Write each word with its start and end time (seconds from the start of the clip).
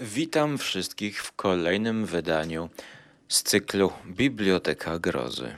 Witam 0.00 0.58
wszystkich 0.58 1.22
w 1.22 1.32
kolejnym 1.32 2.06
wydaniu 2.06 2.68
z 3.28 3.42
cyklu 3.42 3.92
Biblioteka 4.06 4.98
Grozy. 4.98 5.56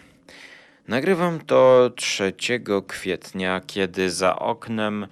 Nagrywam 0.89 1.41
to 1.41 1.91
3 1.97 2.33
kwietnia, 2.87 3.61
kiedy 3.67 4.11
za 4.11 4.39
oknem 4.39 5.07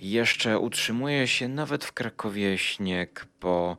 jeszcze 0.00 0.58
utrzymuje 0.58 1.28
się 1.28 1.48
nawet 1.48 1.84
w 1.84 1.92
Krakowie 1.92 2.58
śnieg 2.58 3.26
po 3.40 3.76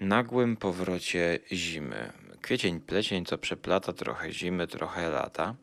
nagłym 0.00 0.56
powrocie 0.56 1.38
zimy. 1.52 2.12
Kwiecień, 2.42 2.80
plecień, 2.80 3.24
co 3.24 3.38
przeplata 3.38 3.92
trochę 3.92 4.32
zimy, 4.32 4.66
trochę 4.66 5.10
lata. 5.10 5.54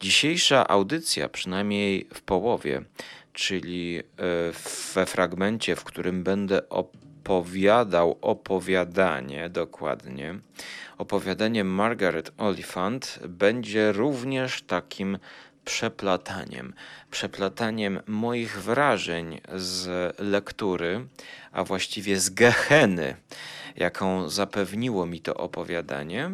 Dzisiejsza 0.00 0.68
audycja, 0.68 1.28
przynajmniej 1.28 2.08
w 2.14 2.22
połowie, 2.22 2.82
czyli 3.32 3.98
e, 3.98 4.02
we 4.94 5.06
fragmencie, 5.06 5.76
w 5.76 5.84
którym 5.84 6.22
będę 6.22 6.68
opowiadał 6.68 7.11
opowiadanie, 8.20 9.48
dokładnie, 9.48 10.34
opowiadanie 10.98 11.64
Margaret 11.64 12.32
Oliphant 12.38 13.18
będzie 13.28 13.92
również 13.92 14.62
takim 14.62 15.18
przeplataniem. 15.64 16.74
Przeplataniem 17.10 18.00
moich 18.06 18.62
wrażeń 18.62 19.40
z 19.54 20.14
lektury, 20.20 21.06
a 21.52 21.64
właściwie 21.64 22.20
z 22.20 22.30
geheny, 22.30 23.16
jaką 23.76 24.28
zapewniło 24.28 25.06
mi 25.06 25.20
to 25.20 25.34
opowiadanie, 25.34 26.30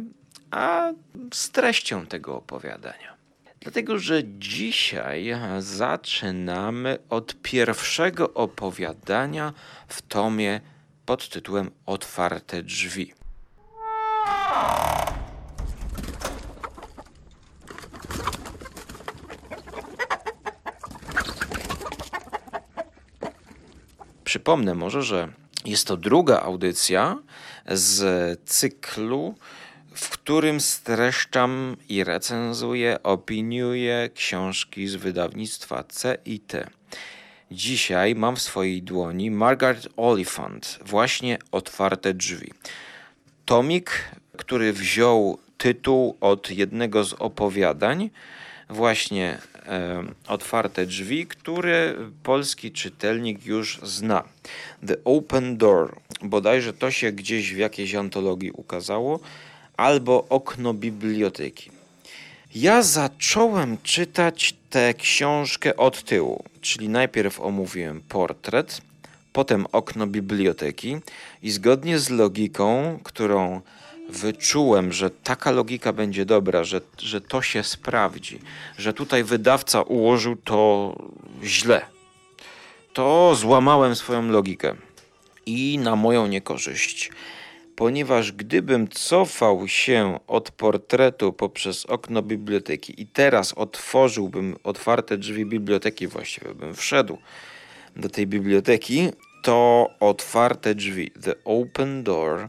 a 0.50 0.92
z 1.32 1.50
treścią 1.50 2.06
tego 2.06 2.36
opowiadania. 2.36 3.18
Dlatego, 3.60 3.98
że 3.98 4.22
dzisiaj 4.24 5.34
zaczynamy 5.58 6.98
od 7.08 7.34
pierwszego 7.42 8.34
opowiadania 8.34 9.52
w 9.88 10.02
tomie 10.02 10.60
pod 11.08 11.28
tytułem 11.28 11.70
Otwarte 11.86 12.62
drzwi. 12.62 13.14
Przypomnę 24.24 24.74
może, 24.74 25.02
że 25.02 25.28
jest 25.64 25.86
to 25.86 25.96
druga 25.96 26.40
audycja 26.40 27.18
z 27.66 28.50
cyklu, 28.50 29.34
w 29.94 30.08
którym 30.08 30.60
streszczam 30.60 31.76
i 31.88 32.04
recenzuję, 32.04 33.02
opiniuję 33.02 34.10
książki 34.14 34.88
z 34.88 34.94
wydawnictwa 34.94 35.84
C 35.84 36.18
i 36.24 36.40
T. 36.40 36.70
Dzisiaj 37.50 38.14
mam 38.14 38.36
w 38.36 38.42
swojej 38.42 38.82
dłoni 38.82 39.30
Margaret 39.30 39.88
Oliphant, 39.96 40.78
właśnie 40.84 41.38
Otwarte 41.52 42.14
drzwi. 42.14 42.52
Tomik, 43.44 44.10
który 44.36 44.72
wziął 44.72 45.38
tytuł 45.58 46.16
od 46.20 46.50
jednego 46.50 47.04
z 47.04 47.12
opowiadań, 47.12 48.10
właśnie 48.70 49.38
e, 49.66 50.04
Otwarte 50.26 50.86
drzwi, 50.86 51.26
który 51.26 51.96
polski 52.22 52.72
czytelnik 52.72 53.46
już 53.46 53.80
zna. 53.82 54.24
The 54.86 54.96
Open 55.04 55.56
Door, 55.56 55.96
bodajże 56.22 56.72
to 56.72 56.90
się 56.90 57.12
gdzieś 57.12 57.54
w 57.54 57.56
jakiejś 57.56 57.94
antologii 57.94 58.50
ukazało, 58.50 59.20
albo 59.76 60.26
Okno 60.28 60.74
biblioteki. 60.74 61.77
Ja 62.54 62.82
zacząłem 62.82 63.78
czytać 63.82 64.54
tę 64.70 64.94
książkę 64.94 65.76
od 65.76 66.02
tyłu, 66.02 66.44
czyli 66.60 66.88
najpierw 66.88 67.40
omówiłem 67.40 68.00
portret, 68.00 68.80
potem 69.32 69.66
okno 69.72 70.06
biblioteki 70.06 70.96
i 71.42 71.50
zgodnie 71.50 71.98
z 71.98 72.10
logiką, 72.10 72.98
którą 73.04 73.60
wyczułem, 74.08 74.92
że 74.92 75.10
taka 75.10 75.50
logika 75.50 75.92
będzie 75.92 76.24
dobra, 76.24 76.64
że, 76.64 76.80
że 76.98 77.20
to 77.20 77.42
się 77.42 77.64
sprawdzi, 77.64 78.40
że 78.78 78.92
tutaj 78.92 79.24
wydawca 79.24 79.82
ułożył 79.82 80.36
to 80.36 80.94
źle, 81.44 81.86
to 82.92 83.34
złamałem 83.34 83.96
swoją 83.96 84.28
logikę 84.28 84.74
i 85.46 85.78
na 85.78 85.96
moją 85.96 86.26
niekorzyść 86.26 87.10
ponieważ 87.78 88.32
gdybym 88.32 88.88
cofał 88.88 89.68
się 89.68 90.18
od 90.26 90.50
portretu 90.50 91.32
poprzez 91.32 91.86
okno 91.86 92.22
biblioteki 92.22 93.02
i 93.02 93.06
teraz 93.06 93.52
otworzyłbym 93.52 94.56
otwarte 94.64 95.18
drzwi 95.18 95.46
biblioteki, 95.46 96.06
właściwie 96.06 96.54
bym 96.54 96.74
wszedł 96.74 97.18
do 97.96 98.08
tej 98.08 98.26
biblioteki, 98.26 99.08
to 99.42 99.90
otwarte 100.00 100.74
drzwi, 100.74 101.10
the 101.10 101.34
open 101.44 102.02
door, 102.02 102.48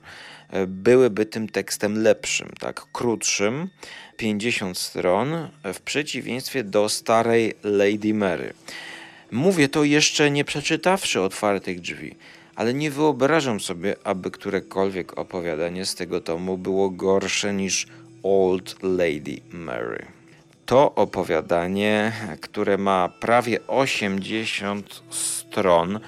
e, 0.50 0.68
byłyby 0.68 1.26
tym 1.26 1.50
tekstem 1.50 2.04
lepszym, 2.04 2.50
tak, 2.60 2.86
krótszym, 2.94 3.70
50 4.18 4.78
stron, 4.78 5.50
w 5.74 5.82
przeciwieństwie 5.82 6.64
do 6.64 6.90
starej 6.90 7.54
Lady 7.64 8.14
Mary. 8.14 8.54
Mówię 9.32 9.70
to 9.70 9.84
jeszcze 9.84 10.32
nie 10.32 10.46
przeczytawszy 10.46 11.22
otwartych 11.22 11.80
drzwi 11.80 12.16
ale 12.60 12.74
nie 12.74 12.92
wyobrażam 12.92 13.60
sobie, 13.60 13.96
aby 14.04 14.32
którekolwiek 14.32 15.18
opowiadanie 15.18 15.86
z 15.86 15.96
tego 15.96 16.22
tomu 16.22 16.58
było 16.58 16.90
gorsze 16.90 17.54
niż 17.54 17.88
Old 18.24 18.84
Lady 18.84 19.42
Mary. 19.52 20.06
To 20.66 20.96
opowiadanie, 20.96 22.12
które 22.42 22.78
ma 22.78 23.10
prawie 23.20 23.68
80 23.68 25.04
stron, 25.10 26.00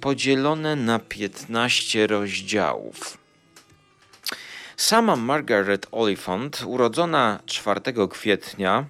podzielone 0.00 0.76
na 0.76 0.98
15 0.98 2.06
rozdziałów. 2.06 3.18
Sama 4.76 5.16
Margaret 5.16 5.86
Oliphant, 5.92 6.62
urodzona 6.66 7.40
4 7.46 7.80
kwietnia, 8.10 8.84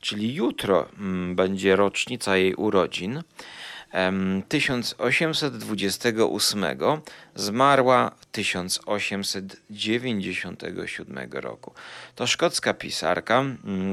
czyli 0.00 0.34
jutro 0.34 0.86
mm, 0.98 1.36
będzie 1.36 1.76
rocznica 1.76 2.36
jej 2.36 2.54
urodzin, 2.54 3.22
1828 4.48 6.64
zmarła 7.34 8.10
w 8.20 8.26
1897 8.26 11.18
roku. 11.32 11.74
To 12.14 12.26
szkocka 12.26 12.74
pisarka, 12.74 13.44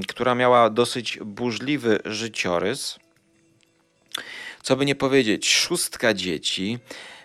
która 0.07 0.35
miała 0.35 0.69
dosyć 0.69 1.19
burzliwy 1.25 1.99
życiorys. 2.05 2.99
Co 4.63 4.75
by 4.75 4.85
nie 4.85 4.95
powiedzieć, 4.95 5.49
szóstka 5.49 6.13
dzieci, 6.13 6.79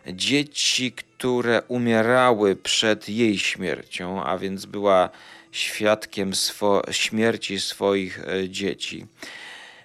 dzieci, 0.07 0.93
które 0.93 1.63
umierały 1.69 2.57
przed 2.57 3.09
jej 3.09 3.39
śmiercią, 3.39 4.25
a 4.25 4.39
więc 4.39 4.67
była 4.67 5.11
świadkiem 5.53 6.35
swo 6.35 6.83
śmierci 6.91 7.61
swoich 7.61 8.21
e, 8.29 8.49
dzieci 8.49 9.07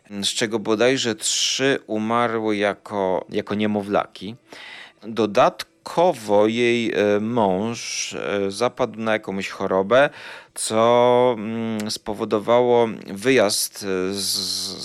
z 0.10 0.28
czego 0.28 0.60
bodajże 0.60 1.16
trzy 1.16 1.80
umarły 1.88 2.58
jako, 2.58 3.26
jako 3.30 3.56
niemowlaki. 3.56 4.36
Dodatkowo 5.04 6.48
jej 6.48 6.94
e, 6.94 7.20
mąż 7.20 8.14
e, 8.14 8.52
zapadł 8.52 9.00
na 9.00 9.14
jakąś 9.14 9.50
chorobę, 9.50 10.10
co 10.54 11.36
mm, 11.38 11.92
spowodowało 11.92 12.88
wyjazd 13.08 13.84
e, 13.84 14.14
z, 14.14 14.28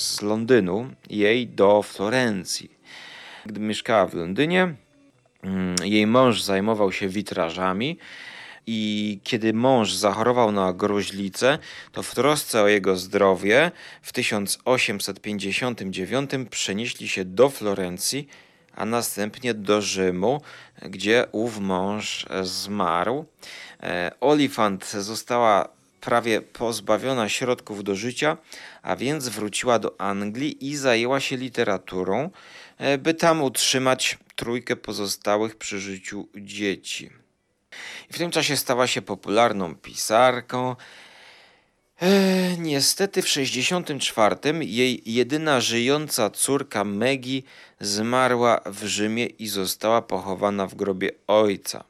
z 0.03 0.23
Londynu 0.23 0.91
jej 1.11 1.49
do 1.49 1.83
Florencji. 1.83 2.71
Gdy 3.47 3.61
mieszkała 3.61 4.07
w 4.07 4.15
Londynie, 4.15 4.75
mm, 5.43 5.77
jej 5.85 6.07
mąż 6.07 6.43
zajmował 6.43 6.93
się 6.93 7.09
witrażami 7.09 7.99
i 8.67 9.21
kiedy 9.25 9.53
mąż 9.53 9.95
zachorował 9.95 10.53
na 10.53 10.73
gruźlicę, 10.73 11.59
to 11.93 12.03
w 12.03 12.15
trosce 12.15 12.63
o 12.63 12.69
jego 12.69 12.97
zdrowie 12.97 13.71
w 14.03 14.13
1859 14.13 16.31
przenieśli 16.51 17.09
się 17.09 17.25
do 17.25 17.49
Florencji, 17.49 18.29
a 18.75 18.87
następnie 18.87 19.55
do 19.55 19.83
Rzymu, 19.83 20.41
gdzie 20.83 21.27
ów 21.33 21.59
mąż 21.59 22.27
zmarł. 22.43 23.25
E, 23.83 24.13
Olifant 24.21 24.91
została 24.91 25.69
prawie 26.01 26.41
pozbawiona 26.41 27.29
środków 27.29 27.85
do 27.85 27.95
życia, 27.95 28.37
a 28.83 28.97
więc 28.97 29.29
wróciła 29.29 29.79
do 29.79 30.01
Anglii 30.01 30.69
i 30.69 30.77
zajęła 30.77 31.21
się 31.21 31.37
literaturą, 31.37 32.31
e, 32.79 32.99
by 32.99 33.15
tam 33.15 33.43
utrzymać 33.43 34.19
trójkę 34.37 34.77
pozostałych 34.77 35.57
przy 35.57 35.81
życiu 35.81 36.29
dzieci. 36.37 37.11
W 38.13 38.19
tym 38.19 38.31
czasie 38.31 38.57
stała 38.57 38.87
się 38.87 39.03
popularną 39.03 39.75
pisarką. 39.75 40.77
E, 42.03 42.09
niestety 42.59 43.23
w 43.23 43.29
64 43.29 44.37
jej 44.61 45.03
jedyna 45.07 45.61
żyjąca 45.61 46.31
córka 46.31 46.85
Maggie 46.85 47.43
zmarła 47.81 48.61
w 48.67 48.85
Rzymie 48.85 49.27
i 49.27 49.49
została 49.49 50.03
pochowana 50.03 50.67
w 50.67 50.75
grobie 50.75 51.11
ojca. 51.27 51.85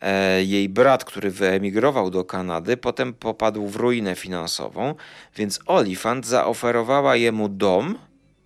E, 0.00 0.44
jej 0.44 0.68
brat, 0.68 1.04
który 1.04 1.30
wyemigrował 1.30 2.10
do 2.10 2.24
Kanady, 2.24 2.76
potem 2.76 3.14
popadł 3.14 3.68
w 3.68 3.76
ruinę 3.76 4.14
finansową, 4.14 4.94
więc 5.36 5.60
Olifant 5.66 6.26
zaoferowała 6.26 7.16
jemu 7.16 7.48
dom 7.48 7.98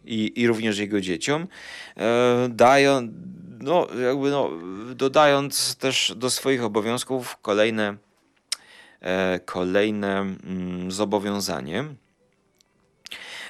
i, 0.05 0.33
i 0.37 0.47
również 0.47 0.79
jego 0.79 1.01
dzieciom, 1.01 1.47
e, 1.97 2.49
dają, 2.51 3.09
no, 3.61 3.87
jakby 4.03 4.31
no, 4.31 4.51
dodając 4.95 5.77
też 5.77 6.13
do 6.17 6.31
swoich 6.31 6.65
obowiązków 6.65 7.37
kolejne, 7.43 7.97
e, 9.01 9.41
kolejne 9.45 10.19
mm, 10.19 10.93
zobowiązanie. 10.93 11.85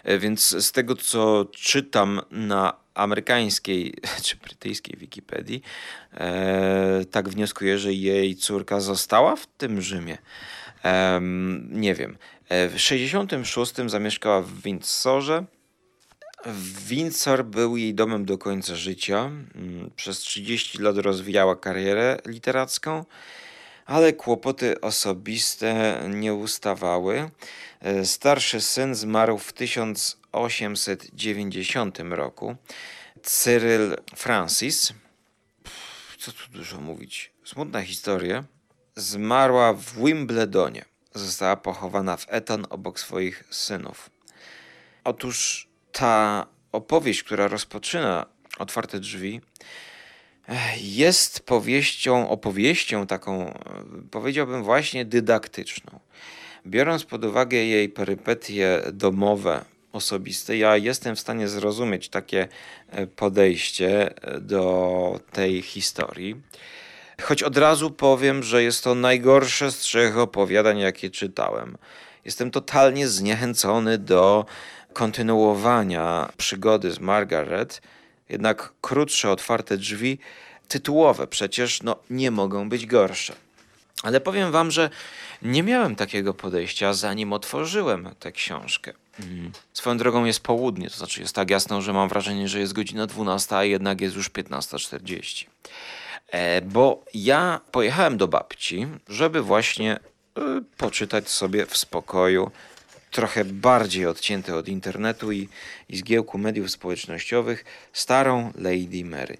E, 0.05 0.19
więc 0.19 0.65
z 0.67 0.73
tego, 0.73 0.97
co 0.97 1.47
czytam 1.53 2.21
na 2.31 2.75
amerykańskiej 2.95 3.95
czy 4.25 4.37
brytyjskiej 4.37 4.97
Wikipedii, 4.99 5.63
e, 6.15 7.05
tak 7.11 7.29
wnioskuję, 7.29 7.79
że 7.79 7.93
jej 7.93 8.37
córka 8.37 8.81
została 8.81 9.37
w 9.37 9.47
tym 9.47 9.81
Rzymie. 9.83 10.19
Nie 11.71 11.95
wiem. 11.95 12.17
W 12.51 12.75
66 12.77 13.75
zamieszkała 13.87 14.43
w 14.43 14.61
Windsorze. 14.61 15.45
Windsor 16.89 17.45
był 17.45 17.77
jej 17.77 17.95
domem 17.95 18.25
do 18.25 18.39
końca 18.39 18.77
życia. 18.77 19.25
Mm, 19.25 19.91
przez 19.97 20.19
30 20.19 20.79
lat 20.79 20.97
rozwijała 20.97 21.57
karierę 21.57 22.19
literacką, 22.27 23.05
ale 23.87 24.13
kłopoty 24.13 24.81
osobiste 24.81 26.01
nie 26.09 26.35
ustawały. 26.35 27.31
E, 27.81 28.07
starszy 28.07 28.61
syn 28.61 28.95
zmarł 28.95 29.39
w 29.39 29.53
1890 29.53 31.99
roku. 32.11 32.57
Cyril 33.23 33.97
Francis, 34.17 34.93
co 36.19 36.33
tu 36.33 36.53
dużo 36.53 36.81
mówić, 36.81 37.33
smutna 37.45 37.83
historia, 37.83 38.45
zmarła 38.97 39.73
w 39.73 40.05
Wimbledonie. 40.05 40.85
Została 41.15 41.57
pochowana 41.57 42.17
w 42.17 42.27
Eton 42.29 42.67
obok 42.71 43.01
swoich 43.01 43.45
synów. 43.51 44.11
Otóż 45.05 45.69
ta 45.99 46.47
opowieść, 46.73 47.23
która 47.23 47.49
rozpoczyna 47.49 48.27
otwarte 48.59 49.01
drzwi, 49.01 49.41
jest 50.81 51.41
powieścią, 51.41 52.29
opowieścią 52.29 53.07
taką, 53.07 53.59
powiedziałbym, 54.11 54.63
właśnie 54.63 55.05
dydaktyczną. 55.05 56.01
Biorąc 56.67 57.05
pod 57.05 57.25
uwagę 57.25 57.57
jej 57.57 57.89
perypetie 57.89 58.83
domowe, 58.93 59.65
osobiste, 59.93 60.57
ja 60.57 60.77
jestem 60.77 61.17
w 61.17 61.21
stanie 61.21 61.49
zrozumieć 61.49 62.09
takie 62.09 62.49
e, 62.91 63.07
podejście 63.07 64.15
e, 64.23 64.41
do 64.41 65.21
tej 65.33 65.63
historii. 65.63 66.37
Choć 67.23 67.43
od 67.43 67.57
razu 67.57 67.91
powiem, 67.91 68.43
że 68.43 68.63
jest 68.63 68.85
to 68.85 68.95
najgorsze 68.95 69.73
z 69.73 69.79
trzech 69.79 70.19
opowiadań, 70.19 70.79
jakie 70.79 71.11
czytałem. 71.11 71.79
Jestem 72.25 72.51
totalnie 72.51 73.09
zniechęcony 73.09 73.99
do 73.99 74.47
kontynuowania 74.97 76.33
przygody 76.37 76.93
z 76.93 77.01
Margaret, 77.01 77.83
jednak 78.29 78.73
krótsze, 78.81 79.31
otwarte 79.31 79.77
drzwi, 79.77 80.19
tytułowe 80.69 81.27
przecież, 81.27 81.83
no, 81.83 81.97
nie 82.11 82.31
mogą 82.31 82.69
być 82.69 82.87
gorsze. 82.87 83.35
Ale 84.03 84.21
powiem 84.21 84.53
wam, 84.53 84.71
że 84.71 84.91
nie 85.43 85.63
miałem 85.63 85.97
takiego 85.97 86.35
podejścia, 86.35 86.95
zanim 86.95 87.33
otworzyłem 87.33 88.09
tę 88.21 88.33
książkę. 88.33 88.93
Mhm. 89.21 89.53
Swoją 89.73 89.97
drogą 89.99 90.25
jest 90.25 90.41
południe, 90.41 90.91
to 90.91 90.97
znaczy 90.97 91.21
jest 91.21 91.35
tak 91.35 91.51
jasno, 91.51 91.83
że 91.83 91.93
mam 91.93 92.09
wrażenie, 92.09 92.49
że 92.49 92.61
jest 92.61 92.73
godzina 92.73 93.07
12, 93.07 93.57
a 93.57 93.65
jednak 93.65 94.01
jest 94.01 94.17
już 94.17 94.31
15.40. 94.31 95.47
E, 96.29 96.63
bo 96.63 97.05
ja 97.15 97.61
pojechałem 97.73 98.17
do 98.17 98.29
babci, 98.29 98.87
żeby 99.09 99.43
właśnie 99.43 99.93
e, 99.93 100.01
poczytać 100.77 101.29
sobie 101.29 101.67
w 101.67 101.77
spokoju, 101.77 102.51
trochę 103.11 103.45
bardziej 103.45 104.07
odcięty 104.07 104.55
od 104.55 104.69
internetu 104.69 105.33
i, 105.33 105.49
i 105.89 105.97
zgiełku 105.97 106.39
mediów 106.39 106.71
społecznościowych, 106.71 107.65
starą 107.93 108.53
Lady 108.55 109.05
Mary. 109.05 109.39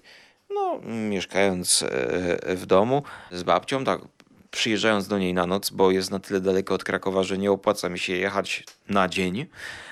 No, 0.49 0.79
mieszkając 1.09 1.83
e, 1.83 2.55
w 2.55 2.65
domu 2.65 3.03
z 3.31 3.43
babcią, 3.43 3.83
tak 3.83 4.01
przyjeżdżając 4.51 5.07
do 5.07 5.17
niej 5.17 5.33
na 5.33 5.45
noc, 5.45 5.69
bo 5.69 5.91
jest 5.91 6.11
na 6.11 6.19
tyle 6.19 6.41
daleko 6.41 6.73
od 6.73 6.83
Krakowa, 6.83 7.23
że 7.23 7.37
nie 7.37 7.51
opłaca 7.51 7.89
mi 7.89 7.99
się 7.99 8.13
jechać 8.13 8.63
na 8.89 9.07
dzień 9.07 9.45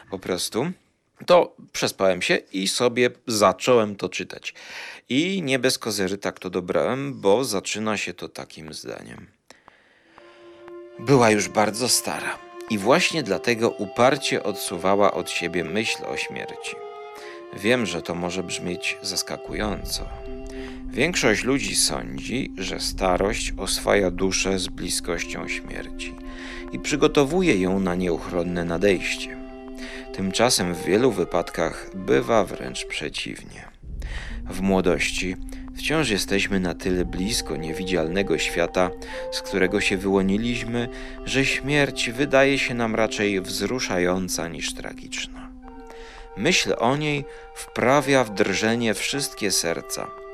po 0.10 0.20
prostu, 0.20 0.72
to 1.26 1.56
przespałem 1.72 2.22
się 2.22 2.36
i 2.36 2.68
sobie 2.68 3.10
zacząłem 3.28 3.96
to 3.96 4.10
czytać. 4.10 4.54
I 5.10 5.42
nie 5.44 5.60
bez 5.60 5.80
kozery 5.80 6.18
tak 6.18 6.40
to 6.40 6.50
dobrałem, 6.50 7.22
bo 7.22 7.44
zaczyna 7.44 7.98
się 7.98 8.14
to 8.14 8.30
takim 8.30 8.74
zdaniem. 8.74 9.28
Była 11.00 11.32
już 11.32 11.50
bardzo 11.50 11.90
stara 11.90 12.45
i 12.70 12.78
właśnie 12.78 13.24
dlatego 13.24 13.70
uparcie 13.70 14.44
odsuwała 14.44 15.14
od 15.14 15.30
siebie 15.30 15.64
myśl 15.64 16.06
o 16.06 16.18
śmierci. 16.18 16.76
Wiem, 17.54 17.86
że 17.86 18.02
to 18.02 18.16
może 18.16 18.44
brzmieć 18.44 18.98
zaskakująco, 19.02 20.06
Większość 20.96 21.44
ludzi 21.44 21.76
sądzi, 21.76 22.52
że 22.58 22.80
starość 22.80 23.54
oswaja 23.58 24.12
duszę 24.12 24.60
z 24.60 24.68
bliskością 24.68 25.48
śmierci 25.48 26.16
i 26.72 26.80
przygotowuje 26.80 27.60
ją 27.60 27.80
na 27.80 27.96
nieuchronne 27.96 28.66
nadejście. 28.66 29.38
Tymczasem 30.14 30.74
w 30.74 30.84
wielu 30.84 31.12
wypadkach 31.12 31.90
bywa 31.96 32.44
wręcz 32.44 32.86
przeciwnie. 32.86 33.66
W 34.50 34.62
młodości 34.62 35.36
wciąż 35.76 36.10
jesteśmy 36.10 36.60
na 36.60 36.74
tyle 36.74 37.06
blisko 37.06 37.56
niewidzialnego 37.56 38.38
świata, 38.38 38.92
z 39.32 39.42
którego 39.42 39.82
się 39.82 39.98
wyłoniliśmy, 39.98 40.90
że 41.26 41.46
śmierć 41.46 42.10
wydaje 42.10 42.60
się 42.60 42.74
nam 42.74 42.96
raczej 42.96 43.42
wzruszająca 43.42 44.48
niż 44.48 44.74
tragiczna. 44.74 45.50
Myśl 46.38 46.74
o 46.78 46.98
niej 46.98 47.26
wprawia 47.56 48.24
w 48.24 48.34
drżenie 48.34 48.94
wszystkie 48.94 49.52
serca 49.52 50.26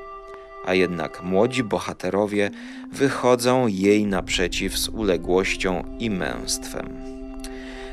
a 0.65 0.73
jednak 0.73 1.23
młodzi 1.23 1.63
bohaterowie 1.63 2.49
wychodzą 2.91 3.67
jej 3.67 4.05
naprzeciw 4.05 4.77
z 4.77 4.89
uległością 4.89 5.97
i 5.99 6.09
męstwem. 6.09 6.87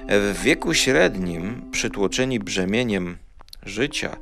W 0.09 0.41
wieku 0.43 0.75
średnim, 0.75 1.63
przytłoczeni 1.71 2.41
brzemieniem 2.41 3.17
życia, 3.63 4.17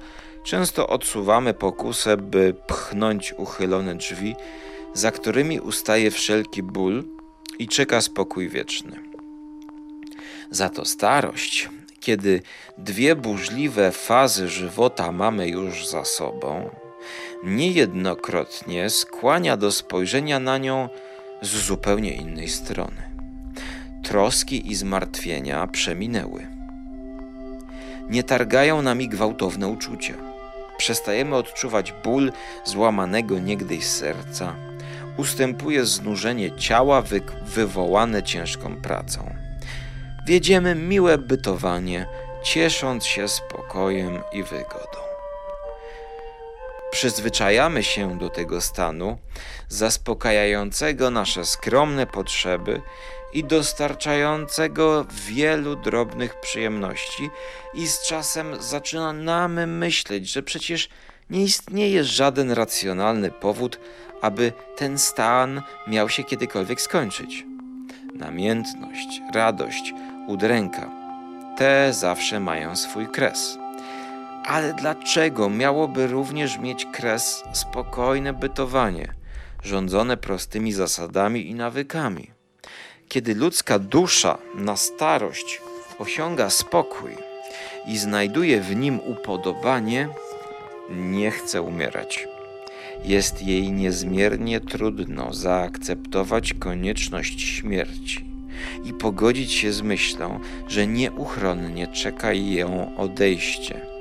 często 0.46 0.86
odsuwamy 0.86 1.54
pokusę, 1.54 2.16
by 2.16 2.54
pchnąć 2.66 3.34
uchylone 3.36 3.94
drzwi, 3.94 4.36
za 4.94 5.10
którymi 5.10 5.60
ustaje 5.60 6.10
wszelki 6.10 6.62
ból 6.62 7.04
i 7.58 7.68
czeka 7.68 8.00
spokój 8.00 8.48
wieczny. 8.48 9.00
Za 10.50 10.68
to 10.68 10.84
starość, 10.84 11.68
kiedy 12.00 12.42
dwie 12.78 13.16
burzliwe 13.16 13.92
fazy 13.92 14.48
żywota 14.48 15.12
mamy 15.12 15.48
już 15.48 15.86
za 15.86 16.04
sobą, 16.04 16.70
niejednokrotnie 17.44 18.90
skłania 18.90 19.56
do 19.56 19.72
spojrzenia 19.72 20.40
na 20.40 20.58
nią 20.58 20.88
z 21.42 21.48
zupełnie 21.48 22.14
innej 22.14 22.48
strony. 22.48 23.10
Troski 24.02 24.70
i 24.70 24.74
zmartwienia 24.74 25.66
przeminęły. 25.66 26.46
Nie 28.10 28.22
targają 28.22 28.82
nami 28.82 29.08
gwałtowne 29.08 29.68
uczucia. 29.68 30.25
Przestajemy 30.78 31.36
odczuwać 31.36 31.92
ból 31.92 32.32
złamanego 32.64 33.38
niegdyś 33.38 33.86
serca. 33.86 34.56
Ustępuje 35.16 35.84
znużenie 35.84 36.56
ciała 36.56 37.02
wy 37.02 37.20
wywołane 37.42 38.22
ciężką 38.22 38.76
pracą. 38.76 39.34
Wiedziemy 40.26 40.74
miłe 40.74 41.18
bytowanie, 41.18 42.06
ciesząc 42.42 43.04
się 43.04 43.28
spokojem 43.28 44.18
i 44.32 44.42
wygodą. 44.42 45.05
Przyzwyczajamy 46.90 47.82
się 47.82 48.18
do 48.18 48.28
tego 48.28 48.60
stanu, 48.60 49.18
zaspokajającego 49.68 51.10
nasze 51.10 51.44
skromne 51.44 52.06
potrzeby 52.06 52.82
i 53.32 53.44
dostarczającego 53.44 55.06
wielu 55.28 55.76
drobnych 55.76 56.40
przyjemności, 56.40 57.30
i 57.74 57.86
z 57.86 58.02
czasem 58.02 58.62
zaczynamy 58.62 59.66
myśleć, 59.66 60.32
że 60.32 60.42
przecież 60.42 60.88
nie 61.30 61.42
istnieje 61.42 62.04
żaden 62.04 62.50
racjonalny 62.50 63.30
powód, 63.30 63.80
aby 64.22 64.52
ten 64.76 64.98
stan 64.98 65.62
miał 65.86 66.08
się 66.08 66.24
kiedykolwiek 66.24 66.80
skończyć. 66.80 67.44
Namiętność, 68.14 69.20
radość, 69.34 69.94
udręka 70.26 71.06
te 71.56 71.92
zawsze 71.92 72.40
mają 72.40 72.76
swój 72.76 73.06
kres. 73.08 73.58
Ale 74.46 74.74
dlaczego 74.74 75.50
miałoby 75.50 76.06
również 76.06 76.58
mieć 76.58 76.86
kres 76.92 77.44
spokojne 77.52 78.32
bytowanie, 78.32 79.14
rządzone 79.62 80.16
prostymi 80.16 80.72
zasadami 80.72 81.50
i 81.50 81.54
nawykami? 81.54 82.30
Kiedy 83.08 83.34
ludzka 83.34 83.78
dusza 83.78 84.38
na 84.54 84.76
starość 84.76 85.60
osiąga 85.98 86.50
spokój 86.50 87.10
i 87.86 87.98
znajduje 87.98 88.60
w 88.60 88.76
nim 88.76 89.00
upodobanie, 89.00 90.08
nie 90.90 91.30
chce 91.30 91.62
umierać. 91.62 92.28
Jest 93.04 93.42
jej 93.42 93.72
niezmiernie 93.72 94.60
trudno 94.60 95.34
zaakceptować 95.34 96.54
konieczność 96.54 97.40
śmierci 97.40 98.26
i 98.84 98.92
pogodzić 98.92 99.52
się 99.52 99.72
z 99.72 99.82
myślą, 99.82 100.40
że 100.68 100.86
nieuchronnie 100.86 101.86
czeka 101.86 102.32
ją 102.32 102.96
odejście 102.96 103.95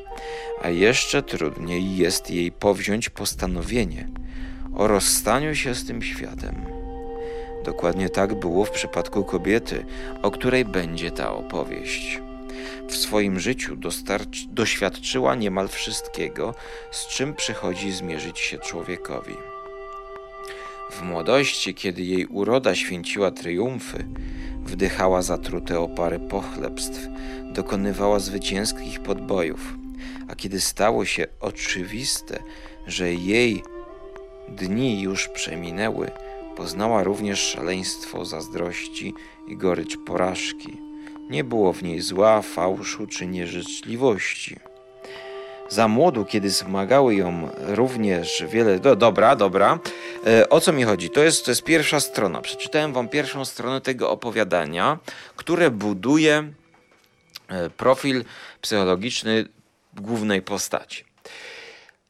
a 0.66 0.70
jeszcze 0.70 1.24
trudniej 1.24 1.98
jest 1.98 2.32
jej 2.32 2.52
powziąć 2.52 3.10
postanowienie 3.10 4.08
o 4.76 4.88
rozstaniu 4.88 5.56
się 5.56 5.76
z 5.76 5.86
tym 5.86 6.02
światem. 6.02 6.66
Dokładnie 7.66 8.10
tak 8.10 8.40
było 8.40 8.66
w 8.66 8.72
przypadku 8.72 9.24
kobiety, 9.24 9.86
o 10.22 10.32
której 10.32 10.66
będzie 10.66 11.12
ta 11.12 11.34
opowieść. 11.34 12.22
W 12.90 12.96
swoim 12.96 13.40
życiu 13.40 13.78
doświadczyła 14.48 15.36
niemal 15.36 15.68
wszystkiego, 15.68 16.54
z 16.92 17.08
czym 17.08 17.34
przychodzi 17.34 17.92
zmierzyć 17.92 18.40
się 18.40 18.58
człowiekowi. 18.58 19.36
W 20.92 21.02
młodości, 21.02 21.74
kiedy 21.74 22.02
jej 22.02 22.26
uroda 22.26 22.76
święciła 22.76 23.32
triumfy, 23.32 24.06
wdychała 24.64 25.22
zatrute 25.22 25.80
opary 25.80 26.20
pochlebstw, 26.20 27.00
dokonywała 27.54 28.20
zwycięskich 28.20 29.00
podbojów, 29.00 29.85
a 30.28 30.36
kiedy 30.36 30.62
stało 30.62 31.06
się 31.06 31.28
oczywiste, 31.40 32.44
że 32.88 33.14
jej 33.14 33.64
dni 34.50 35.02
już 35.02 35.28
przeminęły, 35.28 36.12
poznała 36.56 37.04
również 37.04 37.40
szaleństwo 37.40 38.26
zazdrości 38.26 39.14
i 39.48 39.58
gorycz 39.58 39.98
porażki. 40.06 40.78
Nie 41.30 41.44
było 41.44 41.74
w 41.74 41.84
niej 41.84 42.02
zła, 42.02 42.42
fałszu 42.42 43.08
czy 43.08 43.28
nieżyczliwości. 43.28 44.60
Za 45.70 45.88
młodu, 45.88 46.26
kiedy 46.26 46.50
zmagały 46.50 47.16
ją 47.16 47.50
również 47.60 48.44
wiele. 48.50 48.80
Do, 48.80 48.96
dobra, 48.96 49.36
dobra. 49.36 49.80
E, 50.28 50.50
o 50.50 50.62
co 50.62 50.74
mi 50.74 50.84
chodzi? 50.84 51.10
To 51.10 51.24
jest, 51.24 51.46
to 51.46 51.52
jest 51.52 51.64
pierwsza 51.64 52.00
strona. 52.00 52.42
Przeczytałem 52.42 52.94
wam 52.94 53.10
pierwszą 53.10 53.46
stronę 53.46 53.82
tego 53.82 54.12
opowiadania, 54.12 55.00
które 55.36 55.72
buduje 55.72 56.52
e, 57.48 57.70
profil 57.70 58.26
psychologiczny 58.62 59.46
głównej 60.02 60.42
postaci. 60.42 61.04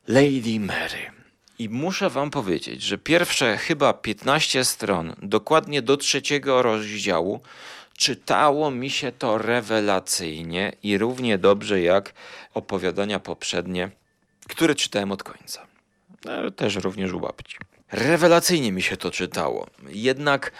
Lady 0.07 0.59
Mary. 0.59 1.11
I 1.59 1.69
muszę 1.69 2.09
wam 2.09 2.31
powiedzieć, 2.31 2.81
że 2.81 2.97
pierwsze 2.97 3.57
chyba 3.57 3.93
15 3.93 4.65
stron, 4.65 5.15
dokładnie 5.21 5.81
do 5.81 5.97
trzeciego 5.97 6.61
rozdziału, 6.61 7.41
czytało 7.97 8.71
mi 8.71 8.89
się 8.89 9.11
to 9.11 9.37
rewelacyjnie 9.37 10.73
i 10.83 10.97
równie 10.97 11.37
dobrze 11.37 11.81
jak 11.81 12.13
opowiadania 12.53 13.19
poprzednie, 13.19 13.89
które 14.49 14.75
czytałem 14.75 15.11
od 15.11 15.23
końca. 15.23 15.67
No, 16.25 16.51
też 16.51 16.75
również 16.75 17.13
u 17.13 17.19
babci. 17.19 17.57
Rewelacyjnie 17.91 18.71
mi 18.71 18.81
się 18.81 18.97
to 18.97 19.11
czytało. 19.11 19.67
Jednak 19.89 20.51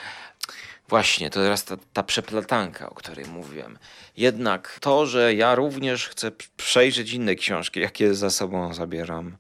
Właśnie, 0.89 1.30
to 1.30 1.39
teraz 1.39 1.65
ta, 1.65 1.77
ta 1.94 2.04
przeplatanka, 2.04 2.89
o 2.89 2.96
której 2.96 3.25
mówiłem. 3.25 3.77
Jednak 4.18 4.77
to, 4.82 5.06
że 5.06 5.34
ja 5.34 5.56
również 5.56 6.08
chcę 6.08 6.32
przejrzeć 6.58 7.13
inne 7.13 7.36
książki, 7.36 7.80
jakie 7.80 8.15
za 8.15 8.30
sobą 8.30 8.74
zabieram, 8.74 9.38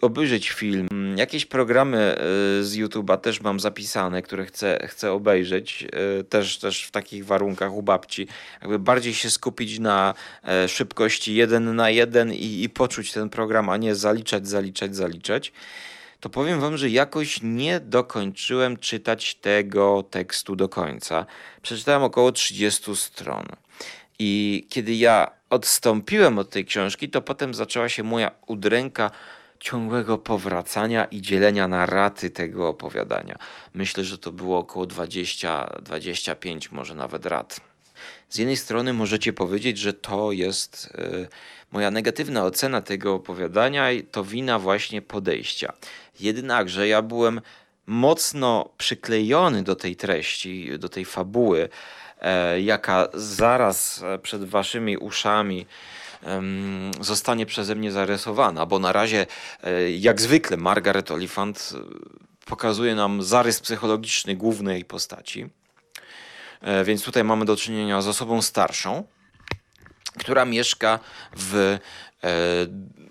obejrzeć 0.00 0.50
film. 0.50 0.88
Jakieś 1.16 1.46
programy 1.46 1.98
e, 1.98 2.18
z 2.64 2.76
YouTube'a 2.76 3.18
też 3.18 3.40
mam 3.40 3.60
zapisane, 3.60 4.22
które 4.22 4.46
chcę, 4.46 4.86
chcę 4.88 5.12
obejrzeć, 5.12 5.86
e, 6.20 6.24
też, 6.24 6.58
też 6.58 6.84
w 6.84 6.90
takich 6.90 7.26
warunkach 7.26 7.72
u 7.72 7.82
babci. 7.82 8.28
Jakby 8.60 8.78
bardziej 8.78 9.14
się 9.14 9.30
skupić 9.30 9.78
na 9.78 10.14
e, 10.44 10.68
szybkości 10.68 11.34
jeden 11.34 11.76
na 11.76 11.90
jeden 11.90 12.32
i, 12.32 12.62
i 12.62 12.68
poczuć 12.68 13.12
ten 13.12 13.30
program, 13.30 13.68
a 13.68 13.76
nie 13.76 13.94
zaliczać, 13.94 14.48
zaliczać, 14.48 14.96
zaliczać. 14.96 15.52
To 16.26 16.30
powiem 16.30 16.60
wam, 16.60 16.76
że 16.76 16.90
jakoś 16.90 17.40
nie 17.42 17.80
dokończyłem 17.80 18.76
czytać 18.76 19.34
tego 19.34 20.02
tekstu 20.10 20.56
do 20.56 20.68
końca. 20.68 21.26
Przeczytałem 21.62 22.02
około 22.02 22.32
30 22.32 22.96
stron. 22.96 23.46
I 24.18 24.66
kiedy 24.70 24.94
ja 24.94 25.30
odstąpiłem 25.50 26.38
od 26.38 26.50
tej 26.50 26.64
książki, 26.64 27.08
to 27.08 27.22
potem 27.22 27.54
zaczęła 27.54 27.88
się 27.88 28.02
moja 28.02 28.30
udręka 28.46 29.10
ciągłego 29.60 30.18
powracania 30.18 31.04
i 31.04 31.22
dzielenia 31.22 31.68
na 31.68 31.86
raty 31.86 32.30
tego 32.30 32.68
opowiadania. 32.68 33.38
Myślę, 33.74 34.04
że 34.04 34.18
to 34.18 34.32
było 34.32 34.58
około 34.58 34.86
20-25 34.86 36.72
może 36.72 36.94
nawet 36.94 37.26
rat. 37.26 37.60
Z 38.28 38.38
jednej 38.38 38.56
strony 38.56 38.92
możecie 38.92 39.32
powiedzieć, 39.32 39.78
że 39.78 39.92
to 39.92 40.32
jest 40.32 40.94
y, 40.98 41.28
moja 41.72 41.90
negatywna 41.90 42.44
ocena 42.44 42.82
tego 42.82 43.14
opowiadania 43.14 43.92
i 43.92 44.02
to 44.02 44.24
wina 44.24 44.58
właśnie 44.58 45.02
podejścia. 45.02 45.72
Jednakże 46.20 46.88
ja 46.88 47.02
byłem 47.02 47.40
mocno 47.86 48.68
przyklejony 48.78 49.62
do 49.62 49.76
tej 49.76 49.96
treści, 49.96 50.78
do 50.78 50.88
tej 50.88 51.04
fabuły, 51.04 51.68
e, 52.20 52.60
jaka 52.60 53.08
zaraz 53.14 54.02
e, 54.02 54.18
przed 54.18 54.44
waszymi 54.44 54.96
uszami 54.96 55.66
zostanie 57.00 57.46
przeze 57.46 57.74
mnie 57.74 57.92
zarysowana, 57.92 58.66
bo 58.66 58.78
na 58.78 58.92
razie, 58.92 59.26
e, 59.62 59.90
jak 59.90 60.20
zwykle, 60.20 60.56
Margaret 60.56 61.10
Oliphant 61.10 61.72
e, 61.74 61.80
pokazuje 62.46 62.94
nam 62.94 63.22
zarys 63.22 63.60
psychologiczny 63.60 64.36
głównej 64.36 64.84
postaci. 64.84 65.48
E, 66.66 66.84
więc 66.84 67.02
tutaj 67.02 67.24
mamy 67.24 67.44
do 67.44 67.56
czynienia 67.56 68.02
z 68.02 68.08
osobą 68.08 68.42
starszą, 68.42 69.04
która 70.18 70.44
mieszka 70.44 70.98
w 71.36 71.78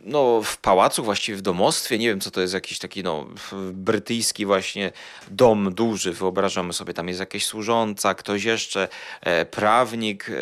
no, 0.05 0.41
w 0.41 0.57
pałacu, 0.57 1.03
właściwie 1.03 1.38
w 1.38 1.41
domostwie. 1.41 1.97
Nie 1.97 2.07
wiem, 2.07 2.19
co 2.19 2.31
to 2.31 2.41
jest 2.41 2.53
jakiś 2.53 2.79
taki 2.79 3.03
no, 3.03 3.27
brytyjski 3.74 4.45
właśnie 4.45 4.91
dom 5.31 5.74
duży. 5.74 6.13
Wyobrażamy 6.13 6.74
sobie, 6.74 6.93
tam 6.93 7.07
jest 7.07 7.19
jakaś 7.19 7.45
służąca, 7.45 8.15
ktoś 8.15 8.43
jeszcze, 8.43 8.88
e, 9.21 9.45
prawnik, 9.45 10.29
e, 10.29 10.33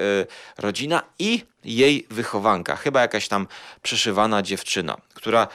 rodzina 0.58 1.04
i 1.20 1.46
jej 1.64 2.08
wychowanka. 2.10 2.76
Chyba 2.76 3.02
jakaś 3.02 3.28
tam 3.28 3.48
przeszywana 3.84 4.42
dziewczyna, 4.42 4.98
która 5.14 5.48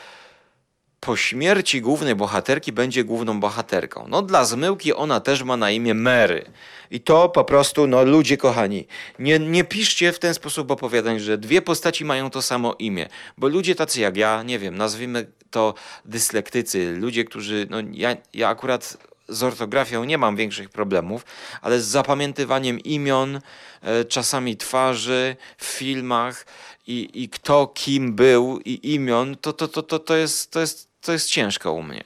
po 1.00 1.16
śmierci 1.16 1.80
głównej 1.80 2.14
bohaterki 2.14 2.72
będzie 2.72 3.04
główną 3.04 3.40
bohaterką. 3.40 4.06
No 4.08 4.22
dla 4.22 4.44
zmyłki 4.44 4.94
ona 4.94 5.20
też 5.20 5.42
ma 5.42 5.56
na 5.56 5.70
imię 5.70 5.94
Mary. 5.94 6.44
I 6.90 7.00
to 7.00 7.28
po 7.28 7.44
prostu, 7.44 7.86
no 7.86 8.04
ludzie 8.04 8.36
kochani, 8.36 8.86
nie, 9.18 9.38
nie 9.38 9.64
piszcie 9.64 10.12
w 10.12 10.18
ten 10.18 10.34
sposób 10.34 10.70
opowiadań, 10.70 11.18
że 11.18 11.38
dwie 11.38 11.62
postaci 11.62 12.04
mają 12.04 12.30
to 12.30 12.42
samo 12.42 12.74
imię. 12.78 13.08
Bo 13.38 13.48
ludzie 13.48 13.74
tacy 13.74 14.00
jak 14.00 14.16
ja, 14.16 14.42
nie 14.42 14.58
wiem, 14.58 14.76
nazwijmy 14.76 15.26
to 15.50 15.74
dyslektycy, 16.04 16.96
ludzie, 16.96 17.24
którzy, 17.24 17.66
no 17.70 17.76
ja, 17.92 18.16
ja 18.34 18.48
akurat 18.48 18.98
z 19.28 19.42
ortografią 19.42 20.04
nie 20.04 20.18
mam 20.18 20.36
większych 20.36 20.70
problemów, 20.70 21.24
ale 21.62 21.80
z 21.80 21.86
zapamiętywaniem 21.86 22.80
imion, 22.80 23.40
e, 23.82 24.04
czasami 24.04 24.56
twarzy 24.56 25.36
w 25.58 25.64
filmach 25.64 26.46
i, 26.86 27.10
i 27.14 27.28
kto 27.28 27.66
kim 27.66 28.14
był 28.14 28.60
i 28.64 28.94
imion, 28.94 29.36
to, 29.36 29.52
to, 29.52 29.68
to, 29.68 29.82
to, 29.82 29.98
to, 29.98 30.16
jest, 30.16 30.50
to, 30.50 30.60
jest, 30.60 30.87
to 31.00 31.12
jest 31.12 31.30
ciężko 31.30 31.72
u 31.72 31.82
mnie. 31.82 32.04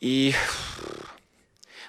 I 0.00 0.32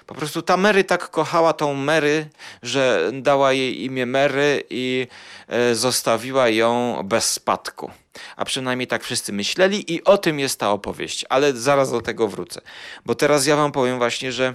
po 0.06 0.14
prostu 0.14 0.42
ta 0.42 0.56
Mary 0.56 0.84
tak 0.84 1.10
kochała 1.10 1.52
tą 1.52 1.74
Mary, 1.74 2.28
że 2.62 3.10
dała 3.14 3.52
jej 3.52 3.84
imię 3.84 4.06
Mary 4.06 4.64
i 4.70 5.06
e, 5.48 5.74
zostawiła 5.74 6.48
ją 6.48 7.02
bez 7.04 7.30
spadku. 7.30 7.90
A 8.36 8.44
przynajmniej 8.44 8.86
tak 8.86 9.04
wszyscy 9.04 9.32
myśleli 9.32 9.94
i 9.94 10.04
o 10.04 10.18
tym 10.18 10.38
jest 10.38 10.60
ta 10.60 10.70
opowieść. 10.70 11.24
Ale 11.28 11.52
zaraz 11.52 11.90
do 11.90 12.00
tego 12.00 12.28
wrócę. 12.28 12.60
Bo 13.06 13.14
teraz 13.14 13.46
ja 13.46 13.56
wam 13.56 13.72
powiem 13.72 13.98
właśnie, 13.98 14.32
że 14.32 14.54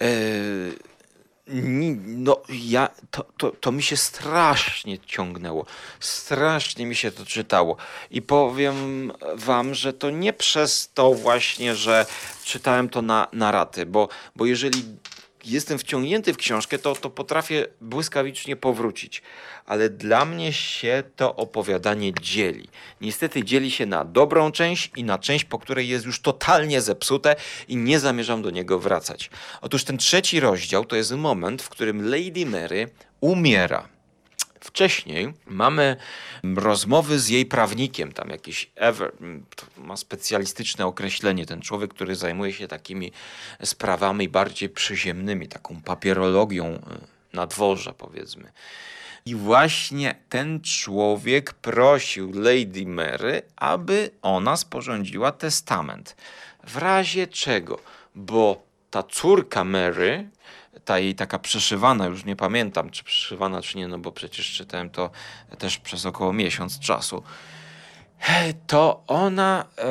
yy, 0.00 0.08
no 2.06 2.40
ja, 2.48 2.88
to, 3.10 3.24
to, 3.38 3.50
to 3.50 3.72
mi 3.72 3.82
się 3.82 3.96
strasznie 3.96 4.98
ciągnęło. 4.98 5.66
Strasznie 6.00 6.86
mi 6.86 6.94
się 6.94 7.12
to 7.12 7.26
czytało. 7.26 7.76
I 8.10 8.22
powiem 8.22 9.12
wam, 9.34 9.74
że 9.74 9.92
to 9.92 10.10
nie 10.10 10.32
przez 10.32 10.90
to 10.94 11.14
właśnie, 11.14 11.74
że 11.74 12.06
czytałem 12.44 12.88
to 12.88 13.02
na, 13.02 13.28
na 13.32 13.52
raty, 13.52 13.86
bo, 13.86 14.08
bo 14.36 14.46
jeżeli 14.46 14.84
jestem 15.44 15.78
wciągnięty 15.78 16.32
w 16.34 16.36
książkę, 16.36 16.78
to, 16.78 16.94
to 16.94 17.10
potrafię 17.10 17.66
błyskawicznie 17.80 18.56
powrócić. 18.56 19.22
Ale 19.66 19.90
dla 19.90 20.24
mnie 20.24 20.52
się 20.52 21.02
to 21.16 21.36
opowiadanie 21.36 22.12
dzieli. 22.20 22.68
Niestety 23.00 23.44
dzieli 23.44 23.70
się 23.70 23.86
na 23.86 24.04
dobrą 24.04 24.52
część 24.52 24.90
i 24.96 25.04
na 25.04 25.18
część, 25.18 25.44
po 25.44 25.58
której 25.58 25.88
jest 25.88 26.04
już 26.06 26.20
totalnie 26.20 26.80
zepsute 26.80 27.36
i 27.68 27.76
nie 27.76 28.00
zamierzam 28.00 28.42
do 28.42 28.50
niego 28.50 28.78
wracać. 28.78 29.30
Otóż 29.60 29.84
ten 29.84 29.98
trzeci 29.98 30.40
rozdział 30.40 30.84
to 30.84 30.96
jest 30.96 31.12
moment, 31.12 31.62
w 31.62 31.68
którym 31.68 32.10
Lady 32.10 32.46
Mary 32.46 32.90
umiera. 33.20 33.99
Wcześniej 34.60 35.32
mamy 35.46 35.96
rozmowy 36.56 37.18
z 37.18 37.28
jej 37.28 37.46
prawnikiem, 37.46 38.12
tam 38.12 38.28
jakiś 38.28 38.70
ever, 38.76 39.12
ma 39.76 39.96
specjalistyczne 39.96 40.86
określenie, 40.86 41.46
ten 41.46 41.60
człowiek, 41.60 41.94
który 41.94 42.16
zajmuje 42.16 42.52
się 42.52 42.68
takimi 42.68 43.12
sprawami 43.64 44.28
bardziej 44.28 44.68
przyziemnymi, 44.68 45.48
taką 45.48 45.82
papierologią 45.82 46.66
e, 46.66 46.80
na 47.32 47.46
dworze 47.46 47.92
powiedzmy. 47.98 48.52
I 49.26 49.34
właśnie 49.34 50.14
ten 50.28 50.60
człowiek 50.60 51.52
prosił 51.52 52.32
Lady 52.34 52.86
Mary, 52.86 53.42
aby 53.56 54.10
ona 54.22 54.56
sporządziła 54.56 55.32
testament. 55.32 56.16
W 56.64 56.76
razie 56.76 57.26
czego? 57.26 57.78
Bo 58.14 58.69
ta 58.90 59.02
córka 59.02 59.64
Mary, 59.64 60.30
ta 60.84 60.98
jej 60.98 61.14
taka 61.14 61.38
przeszywana, 61.38 62.06
już 62.06 62.24
nie 62.24 62.36
pamiętam, 62.36 62.90
czy 62.90 63.04
przeszywana, 63.04 63.62
czy 63.62 63.78
nie, 63.78 63.88
no 63.88 63.98
bo 63.98 64.12
przecież 64.12 64.52
czytałem 64.52 64.90
to 64.90 65.10
też 65.58 65.78
przez 65.78 66.06
około 66.06 66.32
miesiąc 66.32 66.78
czasu 66.78 67.22
to 68.66 69.02
ona 69.06 69.64
e, 69.76 69.84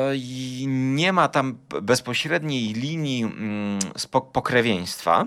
nie 0.66 1.12
ma 1.12 1.28
tam 1.28 1.58
bezpośredniej 1.82 2.72
linii 2.72 3.22
mm, 3.24 3.78
pokrewieństwa, 4.32 5.26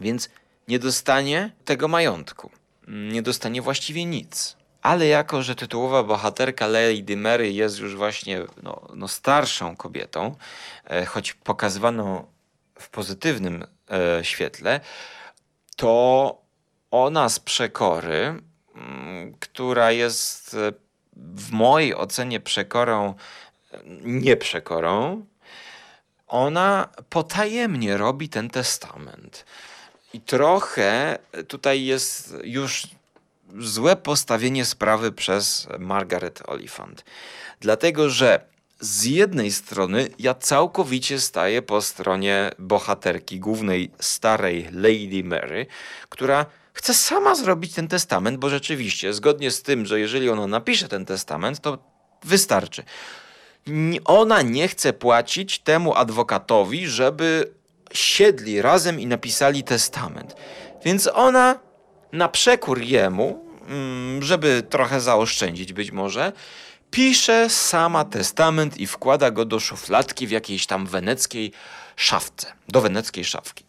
więc 0.00 0.30
nie 0.68 0.78
dostanie 0.78 1.52
tego 1.64 1.88
majątku. 1.88 2.50
Nie 2.88 3.22
dostanie 3.22 3.62
właściwie 3.62 4.04
nic. 4.04 4.56
Ale 4.82 5.06
jako, 5.06 5.42
że 5.42 5.54
tytułowa 5.54 6.02
bohaterka 6.02 6.66
Lady 6.66 7.16
Mary 7.16 7.52
jest 7.52 7.78
już 7.78 7.96
właśnie 7.96 8.40
no, 8.62 8.88
no 8.94 9.08
starszą 9.08 9.76
kobietą, 9.76 10.36
e, 10.84 11.04
choć 11.04 11.32
pokazywaną 11.32 12.26
w 12.78 12.88
pozytywnym 12.88 13.66
e, 13.90 14.24
świetle, 14.24 14.80
to 15.76 16.38
ona 16.90 17.28
z 17.28 17.40
przekory, 17.40 18.42
mm, 18.74 19.34
która 19.40 19.92
jest 19.92 20.56
w 21.12 21.50
mojej 21.52 21.94
ocenie 21.94 22.40
przekorą, 22.40 23.14
nie 24.04 24.36
przekorą, 24.36 25.24
ona 26.26 26.88
potajemnie 27.10 27.96
robi 27.96 28.28
ten 28.28 28.50
testament. 28.50 29.44
I 30.12 30.20
trochę 30.20 31.18
tutaj 31.48 31.84
jest 31.84 32.34
już 32.44 32.86
złe 33.58 33.96
postawienie 33.96 34.64
sprawy 34.64 35.12
przez 35.12 35.68
Margaret 35.78 36.42
Oliphant. 36.48 37.04
Dlatego, 37.60 38.10
że 38.10 38.53
z 38.84 39.04
jednej 39.04 39.52
strony 39.52 40.08
ja 40.18 40.34
całkowicie 40.34 41.20
staję 41.20 41.62
po 41.62 41.82
stronie 41.82 42.50
bohaterki 42.58 43.40
głównej 43.40 43.90
starej 44.00 44.68
Lady 44.72 45.24
Mary, 45.24 45.66
która 46.08 46.46
chce 46.72 46.94
sama 46.94 47.34
zrobić 47.34 47.74
ten 47.74 47.88
testament, 47.88 48.38
bo 48.38 48.50
rzeczywiście, 48.50 49.12
zgodnie 49.12 49.50
z 49.50 49.62
tym, 49.62 49.86
że 49.86 50.00
jeżeli 50.00 50.30
ona 50.30 50.46
napisze 50.46 50.88
ten 50.88 51.04
testament, 51.04 51.60
to 51.60 51.78
wystarczy. 52.24 52.84
Ona 54.04 54.42
nie 54.42 54.68
chce 54.68 54.92
płacić 54.92 55.58
temu 55.58 55.94
adwokatowi, 55.94 56.86
żeby 56.86 57.52
siedli 57.92 58.62
razem 58.62 59.00
i 59.00 59.06
napisali 59.06 59.62
testament. 59.62 60.36
Więc 60.84 61.10
ona 61.14 61.58
na 62.12 62.28
przekór 62.28 62.80
jemu, 62.80 63.44
mm, 63.68 64.22
żeby 64.22 64.62
trochę 64.70 65.00
zaoszczędzić 65.00 65.72
być 65.72 65.92
może, 65.92 66.32
pisze 66.94 67.50
sama 67.50 68.04
testament 68.04 68.78
i 68.78 68.86
wkłada 68.86 69.30
go 69.30 69.44
do 69.44 69.60
szufladki 69.60 70.26
w 70.26 70.30
jakiejś 70.30 70.66
tam 70.66 70.86
weneckiej 70.86 71.52
szafce, 71.96 72.52
do 72.68 72.80
weneckiej 72.80 73.24
szafki 73.24 73.64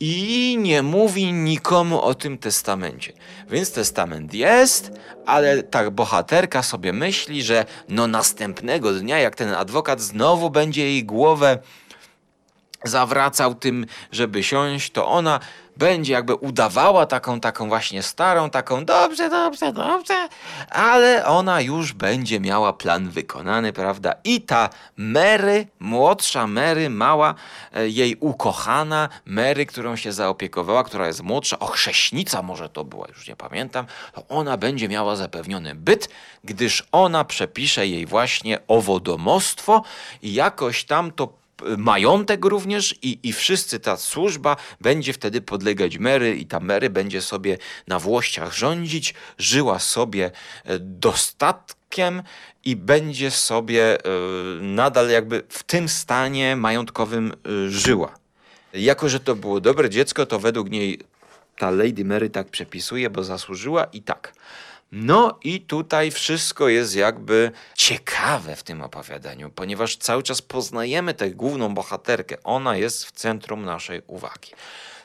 i 0.00 0.56
nie 0.60 0.82
mówi 0.82 1.32
nikomu 1.32 2.00
o 2.02 2.14
tym 2.14 2.38
testamencie. 2.38 3.12
Więc 3.50 3.72
testament 3.72 4.34
jest, 4.34 4.90
ale 5.26 5.62
ta 5.62 5.90
bohaterka 5.90 6.62
sobie 6.62 6.92
myśli, 6.92 7.42
że 7.42 7.64
no 7.88 8.06
następnego 8.06 8.92
dnia, 8.92 9.18
jak 9.18 9.34
ten 9.34 9.54
adwokat 9.54 10.00
znowu 10.00 10.50
będzie 10.50 10.82
jej 10.82 11.04
głowę 11.04 11.58
zawracał 12.84 13.54
tym, 13.54 13.86
żeby 14.12 14.42
siąść, 14.42 14.90
to 14.90 15.08
ona 15.08 15.40
będzie 15.80 16.12
jakby 16.12 16.34
udawała 16.34 17.06
taką, 17.06 17.40
taką 17.40 17.68
właśnie 17.68 18.02
starą, 18.02 18.50
taką 18.50 18.84
dobrze, 18.84 19.30
dobrze, 19.30 19.72
dobrze, 19.72 20.28
ale 20.70 21.26
ona 21.26 21.60
już 21.60 21.92
będzie 21.92 22.40
miała 22.40 22.72
plan 22.72 23.08
wykonany, 23.08 23.72
prawda? 23.72 24.14
I 24.24 24.40
ta 24.40 24.70
Mary, 24.96 25.66
młodsza 25.78 26.46
Mary, 26.46 26.90
mała, 26.90 27.34
e, 27.72 27.88
jej 27.88 28.16
ukochana 28.20 29.08
Mary, 29.24 29.66
którą 29.66 29.96
się 29.96 30.12
zaopiekowała, 30.12 30.84
która 30.84 31.06
jest 31.06 31.22
młodsza, 31.22 31.58
ochrześnica 31.58 32.42
może 32.42 32.68
to 32.68 32.84
była, 32.84 33.06
już 33.08 33.28
nie 33.28 33.36
pamiętam, 33.36 33.86
to 34.12 34.24
ona 34.28 34.56
będzie 34.56 34.88
miała 34.88 35.16
zapewniony 35.16 35.74
byt, 35.74 36.08
gdyż 36.44 36.88
ona 36.92 37.24
przepisze 37.24 37.86
jej 37.86 38.06
właśnie 38.06 38.58
owodomostwo 38.68 39.82
i 40.22 40.34
jakoś 40.34 40.84
tam 40.84 41.12
to 41.12 41.39
majątek 41.78 42.44
również 42.44 42.94
i, 43.02 43.18
i 43.22 43.32
wszyscy 43.32 43.80
ta 43.80 43.96
służba 43.96 44.56
będzie 44.80 45.12
wtedy 45.12 45.40
podlegać 45.40 45.98
Mary 45.98 46.36
i 46.36 46.46
ta 46.46 46.60
Mary 46.60 46.90
będzie 46.90 47.22
sobie 47.22 47.58
na 47.86 47.98
Włościach 47.98 48.52
rządzić, 48.52 49.14
żyła 49.38 49.78
sobie 49.78 50.30
e, 50.64 50.78
dostatkiem 50.78 52.22
i 52.64 52.76
będzie 52.76 53.30
sobie 53.30 54.04
e, 54.04 54.08
nadal 54.60 55.10
jakby 55.10 55.42
w 55.48 55.62
tym 55.62 55.88
stanie 55.88 56.56
majątkowym 56.56 57.32
e, 57.32 57.70
żyła. 57.70 58.14
Jako, 58.74 59.08
że 59.08 59.20
to 59.20 59.36
było 59.36 59.60
dobre 59.60 59.90
dziecko, 59.90 60.26
to 60.26 60.38
według 60.38 60.70
niej 60.70 61.00
ta 61.58 61.70
Lady 61.70 62.04
Mary 62.04 62.30
tak 62.30 62.48
przepisuje, 62.48 63.10
bo 63.10 63.24
zasłużyła 63.24 63.84
i 63.84 64.02
tak. 64.02 64.32
No 64.92 65.38
i 65.42 65.60
tutaj 65.60 66.10
wszystko 66.10 66.68
jest 66.68 66.96
jakby 66.96 67.50
ciekawe 67.74 68.56
w 68.56 68.62
tym 68.62 68.82
opowiadaniu, 68.82 69.50
ponieważ 69.50 69.96
cały 69.96 70.22
czas 70.22 70.42
poznajemy 70.42 71.14
tę 71.14 71.30
główną 71.30 71.74
bohaterkę. 71.74 72.36
Ona 72.44 72.76
jest 72.76 73.04
w 73.04 73.12
centrum 73.12 73.64
naszej 73.64 74.02
uwagi. 74.06 74.52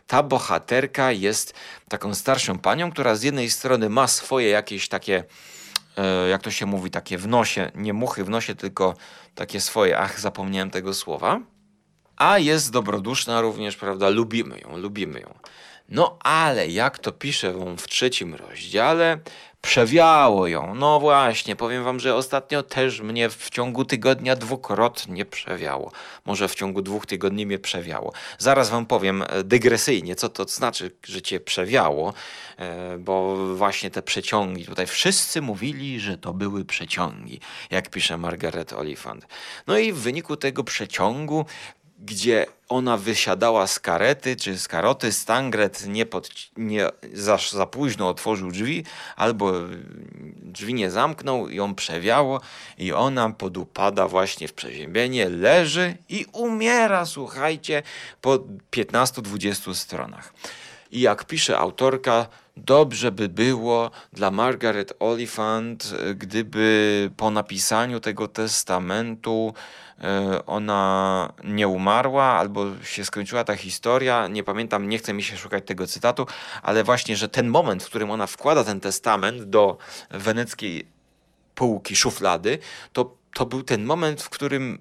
Ta 0.08 0.24
bohaterka 0.24 1.12
jest 1.12 1.54
taką 1.90 2.16
starszą 2.16 2.60
panią, 2.60 2.92
która 2.92 3.16
z 3.16 3.24
jednej 3.24 3.50
strony 3.50 3.90
ma 3.90 4.08
swoje 4.08 4.50
jakieś 4.50 4.88
takie, 4.88 5.24
e, 5.98 6.30
jak 6.30 6.42
to 6.42 6.52
się 6.52 6.66
mówi, 6.66 6.92
takie 6.92 7.18
w 7.18 7.28
nosie, 7.28 7.72
nie 7.76 7.94
muchy 7.94 8.24
w 8.24 8.30
nosie, 8.30 8.56
tylko 8.56 8.96
takie 9.36 9.62
swoje, 9.62 10.00
ach, 10.00 10.20
zapomniałem 10.20 10.70
tego 10.70 10.94
słowa. 10.94 11.40
A 12.18 12.40
jest 12.40 12.72
dobroduszna 12.72 13.42
również, 13.42 13.76
prawda? 13.78 14.10
Lubimy 14.10 14.60
ją, 14.60 14.78
lubimy 14.78 15.20
ją. 15.20 15.34
No 15.90 16.18
ale 16.20 16.68
jak 16.68 17.00
to 17.00 17.12
pisze 17.12 17.54
w 17.78 17.88
trzecim 17.88 18.36
rozdziale, 18.36 19.20
przewiało 19.66 20.48
ją. 20.48 20.76
No 20.76 21.00
właśnie, 21.00 21.56
powiem 21.56 21.84
wam, 21.84 22.00
że 22.00 22.16
ostatnio 22.16 22.64
też 22.64 23.02
mnie 23.02 23.30
w 23.30 23.50
ciągu 23.50 23.86
tygodnia 23.86 24.36
dwukrotnie 24.36 25.26
przewiało. 25.26 25.92
Może 26.26 26.48
w 26.48 26.56
ciągu 26.56 26.82
dwóch 26.82 27.06
tygodni 27.06 27.46
mnie 27.46 27.60
przewiało. 27.60 28.14
Zaraz 28.38 28.70
wam 28.70 28.86
powiem 28.86 29.24
e, 29.28 29.44
dygresyjnie, 29.44 30.16
co 30.16 30.30
to 30.30 30.46
znaczy, 30.46 30.92
że 31.04 31.22
cię 31.22 31.40
przewiało, 31.40 32.14
e, 32.58 32.98
bo 32.98 33.36
właśnie 33.56 33.92
te 33.92 34.02
przeciągi, 34.02 34.66
tutaj 34.66 34.88
wszyscy 34.88 35.42
mówili, 35.42 36.00
że 36.00 36.18
to 36.18 36.34
były 36.34 36.66
przeciągi, 36.66 37.40
jak 37.72 37.90
pisze 37.90 38.18
Margaret 38.18 38.74
Oliphant. 38.74 39.28
No 39.68 39.78
i 39.78 39.94
w 39.94 39.98
wyniku 39.98 40.38
tego 40.38 40.64
przeciągu 40.64 41.46
gdzie 42.06 42.46
ona 42.70 42.98
wysiadała 42.98 43.68
z 43.68 43.80
karety 43.80 44.36
czy 44.36 44.58
z 44.58 44.68
karoty, 44.68 45.12
Stangret 45.12 45.88
nie, 45.88 46.06
pod, 46.06 46.30
nie 46.58 46.90
za, 47.14 47.38
za 47.52 47.66
późno 47.66 48.10
otworzył 48.10 48.52
drzwi, 48.52 48.84
albo 49.16 49.54
drzwi 50.44 50.74
nie 50.74 50.92
zamknął, 50.92 51.50
ją 51.50 51.76
przewiało 51.76 52.42
i 52.78 52.94
ona 52.94 53.30
podupada 53.30 54.08
właśnie 54.08 54.48
w 54.48 54.54
przeziębienie, 54.54 55.30
leży 55.30 55.98
i 56.10 56.26
umiera, 56.34 57.06
słuchajcie, 57.06 57.84
po 58.22 58.40
15-20 58.72 59.74
stronach. 59.74 60.34
I 60.92 61.02
jak 61.02 61.26
pisze 61.26 61.58
autorka, 61.58 62.28
dobrze 62.58 63.12
by 63.12 63.30
było 63.30 63.92
dla 64.14 64.32
Margaret 64.32 64.94
Oliphant, 65.00 65.94
gdyby 66.16 67.10
po 67.18 67.32
napisaniu 67.32 68.00
tego 68.00 68.28
testamentu 68.28 69.54
ona 70.46 71.34
nie 71.44 71.68
umarła 71.68 72.24
albo 72.24 72.66
się 72.84 73.06
skończyła 73.06 73.44
ta 73.44 73.56
historia. 73.56 74.28
Nie 74.28 74.44
pamiętam, 74.44 74.90
nie 74.90 74.98
chcę 74.98 75.14
mi 75.14 75.24
się 75.24 75.38
szukać 75.38 75.64
tego 75.68 75.88
cytatu, 75.88 76.28
ale 76.64 76.84
właśnie, 76.84 77.16
że 77.16 77.30
ten 77.30 77.48
moment, 77.48 77.84
w 77.84 77.86
którym 77.86 78.12
ona 78.12 78.28
wkłada 78.28 78.64
ten 78.64 78.80
testament 78.80 79.44
do 79.44 79.78
weneckiej 80.12 80.88
półki, 81.56 81.96
szuflady, 81.96 82.60
to, 82.94 83.16
to 83.34 83.46
był 83.46 83.64
ten 83.64 83.86
moment, 83.86 84.22
w 84.22 84.30
którym 84.30 84.80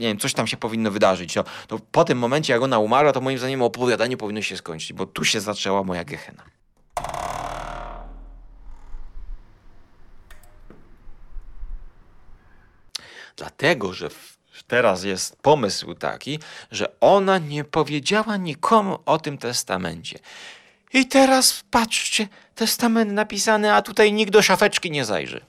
nie 0.00 0.06
wiem, 0.06 0.18
coś 0.18 0.34
tam 0.34 0.46
się 0.46 0.56
powinno 0.56 0.90
wydarzyć. 0.90 1.34
No, 1.34 1.44
po 1.92 2.04
tym 2.04 2.18
momencie, 2.18 2.52
jak 2.52 2.62
ona 2.62 2.78
umarła, 2.78 3.12
to 3.12 3.20
moim 3.20 3.38
zdaniem 3.38 3.62
opowiadanie 3.62 4.16
powinno 4.16 4.42
się 4.42 4.56
skończyć, 4.56 4.92
bo 4.92 5.06
tu 5.06 5.24
się 5.24 5.40
zaczęła 5.40 5.82
moja 5.82 6.04
gehena. 6.04 6.42
Dlatego, 13.36 13.92
że 13.92 14.10
teraz 14.70 15.04
jest 15.04 15.36
pomysł 15.42 15.94
taki, 15.94 16.38
że 16.70 17.00
ona 17.00 17.38
nie 17.38 17.64
powiedziała 17.64 18.36
nikomu 18.36 18.98
o 19.06 19.18
tym 19.18 19.38
testamencie. 19.38 20.18
I 20.92 21.06
teraz 21.06 21.64
patrzcie, 21.70 22.28
testament 22.54 23.12
napisany, 23.12 23.74
a 23.74 23.82
tutaj 23.82 24.12
nikt 24.12 24.32
do 24.32 24.42
szafeczki 24.42 24.90
nie 24.90 25.04
zajrzy. 25.04 25.40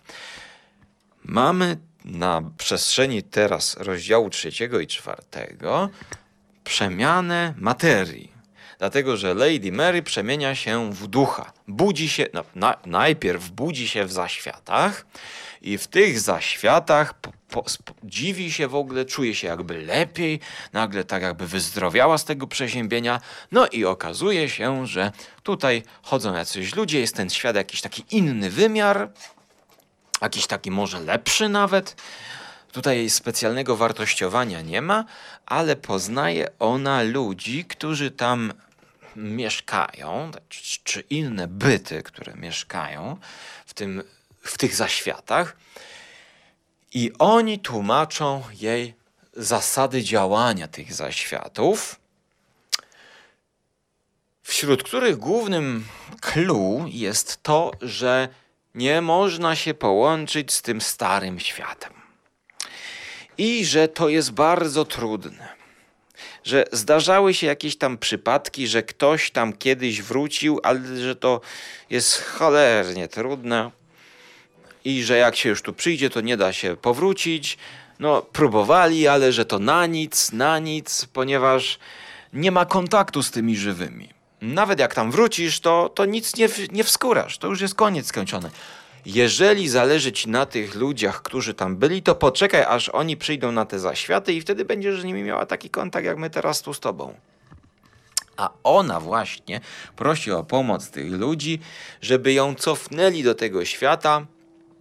Mamy 1.23 1.77
na 2.05 2.41
przestrzeni 2.57 3.23
teraz 3.23 3.77
rozdziału 3.77 4.29
trzeciego 4.29 4.79
i 4.79 4.87
czwartego 4.87 5.89
przemianę 6.63 7.53
materii. 7.57 8.31
Dlatego, 8.79 9.17
że 9.17 9.33
Lady 9.33 9.71
Mary 9.71 10.03
przemienia 10.03 10.55
się 10.55 10.93
w 10.93 11.07
ducha. 11.07 11.53
Budzi 11.67 12.09
się, 12.09 12.27
no, 12.33 12.43
na, 12.55 12.77
najpierw 12.85 13.49
budzi 13.49 13.87
się 13.87 14.05
w 14.05 14.11
zaświatach 14.11 15.05
i 15.61 15.77
w 15.77 15.87
tych 15.87 16.19
zaświatach 16.19 17.13
po, 17.51 17.65
dziwi 18.03 18.51
się 18.51 18.67
w 18.67 18.75
ogóle, 18.75 19.05
czuje 19.05 19.35
się 19.35 19.47
jakby 19.47 19.85
lepiej, 19.85 20.39
nagle 20.73 21.03
tak 21.03 21.23
jakby 21.23 21.47
wyzdrowiała 21.47 22.17
z 22.17 22.25
tego 22.25 22.47
przeziębienia. 22.47 23.21
No 23.51 23.67
i 23.67 23.85
okazuje 23.85 24.49
się, 24.49 24.87
że 24.87 25.11
tutaj 25.43 25.83
chodzą 26.01 26.33
jacyś 26.33 26.75
ludzie, 26.75 26.99
jest 26.99 27.15
ten 27.15 27.29
świat 27.29 27.55
jakiś 27.55 27.81
taki 27.81 28.03
inny 28.11 28.49
wymiar, 28.49 29.09
jakiś 30.21 30.47
taki 30.47 30.71
może 30.71 30.99
lepszy 30.99 31.49
nawet. 31.49 31.95
Tutaj 32.71 33.09
specjalnego 33.09 33.75
wartościowania 33.75 34.61
nie 34.61 34.81
ma, 34.81 35.05
ale 35.45 35.75
poznaje 35.75 36.47
ona 36.59 37.03
ludzi, 37.03 37.65
którzy 37.65 38.11
tam 38.11 38.53
mieszkają, 39.15 40.31
czy 40.83 41.01
inne 41.09 41.47
byty, 41.47 42.03
które 42.03 42.35
mieszkają 42.35 43.17
w, 43.65 43.73
tym, 43.73 44.03
w 44.41 44.57
tych 44.57 44.75
zaświatach. 44.75 45.55
I 46.93 47.11
oni 47.19 47.59
tłumaczą 47.59 48.43
jej 48.59 48.93
zasady 49.33 50.03
działania 50.03 50.67
tych 50.67 50.93
zaświatów, 50.93 51.99
wśród 54.43 54.83
których 54.83 55.17
głównym 55.17 55.85
clue 56.21 56.85
jest 56.87 57.43
to, 57.43 57.71
że 57.81 58.29
nie 58.75 59.01
można 59.01 59.55
się 59.55 59.73
połączyć 59.73 60.53
z 60.53 60.61
tym 60.61 60.81
starym 60.81 61.39
światem. 61.39 61.93
I 63.37 63.65
że 63.65 63.87
to 63.87 64.09
jest 64.09 64.31
bardzo 64.31 64.85
trudne. 64.85 65.61
Że 66.43 66.65
zdarzały 66.71 67.33
się 67.33 67.47
jakieś 67.47 67.77
tam 67.77 67.97
przypadki, 67.97 68.67
że 68.67 68.83
ktoś 68.83 69.31
tam 69.31 69.53
kiedyś 69.53 70.01
wrócił, 70.01 70.59
ale 70.63 71.01
że 71.01 71.15
to 71.15 71.41
jest 71.89 72.21
cholernie 72.23 73.07
trudne 73.07 73.71
i 74.85 75.03
że 75.03 75.17
jak 75.17 75.35
się 75.35 75.49
już 75.49 75.61
tu 75.61 75.73
przyjdzie, 75.73 76.09
to 76.09 76.21
nie 76.21 76.37
da 76.37 76.53
się 76.53 76.75
powrócić. 76.75 77.57
No, 77.99 78.21
próbowali, 78.21 79.07
ale 79.07 79.31
że 79.31 79.45
to 79.45 79.59
na 79.59 79.85
nic, 79.85 80.31
na 80.31 80.59
nic, 80.59 81.05
ponieważ 81.13 81.79
nie 82.33 82.51
ma 82.51 82.65
kontaktu 82.65 83.23
z 83.23 83.31
tymi 83.31 83.57
żywymi. 83.57 84.09
Nawet 84.41 84.79
jak 84.79 84.95
tam 84.95 85.11
wrócisz, 85.11 85.59
to, 85.59 85.89
to 85.89 86.05
nic 86.05 86.35
nie, 86.35 86.49
nie 86.71 86.83
wskórasz, 86.83 87.37
to 87.37 87.47
już 87.47 87.61
jest 87.61 87.75
koniec 87.75 88.07
skończony. 88.07 88.51
Jeżeli 89.05 89.69
zależy 89.69 90.11
ci 90.11 90.29
na 90.29 90.45
tych 90.45 90.75
ludziach, 90.75 91.21
którzy 91.21 91.53
tam 91.53 91.75
byli, 91.75 92.01
to 92.01 92.15
poczekaj, 92.15 92.63
aż 92.63 92.89
oni 92.89 93.17
przyjdą 93.17 93.51
na 93.51 93.65
te 93.65 93.79
zaświaty 93.79 94.33
i 94.33 94.41
wtedy 94.41 94.65
będziesz 94.65 95.01
z 95.01 95.03
nimi 95.03 95.23
miała 95.23 95.45
taki 95.45 95.69
kontakt, 95.69 96.05
jak 96.05 96.17
my 96.17 96.29
teraz 96.29 96.61
tu 96.61 96.73
z 96.73 96.79
tobą. 96.79 97.13
A 98.37 98.49
ona 98.63 98.99
właśnie 98.99 99.61
prosi 99.95 100.31
o 100.31 100.43
pomoc 100.43 100.89
tych 100.89 101.11
ludzi, 101.11 101.59
żeby 102.01 102.33
ją 102.33 102.55
cofnęli 102.55 103.23
do 103.23 103.35
tego 103.35 103.65
świata, 103.65 104.25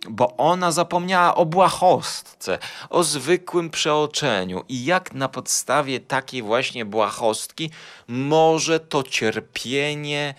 bo 0.08 0.36
ona 0.36 0.72
zapomniała 0.72 1.34
o 1.34 1.46
błahostce, 1.46 2.58
o 2.90 3.04
zwykłym 3.04 3.70
przeoczeniu. 3.70 4.64
I 4.68 4.84
jak 4.84 5.14
na 5.14 5.28
podstawie 5.28 6.00
takiej 6.00 6.42
właśnie 6.42 6.84
błahostki 6.84 7.70
może 8.08 8.80
to 8.80 9.02
cierpienie 9.02 10.34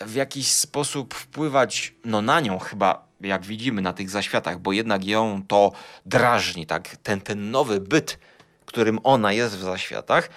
w 0.00 0.14
jakiś 0.14 0.50
sposób 0.50 1.14
wpływać 1.14 1.94
no 2.04 2.22
na 2.22 2.40
nią 2.40 2.58
chyba 2.58 3.06
jak 3.20 3.44
widzimy 3.44 3.82
na 3.82 3.92
tych 3.92 4.10
zaświatach, 4.10 4.58
bo 4.58 4.72
jednak 4.72 5.04
ją 5.04 5.42
to 5.48 5.72
drażni, 6.06 6.66
tak? 6.66 6.96
Ten, 6.96 7.20
ten 7.20 7.50
nowy 7.50 7.80
byt, 7.80 8.18
którym 8.66 8.98
ona 9.02 9.32
jest 9.32 9.56
w 9.56 9.62
zaświatach, 9.62 10.30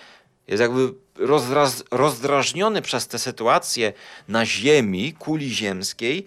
jest 0.48 0.62
jakby 0.62 0.94
rozdraz, 1.16 1.84
rozdrażniony 1.92 2.82
przez 2.82 3.08
tę 3.08 3.20
sytuację 3.20 3.94
na 4.28 4.46
ziemi, 4.46 5.14
kuli 5.14 5.54
ziemskiej, 5.54 6.26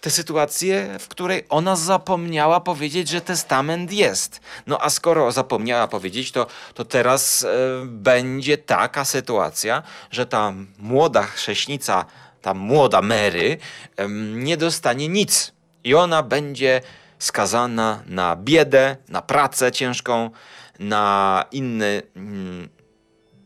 tę 0.00 0.10
sytuację, 0.10 0.96
w 1.00 1.08
której 1.08 1.44
ona 1.48 1.76
zapomniała 1.76 2.60
powiedzieć, 2.60 3.08
że 3.08 3.20
testament 3.20 3.92
jest. 3.92 4.40
No 4.66 4.78
a 4.82 4.90
skoro 4.90 5.32
zapomniała 5.32 5.88
powiedzieć, 5.88 6.32
to, 6.32 6.46
to 6.74 6.84
teraz 6.84 7.44
e, 7.44 7.48
będzie 7.86 8.58
taka 8.58 9.04
sytuacja, 9.04 9.82
że 10.10 10.26
ta 10.26 10.52
młoda 10.78 11.22
chrześnica, 11.22 12.04
ta 12.42 12.54
młoda 12.54 13.02
Mary 13.02 13.58
e, 13.96 14.08
nie 14.34 14.56
dostanie 14.56 15.08
nic. 15.08 15.52
I 15.84 15.94
ona 15.94 16.22
będzie 16.22 16.80
skazana 17.18 18.02
na 18.06 18.36
biedę, 18.36 18.96
na 19.08 19.22
pracę 19.22 19.72
ciężką, 19.72 20.30
na 20.78 21.44
inne 21.52 22.02
mm, 22.16 22.68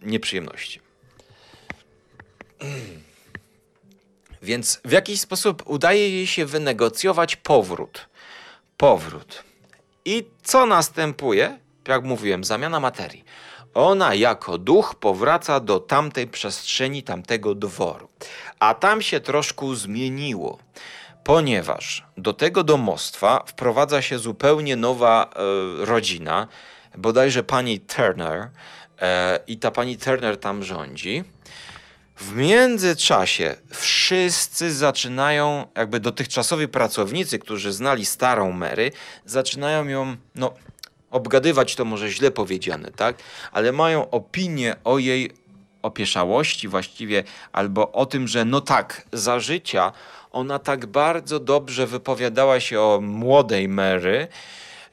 nieprzyjemności. 0.03 0.81
Więc 4.45 4.81
w 4.85 4.93
jakiś 4.93 5.21
sposób 5.21 5.63
udaje 5.67 6.11
jej 6.11 6.27
się 6.27 6.47
wynegocjować 6.47 7.37
powrót. 7.37 8.09
Powrót. 8.77 9.45
I 10.05 10.25
co 10.43 10.67
następuje? 10.67 11.59
Jak 11.89 12.05
mówiłem, 12.05 12.45
zamiana 12.45 12.81
materii. 12.81 13.25
Ona 13.75 14.15
jako 14.15 14.59
duch 14.59 14.95
powraca 14.95 15.61
do 15.61 15.81
tamtej 15.81 16.27
przestrzeni, 16.27 17.03
tamtego 17.03 17.55
dworu. 17.55 18.09
A 18.59 18.75
tam 18.75 19.03
się 19.03 19.21
troszkę 19.21 19.77
zmieniło, 19.77 20.59
ponieważ 21.25 22.05
do 22.17 22.33
tego 22.33 22.65
domostwa 22.65 23.45
wprowadza 23.47 24.03
się 24.03 24.19
zupełnie 24.19 24.77
nowa 24.77 25.31
e, 25.31 25.85
rodzina, 25.85 26.49
bodajże 26.99 27.43
pani 27.43 27.81
Turner, 27.81 28.51
e, 29.01 29.41
i 29.47 29.59
ta 29.59 29.71
pani 29.71 29.97
Turner 29.97 30.37
tam 30.37 30.65
rządzi. 30.65 31.25
W 32.17 32.37
międzyczasie 32.37 33.55
wszyscy 33.71 34.75
zaczynają, 34.75 35.67
jakby 35.77 36.01
dotychczasowi 36.01 36.69
pracownicy, 36.69 37.39
którzy 37.39 37.73
znali 37.73 38.07
starą 38.07 38.53
Mary, 38.53 38.93
zaczynają 39.27 39.89
ją, 39.89 40.17
no, 40.35 40.55
obgadywać 41.11 41.75
to 41.75 41.85
może 41.85 42.11
źle 42.11 42.31
powiedziane, 42.31 42.91
tak? 42.91 43.17
Ale 43.53 43.73
mają 43.73 44.11
opinię 44.11 44.77
o 44.85 44.99
jej 44.99 45.31
opieszałości 45.83 46.69
właściwie, 46.69 47.25
albo 47.53 47.93
o 47.93 48.07
tym, 48.07 48.29
że 48.29 48.45
no 48.45 48.61
tak, 48.61 49.07
za 49.13 49.41
życia 49.41 49.93
ona 50.33 50.59
tak 50.59 50.87
bardzo 50.87 51.41
dobrze 51.41 51.87
wypowiadała 51.87 52.61
się 52.61 52.81
o 52.81 53.01
młodej 53.03 53.69
Mary, 53.69 54.29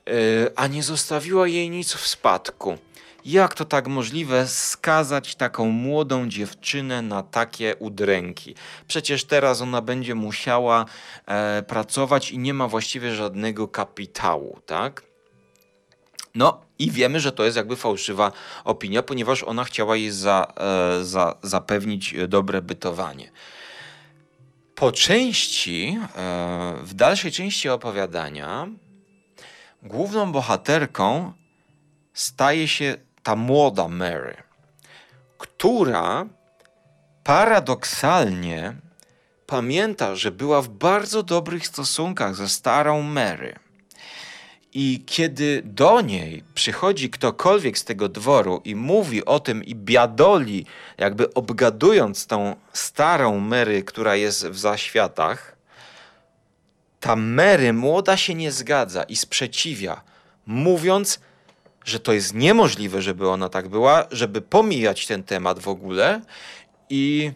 yy, 0.05 0.13
a 0.55 0.67
nie 0.67 0.83
zostawiła 0.83 1.47
jej 1.47 1.69
nic 1.69 1.93
w 1.93 2.07
spadku. 2.07 2.77
Jak 3.25 3.53
to 3.53 3.65
tak 3.65 3.87
możliwe 3.87 4.47
skazać 4.47 5.35
taką 5.35 5.65
młodą 5.65 6.29
dziewczynę 6.29 7.01
na 7.01 7.23
takie 7.23 7.75
udręki? 7.75 8.55
Przecież 8.87 9.23
teraz 9.23 9.61
ona 9.61 9.81
będzie 9.81 10.15
musiała 10.15 10.85
e, 11.25 11.63
pracować 11.63 12.31
i 12.31 12.37
nie 12.37 12.53
ma 12.53 12.67
właściwie 12.67 13.15
żadnego 13.15 13.67
kapitału, 13.67 14.59
tak? 14.65 15.03
No 16.35 16.61
i 16.79 16.91
wiemy, 16.91 17.19
że 17.19 17.31
to 17.31 17.43
jest 17.43 17.57
jakby 17.57 17.75
fałszywa 17.75 18.31
opinia, 18.63 19.03
ponieważ 19.03 19.43
ona 19.43 19.63
chciała 19.63 19.95
jej 19.95 20.11
za, 20.11 20.53
e, 20.57 21.05
za, 21.05 21.35
zapewnić 21.43 22.15
dobre 22.27 22.61
bytowanie. 22.61 23.31
Po 24.75 24.91
części, 24.91 25.97
e, 26.15 26.77
w 26.83 26.93
dalszej 26.93 27.31
części 27.31 27.69
opowiadania, 27.69 28.67
główną 29.83 30.31
bohaterką 30.31 31.33
staje 32.13 32.67
się 32.67 32.95
ta 33.23 33.35
młoda 33.35 33.87
Mary, 33.87 34.37
która 35.37 36.25
paradoksalnie 37.23 38.75
pamięta, 39.47 40.15
że 40.15 40.31
była 40.31 40.61
w 40.61 40.69
bardzo 40.69 41.23
dobrych 41.23 41.67
stosunkach 41.67 42.35
ze 42.35 42.49
starą 42.49 43.01
Mary. 43.01 43.55
I 44.73 45.03
kiedy 45.05 45.61
do 45.65 46.01
niej 46.01 46.43
przychodzi 46.53 47.09
ktokolwiek 47.09 47.77
z 47.77 47.83
tego 47.85 48.09
dworu 48.09 48.61
i 48.65 48.75
mówi 48.75 49.25
o 49.25 49.39
tym 49.39 49.63
i 49.63 49.75
biadoli, 49.75 50.65
jakby 50.97 51.33
obgadując 51.33 52.27
tą 52.27 52.55
starą 52.73 53.39
Mary, 53.39 53.83
która 53.83 54.15
jest 54.15 54.47
w 54.47 54.57
zaświatach, 54.57 55.55
ta 56.99 57.15
Mary 57.15 57.73
młoda 57.73 58.17
się 58.17 58.35
nie 58.35 58.51
zgadza 58.51 59.03
i 59.03 59.15
sprzeciwia, 59.15 60.01
mówiąc, 60.45 61.19
że 61.85 61.99
to 61.99 62.13
jest 62.13 62.33
niemożliwe, 62.33 63.01
żeby 63.01 63.29
ona 63.29 63.49
tak 63.49 63.69
była, 63.69 64.05
żeby 64.11 64.41
pomijać 64.41 65.07
ten 65.07 65.23
temat 65.23 65.59
w 65.59 65.67
ogóle 65.67 66.21
i 66.89 67.31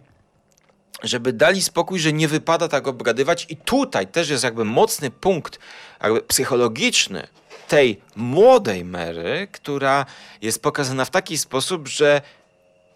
żeby 1.03 1.33
dali 1.33 1.61
spokój, 1.61 1.99
że 1.99 2.13
nie 2.13 2.27
wypada 2.27 2.67
tak 2.67 2.87
obgadywać. 2.87 3.45
I 3.49 3.57
tutaj 3.57 4.07
też 4.07 4.29
jest 4.29 4.43
jakby 4.43 4.65
mocny 4.65 5.11
punkt 5.11 5.59
jakby 6.03 6.21
psychologiczny 6.21 7.27
tej 7.67 8.01
młodej 8.15 8.85
Mary, 8.85 9.47
która 9.51 10.05
jest 10.41 10.61
pokazana 10.61 11.05
w 11.05 11.09
taki 11.09 11.37
sposób, 11.37 11.87
że 11.87 12.21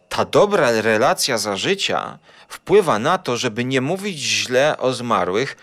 ta 0.10 0.26
dobra 0.26 0.82
relacja 0.82 1.38
za 1.38 1.58
życia 1.58 2.20
wpływa 2.48 3.00
na 3.00 3.18
to, 3.18 3.38
żeby 3.38 3.66
nie 3.66 3.82
mówić 3.82 4.20
źle 4.20 4.78
o 4.78 4.94
zmarłych, 4.94 5.58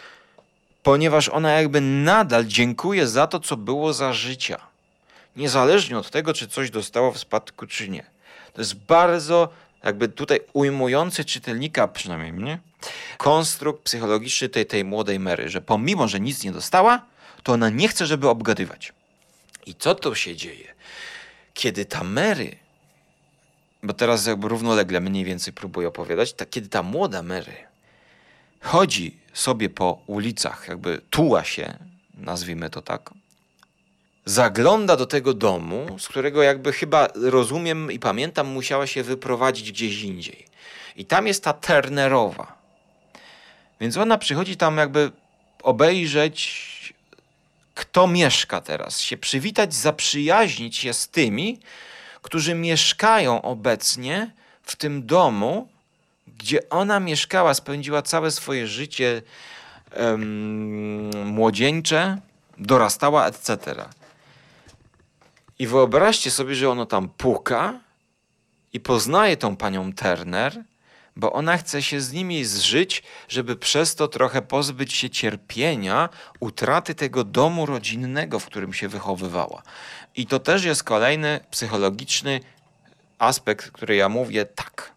ponieważ 0.83 1.29
ona 1.29 1.53
jakby 1.53 1.81
nadal 1.81 2.45
dziękuje 2.45 3.07
za 3.07 3.27
to, 3.27 3.41
co 3.41 3.57
było 3.57 3.93
za 3.93 4.13
życia 4.13 4.76
niezależnie 5.37 5.99
od 5.99 6.11
tego, 6.11 6.35
czy 6.35 6.49
coś 6.49 6.71
dostało 6.71 7.13
w 7.13 7.19
spadku, 7.19 7.67
czy 7.67 7.89
nie. 7.89 8.05
To 8.53 8.61
jest 8.61 8.75
bardzo 8.75 9.49
jakby 9.85 10.09
tutaj 10.09 10.41
ujmujący 10.53 11.25
czytelnika, 11.25 11.89
przynajmniej 11.89 12.33
mnie, 12.33 12.59
konstrukt 13.19 13.83
psychologiczny 13.83 14.49
tej, 14.49 14.67
tej 14.67 14.85
młodej 14.85 15.19
Mary, 15.19 15.49
że 15.49 15.61
pomimo, 15.61 16.09
że 16.09 16.21
nic 16.21 16.45
nie 16.45 16.53
dostała, 16.53 17.03
to 17.43 17.53
ona 17.53 17.71
nie 17.71 17.89
chce, 17.89 18.07
żeby 18.07 18.29
obgadywać. 18.29 18.93
I 19.67 19.75
co 19.75 19.95
to 19.95 20.15
się 20.15 20.37
dzieje? 20.37 20.75
Kiedy 21.55 21.85
ta 21.85 22.05
Mary, 22.05 22.57
bo 23.83 23.93
teraz 23.93 24.27
jakby 24.27 24.49
równolegle 24.49 25.01
mniej 25.01 25.25
więcej 25.25 25.53
próbuję 25.53 25.89
opowiadać, 25.89 26.33
ta, 26.33 26.47
kiedy 26.47 26.69
ta 26.69 26.83
młoda 26.83 27.23
Mary 27.23 27.55
chodzi 28.61 29.19
sobie 29.33 29.71
po 29.71 30.03
ulicach, 30.07 30.69
jakby 30.69 31.01
tuła 31.11 31.45
się, 31.45 31.79
nazwijmy 32.15 32.71
to 32.71 32.83
tak, 32.83 33.11
zagląda 34.27 34.97
do 34.97 35.07
tego 35.07 35.35
domu, 35.35 35.99
z 35.99 36.09
którego 36.09 36.43
jakby 36.43 36.73
chyba 36.73 37.09
rozumiem 37.15 37.93
i 37.93 37.99
pamiętam, 37.99 38.47
musiała 38.47 38.87
się 38.87 39.03
wyprowadzić 39.03 39.73
gdzieś 39.73 40.03
indziej. 40.03 40.47
I 40.97 41.05
tam 41.05 41.27
jest 41.27 41.45
ta 41.45 41.53
Turnerowa. 41.53 42.57
Więc 43.81 43.97
ona 43.97 44.19
przychodzi 44.19 44.57
tam 44.57 44.77
jakby 44.77 45.11
obejrzeć, 45.63 46.95
kto 47.75 48.07
mieszka 48.07 48.61
teraz, 48.61 49.01
się 49.01 49.17
przywitać, 49.17 49.75
zaprzyjaźnić 49.75 50.77
się 50.77 50.93
z 50.93 51.09
tymi, 51.09 51.59
którzy 52.23 52.55
mieszkają 52.55 53.43
obecnie 53.43 54.31
w 54.63 54.77
tym 54.77 55.07
domu, 55.07 55.69
gdzie 56.39 56.69
ona 56.69 57.01
mieszkała, 57.01 57.55
spędziła 57.55 58.03
całe 58.03 58.31
swoje 58.31 58.67
życie 58.67 59.23
młodzieńcze, 61.25 62.19
dorastała, 62.59 63.27
etc. 63.27 63.75
I 65.59 65.67
wyobraźcie 65.67 66.31
sobie, 66.31 66.55
że 66.55 66.71
ono 66.71 66.87
tam 66.87 67.09
puka 67.09 67.81
i 68.73 68.81
poznaje 68.81 69.37
tą 69.37 69.57
panią 69.57 69.93
Turner, 69.93 70.65
bo 71.17 71.33
ona 71.33 71.57
chce 71.57 71.83
się 71.83 72.01
z 72.01 72.13
nimi 72.13 72.45
zżyć, 72.45 73.03
żeby 73.29 73.57
przez 73.57 73.95
to 73.95 74.09
trochę 74.09 74.43
pozbyć 74.43 74.93
się 74.93 75.11
cierpienia, 75.11 76.09
utraty 76.41 76.95
tego 76.95 77.25
domu 77.25 77.67
rodzinnego, 77.67 78.39
w 78.39 78.47
którym 78.47 78.73
się 78.73 78.89
wychowywała. 78.89 79.63
I 80.17 80.27
to 80.27 80.39
też 80.39 80.65
jest 80.65 80.85
kolejny 80.85 81.41
psychologiczny 81.51 82.41
aspekt, 83.19 83.71
który 83.71 83.97
ja 83.97 84.09
mówię 84.09 84.47
tak. 84.47 84.93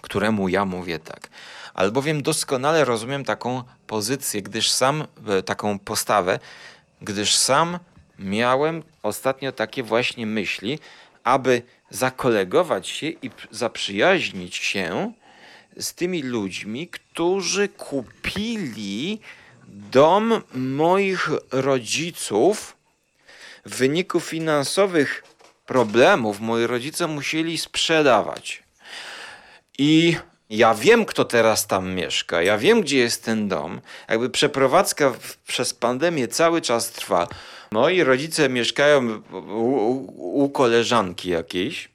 Któremu 0.00 0.48
ja 0.48 0.64
mówię 0.64 0.98
tak. 0.98 1.28
Albowiem 1.74 2.22
doskonale 2.22 2.84
rozumiem 2.84 3.24
taką 3.24 3.62
pozycję, 3.86 4.42
gdyż 4.42 4.70
sam, 4.70 5.06
e, 5.28 5.42
taką 5.42 5.78
postawę, 5.78 6.38
gdyż 7.02 7.36
sam 7.36 7.78
miałem 8.18 8.82
ostatnio 9.02 9.52
takie 9.52 9.82
właśnie 9.82 10.26
myśli, 10.26 10.78
aby 11.24 11.62
zakolegować 11.90 12.88
się 12.88 13.06
i 13.06 13.30
zaprzyjaźnić 13.50 14.56
się 14.56 15.12
z 15.76 15.94
tymi 15.94 16.22
ludźmi, 16.22 16.88
którzy 16.88 17.68
kupili 17.68 19.20
dom 19.68 20.42
moich 20.54 21.30
rodziców. 21.52 22.76
W 23.66 23.76
wyniku 23.76 24.20
finansowych 24.20 25.24
problemów 25.66 26.40
moi 26.40 26.66
rodzice 26.66 27.06
musieli 27.06 27.58
sprzedawać. 27.58 28.62
I 29.78 30.16
ja 30.50 30.74
wiem, 30.74 31.04
kto 31.04 31.24
teraz 31.24 31.66
tam 31.66 31.94
mieszka, 31.94 32.42
ja 32.42 32.58
wiem, 32.58 32.80
gdzie 32.80 32.98
jest 32.98 33.24
ten 33.24 33.48
dom. 33.48 33.80
Jakby 34.08 34.30
przeprowadzka 34.30 35.10
w, 35.10 35.36
przez 35.36 35.74
pandemię 35.74 36.28
cały 36.28 36.60
czas 36.60 36.90
trwa. 36.90 37.28
Moi 37.72 38.04
rodzice 38.04 38.48
mieszkają 38.48 39.22
u, 39.32 39.36
u, 39.38 40.44
u 40.44 40.50
koleżanki 40.50 41.30
jakiejś, 41.30 41.88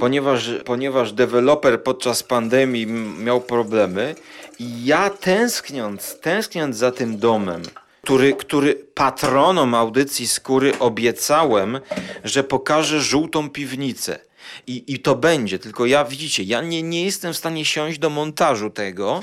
ponieważ, 0.00 0.50
ponieważ 0.64 1.12
deweloper 1.12 1.82
podczas 1.82 2.22
pandemii 2.22 2.86
miał 3.18 3.40
problemy. 3.40 4.14
I 4.58 4.84
ja 4.84 5.10
tęskniąc, 5.10 6.20
tęskniąc 6.20 6.76
za 6.76 6.92
tym 6.92 7.18
domem, 7.18 7.62
który, 8.02 8.32
który 8.32 8.74
patronom 8.74 9.74
audycji 9.74 10.28
skóry 10.28 10.78
obiecałem, 10.78 11.80
że 12.24 12.44
pokaże 12.44 13.00
żółtą 13.00 13.50
piwnicę. 13.50 14.18
I, 14.66 14.94
I 14.94 14.98
to 14.98 15.14
będzie, 15.14 15.58
tylko 15.58 15.86
ja 15.86 16.04
widzicie, 16.04 16.42
ja 16.42 16.62
nie, 16.62 16.82
nie 16.82 17.04
jestem 17.04 17.32
w 17.32 17.36
stanie 17.36 17.64
siąść 17.64 17.98
do 17.98 18.10
montażu 18.10 18.70
tego, 18.70 19.22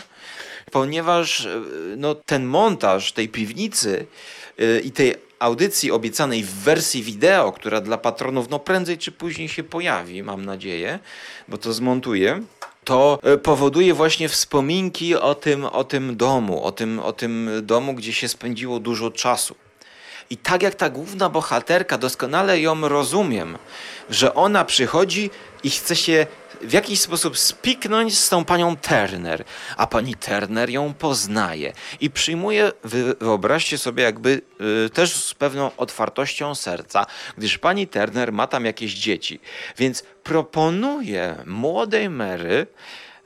ponieważ 0.71 1.45
e, 1.45 1.61
no, 1.97 2.15
ten 2.15 2.45
montaż 2.45 3.11
tej 3.11 3.29
piwnicy 3.29 4.05
yy, 4.57 4.79
i 4.79 4.91
tej 4.91 5.15
audycji 5.39 5.91
obiecanej 5.91 6.43
w 6.43 6.53
wersji 6.53 7.03
wideo, 7.03 7.51
która 7.51 7.81
dla 7.81 7.97
patronów 7.97 8.49
no 8.49 8.59
prędzej 8.59 8.97
czy 8.97 9.11
później 9.11 9.49
się 9.49 9.63
pojawi, 9.63 10.23
mam 10.23 10.45
nadzieję, 10.45 10.99
bo 11.47 11.57
to 11.57 11.73
zmontuję 11.73 12.41
to 12.87 13.19
e, 13.23 13.37
powoduje 13.37 13.93
właśnie 13.93 14.29
wspominki 14.29 15.15
o 15.15 15.35
tym, 15.35 15.65
o 15.65 15.83
tym 15.83 16.17
domu, 16.17 16.63
o 16.63 16.71
tym, 16.71 16.99
o 16.99 17.13
tym 17.13 17.49
domu, 17.63 17.93
gdzie 17.93 18.13
się 18.13 18.27
spędziło 18.27 18.79
dużo 18.79 19.11
czasu. 19.11 19.55
I 20.29 20.37
tak 20.37 20.63
jak 20.63 20.75
ta 20.75 20.89
główna 20.89 21.29
bohaterka, 21.29 21.97
doskonale 21.97 22.59
ją 22.59 22.87
rozumiem, 22.87 23.57
że 24.09 24.33
ona 24.33 24.65
przychodzi 24.65 25.29
i 25.63 25.69
chce 25.69 25.95
się 25.95 26.27
w 26.61 26.73
jakiś 26.73 27.01
sposób 27.01 27.37
spiknąć 27.37 28.17
z 28.17 28.29
tą 28.29 28.45
panią 28.45 28.75
Turner, 28.77 29.43
a 29.77 29.87
pani 29.87 30.15
Turner 30.15 30.69
ją 30.69 30.93
poznaje 30.93 31.73
i 31.99 32.09
przyjmuje, 32.09 32.71
wyobraźcie 33.19 33.77
sobie, 33.77 34.03
jakby 34.03 34.41
y, 34.85 34.89
też 34.89 35.13
z 35.13 35.33
pewną 35.33 35.71
otwartością 35.77 36.55
serca, 36.55 37.05
gdyż 37.37 37.57
pani 37.57 37.87
Turner 37.87 38.33
ma 38.33 38.47
tam 38.47 38.65
jakieś 38.65 38.93
dzieci, 38.93 39.39
więc 39.77 40.03
proponuje 40.23 41.35
młodej 41.45 42.09
Mary, 42.09 42.67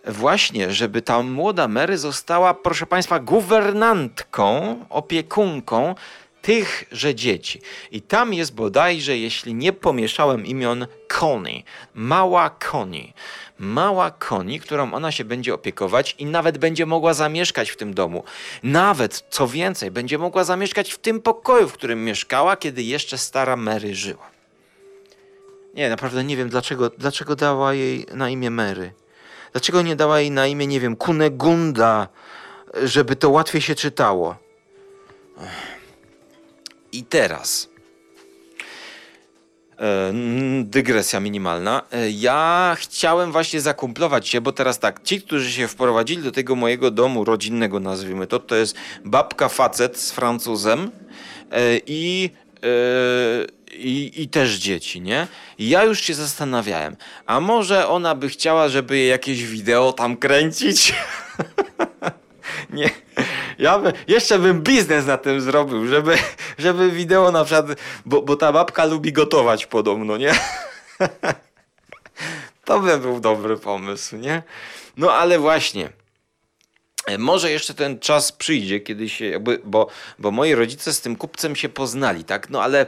właśnie, 0.06 0.72
żeby 0.72 1.02
ta 1.02 1.24
młoda 1.24 1.68
Mary 1.68 1.98
została, 1.98 2.54
proszę 2.54 2.86
Państwa, 2.86 3.20
guwernantką, 3.20 4.80
opiekunką 4.90 5.96
tychże 6.42 7.16
dzieci. 7.16 7.62
I 7.92 8.02
tam 8.02 8.34
jest 8.34 8.56
bodajże, 8.56 9.18
jeśli 9.18 9.54
nie 9.54 9.74
pomieszałem 9.74 10.46
imion, 10.46 10.88
Connie, 11.20 11.64
mała 11.94 12.50
Connie. 12.72 13.14
Mała 13.60 14.12
Connie, 14.12 14.60
którą 14.60 14.94
ona 14.94 15.12
się 15.12 15.26
będzie 15.26 15.54
opiekować 15.54 16.16
i 16.20 16.26
nawet 16.26 16.58
będzie 16.58 16.86
mogła 16.86 17.14
zamieszkać 17.14 17.70
w 17.70 17.78
tym 17.78 17.94
domu. 17.94 18.24
Nawet, 18.64 19.24
co 19.30 19.48
więcej, 19.48 19.92
będzie 19.92 20.18
mogła 20.18 20.44
zamieszkać 20.44 20.94
w 20.94 20.98
tym 20.98 21.22
pokoju, 21.22 21.70
w 21.70 21.74
którym 21.74 22.06
mieszkała, 22.06 22.58
kiedy 22.58 22.84
jeszcze 22.84 23.18
stara 23.18 23.56
Mary 23.56 23.96
żyła. 23.96 24.32
Nie, 25.74 25.90
naprawdę 25.90 26.24
nie 26.24 26.38
wiem, 26.38 26.50
dlaczego, 26.50 26.90
dlaczego 26.90 27.36
dała 27.36 27.74
jej 27.74 28.06
na 28.14 28.30
imię 28.30 28.52
Mary. 28.52 28.94
Dlaczego 29.52 29.82
nie 29.82 29.96
dała 29.96 30.20
jej 30.20 30.32
na 30.32 30.48
imię, 30.48 30.68
nie 30.68 30.80
wiem, 30.80 30.96
Kunegunda, 30.96 32.08
żeby 32.84 33.16
to 33.16 33.30
łatwiej 33.30 33.62
się 33.62 33.76
czytało. 33.76 34.36
I 36.92 37.04
teraz. 37.04 37.72
E, 39.82 40.14
dygresja 40.64 41.20
minimalna. 41.20 41.82
E, 41.92 42.10
ja 42.10 42.76
chciałem 42.80 43.32
właśnie 43.32 43.62
zakumplować 43.62 44.28
się, 44.28 44.42
bo 44.42 44.52
teraz 44.52 44.80
tak, 44.80 45.04
ci, 45.04 45.22
którzy 45.22 45.52
się 45.52 45.68
wprowadzili 45.68 46.24
do 46.24 46.32
tego 46.32 46.56
mojego 46.56 46.92
domu 46.92 47.26
rodzinnego, 47.26 47.80
nazwijmy 47.80 48.28
to, 48.28 48.40
to 48.40 48.56
jest 48.56 48.76
babka 49.06 49.50
facet 49.50 49.98
z 49.98 50.12
Francuzem 50.12 50.92
e, 51.52 51.78
i, 51.88 52.30
i, 53.74 54.12
i 54.16 54.28
też 54.28 54.56
dzieci, 54.56 55.02
nie? 55.02 55.28
Ja 55.60 55.84
już 55.84 56.02
się 56.02 56.14
zastanawiałem, 56.14 56.96
a 57.26 57.40
może 57.40 57.88
ona 57.88 58.16
by 58.16 58.30
chciała, 58.30 58.70
żeby 58.70 59.00
jakieś 59.00 59.46
wideo 59.46 59.94
tam 59.94 60.18
kręcić? 60.18 60.94
nie. 62.74 62.90
Ja 63.62 63.80
by, 63.80 63.94
jeszcze 64.08 64.40
bym 64.40 64.62
biznes 64.62 65.06
na 65.06 65.18
tym 65.18 65.42
zrobił, 65.42 65.88
żeby, 65.88 66.18
żeby 66.58 66.92
wideo 66.92 67.32
na 67.32 67.46
przykład, 67.46 67.66
bo, 68.06 68.22
bo 68.22 68.36
ta 68.36 68.52
babka 68.52 68.86
lubi 68.86 69.14
gotować 69.14 69.66
podobno, 69.66 70.18
nie? 70.18 70.34
To 72.66 72.80
by 72.80 72.98
był 72.98 73.20
dobry 73.20 73.58
pomysł, 73.58 74.18
nie? 74.18 74.44
No 74.98 75.14
ale 75.14 75.40
właśnie. 75.40 75.90
E, 77.06 77.18
może 77.18 77.52
jeszcze 77.52 77.74
ten 77.74 78.00
czas 78.00 78.32
przyjdzie, 78.32 78.80
kiedy 78.80 79.10
się, 79.10 79.26
jakby, 79.26 79.62
bo, 79.64 79.88
bo 80.20 80.32
moi 80.32 80.56
rodzice 80.56 80.94
z 80.94 81.02
tym 81.02 81.16
kupcem 81.16 81.56
się 81.56 81.70
poznali, 81.70 82.24
tak? 82.24 82.50
No 82.50 82.64
ale 82.64 82.86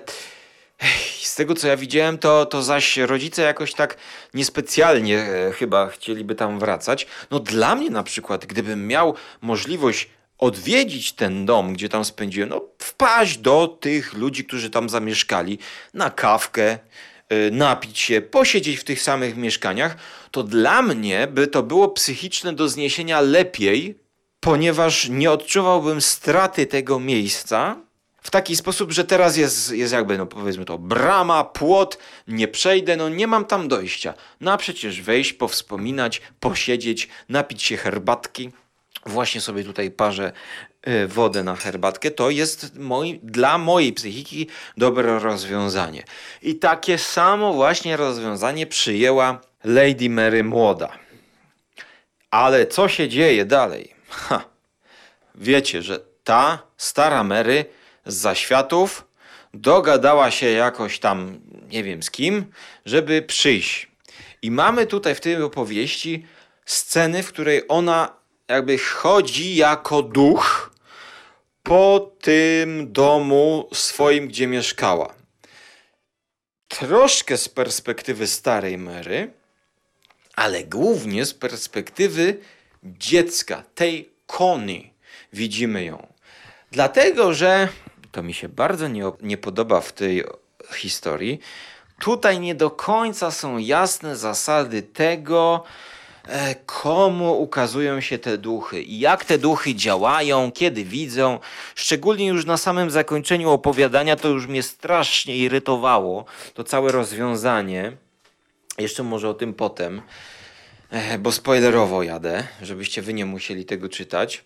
z 1.21 1.35
tego 1.35 1.55
co 1.55 1.67
ja 1.67 1.77
widziałem, 1.77 2.17
to, 2.17 2.45
to 2.45 2.63
zaś 2.63 2.97
rodzice 2.97 3.41
jakoś 3.41 3.73
tak 3.73 3.97
niespecjalnie 4.33 5.19
e, 5.19 5.51
chyba 5.51 5.87
chcieliby 5.87 6.35
tam 6.35 6.59
wracać. 6.59 7.07
No 7.31 7.39
dla 7.39 7.75
mnie 7.75 7.89
na 7.89 8.03
przykład, 8.03 8.45
gdybym 8.45 8.87
miał 8.87 9.15
możliwość 9.41 10.09
odwiedzić 10.43 11.11
ten 11.11 11.45
dom, 11.45 11.73
gdzie 11.73 11.89
tam 11.89 12.05
spędziłem, 12.05 12.49
no 12.49 12.61
wpaść 12.77 13.37
do 13.37 13.67
tych 13.67 14.13
ludzi, 14.13 14.45
którzy 14.45 14.69
tam 14.69 14.89
zamieszkali, 14.89 15.59
na 15.93 16.09
kawkę, 16.09 16.79
y, 17.33 17.51
napić 17.51 17.99
się, 17.99 18.21
posiedzieć 18.21 18.77
w 18.79 18.83
tych 18.83 19.01
samych 19.01 19.37
mieszkaniach, 19.37 19.97
to 20.31 20.43
dla 20.43 20.81
mnie 20.81 21.27
by 21.27 21.47
to 21.47 21.63
było 21.63 21.87
psychiczne 21.87 22.53
do 22.53 22.69
zniesienia 22.69 23.21
lepiej, 23.21 23.99
ponieważ 24.39 25.09
nie 25.09 25.31
odczuwałbym 25.31 26.01
straty 26.01 26.65
tego 26.65 26.99
miejsca 26.99 27.75
w 28.23 28.29
taki 28.29 28.55
sposób, 28.55 28.91
że 28.91 29.03
teraz 29.03 29.37
jest, 29.37 29.71
jest 29.71 29.93
jakby, 29.93 30.17
no 30.17 30.25
powiedzmy 30.25 30.65
to, 30.65 30.77
brama, 30.77 31.43
płot, 31.43 31.97
nie 32.27 32.47
przejdę, 32.47 32.97
no 32.97 33.09
nie 33.09 33.27
mam 33.27 33.45
tam 33.45 33.67
dojścia. 33.67 34.13
No 34.41 34.51
a 34.51 34.57
przecież 34.57 35.01
wejść, 35.01 35.33
powspominać, 35.33 36.21
posiedzieć, 36.39 37.09
napić 37.29 37.63
się 37.63 37.77
herbatki. 37.77 38.51
Właśnie 39.05 39.41
sobie 39.41 39.63
tutaj 39.63 39.91
parzę 39.91 40.31
e, 40.81 41.07
wodę 41.07 41.43
na 41.43 41.55
herbatkę, 41.55 42.11
to 42.11 42.29
jest 42.29 42.79
moi, 42.79 43.19
dla 43.23 43.57
mojej 43.57 43.93
psychiki 43.93 44.47
dobre 44.77 45.19
rozwiązanie. 45.19 46.03
I 46.41 46.55
takie 46.55 46.97
samo 46.97 47.53
właśnie 47.53 47.97
rozwiązanie 47.97 48.67
przyjęła 48.67 49.41
Lady 49.63 50.09
Mary 50.09 50.43
młoda. 50.43 50.97
Ale 52.31 52.67
co 52.67 52.87
się 52.87 53.09
dzieje 53.09 53.45
dalej? 53.45 53.95
Ha. 54.09 54.45
Wiecie, 55.35 55.81
że 55.81 55.99
ta 56.23 56.63
stara 56.77 57.23
Mary 57.23 57.65
z 58.05 58.15
zaświatów 58.15 59.07
dogadała 59.53 60.31
się 60.31 60.49
jakoś 60.49 60.99
tam, 60.99 61.39
nie 61.69 61.83
wiem 61.83 62.03
z 62.03 62.11
kim, 62.11 62.45
żeby 62.85 63.21
przyjść. 63.21 63.91
I 64.41 64.51
mamy 64.51 64.87
tutaj 64.87 65.15
w 65.15 65.19
tej 65.19 65.41
opowieści 65.43 66.25
sceny, 66.65 67.23
w 67.23 67.27
której 67.27 67.61
ona 67.67 68.22
jakby 68.47 68.77
chodzi 68.77 69.55
jako 69.55 70.01
duch 70.01 70.71
po 71.63 72.11
tym 72.21 72.93
domu 72.93 73.69
swoim, 73.73 74.27
gdzie 74.27 74.47
mieszkała. 74.47 75.13
Troszkę 76.67 77.37
z 77.37 77.49
perspektywy 77.49 78.27
starej 78.27 78.77
Mary, 78.77 79.33
ale 80.35 80.63
głównie 80.63 81.25
z 81.25 81.33
perspektywy 81.33 82.37
dziecka, 82.83 83.63
tej 83.75 84.09
Koni, 84.27 84.93
widzimy 85.33 85.83
ją. 85.83 86.07
Dlatego, 86.71 87.33
że 87.33 87.67
to 88.11 88.23
mi 88.23 88.33
się 88.33 88.49
bardzo 88.49 88.87
nie, 88.87 89.11
nie 89.21 89.37
podoba 89.37 89.81
w 89.81 89.93
tej 89.93 90.23
historii. 90.75 91.39
Tutaj 91.99 92.39
nie 92.39 92.55
do 92.55 92.71
końca 92.71 93.31
są 93.31 93.57
jasne 93.57 94.15
zasady 94.15 94.81
tego, 94.81 95.63
komu 96.65 97.41
ukazują 97.41 98.01
się 98.01 98.17
te 98.17 98.37
duchy 98.37 98.81
i 98.81 98.99
jak 98.99 99.25
te 99.25 99.37
duchy 99.37 99.75
działają, 99.75 100.51
kiedy 100.51 100.83
widzą. 100.83 101.39
Szczególnie 101.75 102.27
już 102.27 102.45
na 102.45 102.57
samym 102.57 102.91
zakończeniu 102.91 103.49
opowiadania 103.49 104.15
to 104.15 104.27
już 104.27 104.47
mnie 104.47 104.63
strasznie 104.63 105.37
irytowało, 105.37 106.25
to 106.53 106.63
całe 106.63 106.91
rozwiązanie. 106.91 107.97
Jeszcze 108.77 109.03
może 109.03 109.29
o 109.29 109.33
tym 109.33 109.53
potem, 109.53 110.01
e, 110.89 111.19
bo 111.19 111.31
spoilerowo 111.31 112.03
jadę, 112.03 112.47
żebyście 112.61 113.01
wy 113.01 113.13
nie 113.13 113.25
musieli 113.25 113.65
tego 113.65 113.89
czytać. 113.89 114.45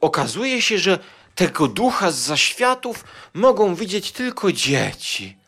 Okazuje 0.00 0.62
się, 0.62 0.78
że 0.78 0.98
tego 1.34 1.68
ducha 1.68 2.10
z 2.10 2.16
zaświatów 2.16 3.04
mogą 3.34 3.74
widzieć 3.74 4.12
tylko 4.12 4.52
dzieci. 4.52 5.39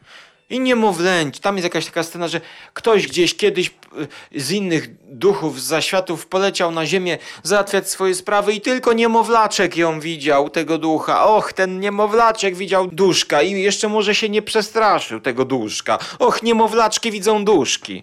I 0.52 0.60
niemowlęci. 0.60 1.40
Tam 1.40 1.56
jest 1.56 1.64
jakaś 1.64 1.86
taka 1.86 2.02
scena, 2.02 2.28
że 2.28 2.40
ktoś 2.74 3.06
gdzieś 3.06 3.36
kiedyś 3.36 3.70
y, 4.32 4.40
z 4.40 4.50
innych 4.50 4.88
duchów, 5.04 5.60
z 5.60 5.64
zaświatów 5.64 6.26
poleciał 6.26 6.70
na 6.70 6.86
ziemię 6.86 7.18
załatwiać 7.42 7.90
swoje 7.90 8.14
sprawy 8.14 8.54
i 8.54 8.60
tylko 8.60 8.92
niemowlaczek 8.92 9.76
ją 9.76 10.00
widział, 10.00 10.50
tego 10.50 10.78
ducha. 10.78 11.26
Och, 11.26 11.52
ten 11.52 11.80
niemowlaczek 11.80 12.56
widział 12.56 12.86
duszka 12.86 13.42
i 13.42 13.62
jeszcze 13.62 13.88
może 13.88 14.14
się 14.14 14.28
nie 14.28 14.42
przestraszył 14.42 15.20
tego 15.20 15.44
duszka. 15.44 15.98
Och, 16.18 16.42
niemowlaczki 16.42 17.10
widzą 17.10 17.44
duszki. 17.44 18.02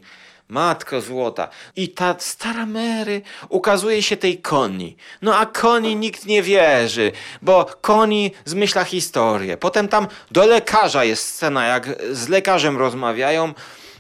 Matko 0.50 1.02
złota. 1.02 1.48
I 1.76 1.90
ta 1.90 2.16
stara 2.20 2.66
Mary 2.66 3.22
ukazuje 3.50 4.04
się 4.04 4.18
tej 4.18 4.38
Koni. 4.38 4.96
No 5.22 5.38
a 5.38 5.46
Koni 5.46 5.96
nikt 5.96 6.26
nie 6.26 6.44
wierzy, 6.44 7.12
bo 7.42 7.66
Koni 7.82 8.32
zmyśla 8.46 8.84
historię. 8.84 9.58
Potem 9.58 9.88
tam 9.88 10.08
do 10.32 10.46
lekarza 10.46 11.04
jest 11.04 11.28
scena, 11.28 11.66
jak 11.68 11.90
z 12.12 12.28
lekarzem 12.28 12.78
rozmawiają 12.78 13.54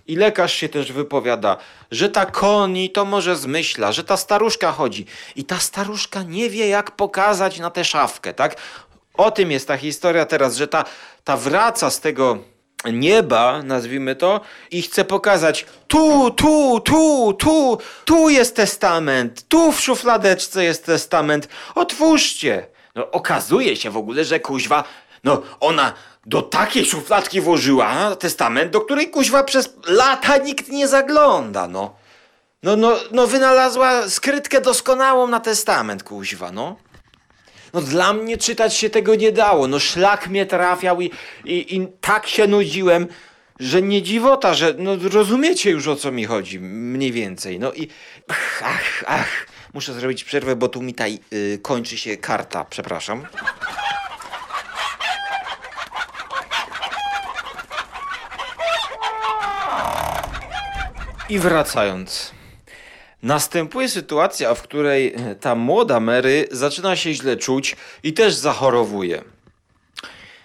i 0.07 0.15
lekarz 0.15 0.53
się 0.53 0.69
też 0.69 0.91
wypowiada, 0.91 1.57
że 1.91 2.09
ta 2.09 2.25
Koni 2.25 2.89
to 2.89 3.05
może 3.05 3.35
zmyśla, 3.35 3.91
że 3.91 4.03
ta 4.03 4.17
staruszka 4.17 4.71
chodzi. 4.71 5.05
I 5.35 5.43
ta 5.43 5.59
staruszka 5.59 6.23
nie 6.23 6.49
wie, 6.49 6.67
jak 6.67 6.91
pokazać 6.91 7.59
na 7.59 7.69
tę 7.69 7.83
szafkę, 7.85 8.33
tak? 8.33 8.55
O 9.13 9.31
tym 9.31 9.51
jest 9.51 9.67
ta 9.67 9.77
historia 9.77 10.25
teraz, 10.25 10.55
że 10.55 10.67
ta, 10.67 10.85
ta 11.23 11.37
wraca 11.37 11.89
z 11.89 11.99
tego 11.99 12.37
nieba, 12.85 13.63
nazwijmy 13.63 14.15
to, 14.15 14.41
i 14.71 14.81
chce 14.81 15.05
pokazać 15.05 15.65
tu, 15.87 16.31
tu, 16.31 16.79
tu, 16.79 17.33
tu, 17.33 17.77
tu 18.05 18.29
jest 18.29 18.55
testament, 18.55 19.47
tu 19.47 19.71
w 19.71 19.81
szufladeczce 19.81 20.63
jest 20.63 20.85
testament, 20.85 21.47
otwórzcie. 21.75 22.67
No 22.95 23.11
okazuje 23.11 23.75
się 23.75 23.89
w 23.89 23.97
ogóle, 23.97 24.25
że 24.25 24.39
kuźwa, 24.39 24.83
no 25.23 25.41
ona 25.59 25.93
do 26.25 26.41
takiej 26.41 26.85
szufladki 26.85 27.41
włożyła 27.41 28.15
testament, 28.15 28.71
do 28.71 28.81
której 28.81 29.09
kuźwa 29.09 29.43
przez 29.43 29.73
lata 29.87 30.37
nikt 30.37 30.69
nie 30.69 30.87
zagląda, 30.87 31.67
no. 31.67 31.95
No, 32.63 32.75
no, 32.75 32.95
no 33.11 33.27
wynalazła 33.27 34.09
skrytkę 34.09 34.61
doskonałą 34.61 35.27
na 35.27 35.39
testament, 35.39 36.03
kuźwa, 36.03 36.51
no. 36.51 36.75
No 37.73 37.81
dla 37.81 38.13
mnie 38.13 38.37
czytać 38.37 38.75
się 38.75 38.89
tego 38.89 39.15
nie 39.15 39.31
dało. 39.31 39.67
No 39.67 39.79
szlak 39.79 40.27
mnie 40.27 40.45
trafiał 40.45 41.01
i, 41.01 41.11
i, 41.45 41.75
i 41.75 41.87
tak 42.01 42.27
się 42.27 42.47
nudziłem, 42.47 43.07
że 43.59 43.81
nie 43.81 44.01
dziwota, 44.01 44.53
że 44.53 44.73
no 44.77 44.95
rozumiecie 45.11 45.69
już 45.69 45.87
o 45.87 45.95
co 45.95 46.11
mi 46.11 46.25
chodzi, 46.25 46.59
mniej 46.59 47.11
więcej. 47.11 47.59
No 47.59 47.73
i 47.73 47.87
ach, 48.63 49.03
ach, 49.07 49.45
muszę 49.73 49.93
zrobić 49.93 50.23
przerwę, 50.23 50.55
bo 50.55 50.67
tu 50.67 50.81
mi 50.81 50.93
taj 50.93 51.19
yy, 51.31 51.59
kończy 51.61 51.97
się 51.97 52.17
karta, 52.17 52.65
przepraszam. 52.65 53.25
I 61.29 61.39
wracając. 61.39 62.38
Następuje 63.23 63.89
sytuacja, 63.89 64.53
w 64.53 64.61
której 64.61 65.15
ta 65.39 65.55
młoda 65.55 65.99
Mary 65.99 66.47
zaczyna 66.51 66.95
się 66.95 67.13
źle 67.13 67.37
czuć 67.37 67.75
i 68.03 68.13
też 68.13 68.33
zachorowuje. 68.33 69.23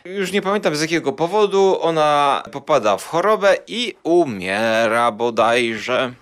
Już 0.04 0.32
nie 0.32 0.42
pamiętam 0.42 0.76
z 0.76 0.80
jakiego 0.80 1.12
powodu 1.12 1.78
ona 1.80 2.42
popada 2.52 2.96
w 2.96 3.06
chorobę 3.06 3.56
i 3.66 3.94
umiera 4.02 5.12
bodajże. 5.12 6.14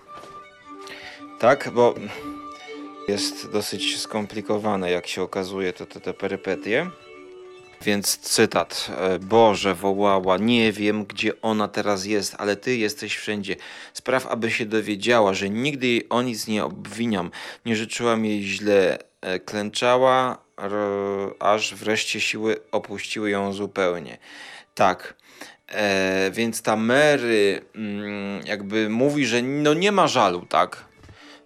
Tak, 1.38 1.70
bo 1.74 1.94
jest 3.08 3.50
dosyć 3.50 4.00
skomplikowane, 4.00 4.90
jak 4.90 5.06
się 5.06 5.22
okazuje, 5.22 5.72
to, 5.72 5.86
to 5.86 6.00
te 6.00 6.14
perypetie. 6.14 6.90
Więc 7.84 8.18
cytat. 8.18 8.90
E, 8.98 9.18
Boże, 9.18 9.74
wołała, 9.74 10.36
nie 10.36 10.72
wiem, 10.72 11.04
gdzie 11.04 11.40
ona 11.42 11.68
teraz 11.68 12.04
jest, 12.04 12.34
ale 12.38 12.56
Ty 12.56 12.76
jesteś 12.76 13.16
wszędzie. 13.16 13.56
Spraw, 13.92 14.26
aby 14.26 14.50
się 14.50 14.66
dowiedziała, 14.66 15.34
że 15.34 15.50
nigdy 15.50 15.86
jej 15.86 16.08
o 16.08 16.22
nic 16.22 16.46
nie 16.48 16.64
obwiniam. 16.64 17.30
Nie 17.66 17.76
życzyłam 17.76 18.24
jej 18.24 18.42
źle. 18.42 18.98
E, 19.20 19.38
klęczała, 19.40 20.38
aż 21.38 21.74
wreszcie 21.74 22.20
siły 22.20 22.56
opuściły 22.72 23.30
ją 23.30 23.52
zupełnie. 23.52 24.18
Tak. 24.74 25.14
E, 25.68 26.30
więc 26.30 26.62
ta 26.62 26.76
Mary 26.76 27.60
mm, 27.74 28.46
jakby 28.46 28.88
mówi, 28.88 29.26
że 29.26 29.42
no 29.42 29.74
nie 29.74 29.92
ma 29.92 30.08
żalu, 30.08 30.46
tak? 30.48 30.84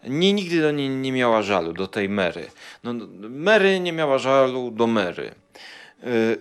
Nie, 0.09 0.33
nigdy 0.33 0.61
do 0.61 0.71
niej 0.71 0.89
nie 0.89 1.13
miała 1.13 1.43
żalu, 1.43 1.73
do 1.73 1.87
tej 1.87 2.09
Mary. 2.09 2.47
No, 2.85 2.95
Mary 3.31 3.81
nie 3.81 3.93
miała 3.93 4.19
żalu 4.19 4.71
do 4.71 4.87
Mary. 4.87 5.35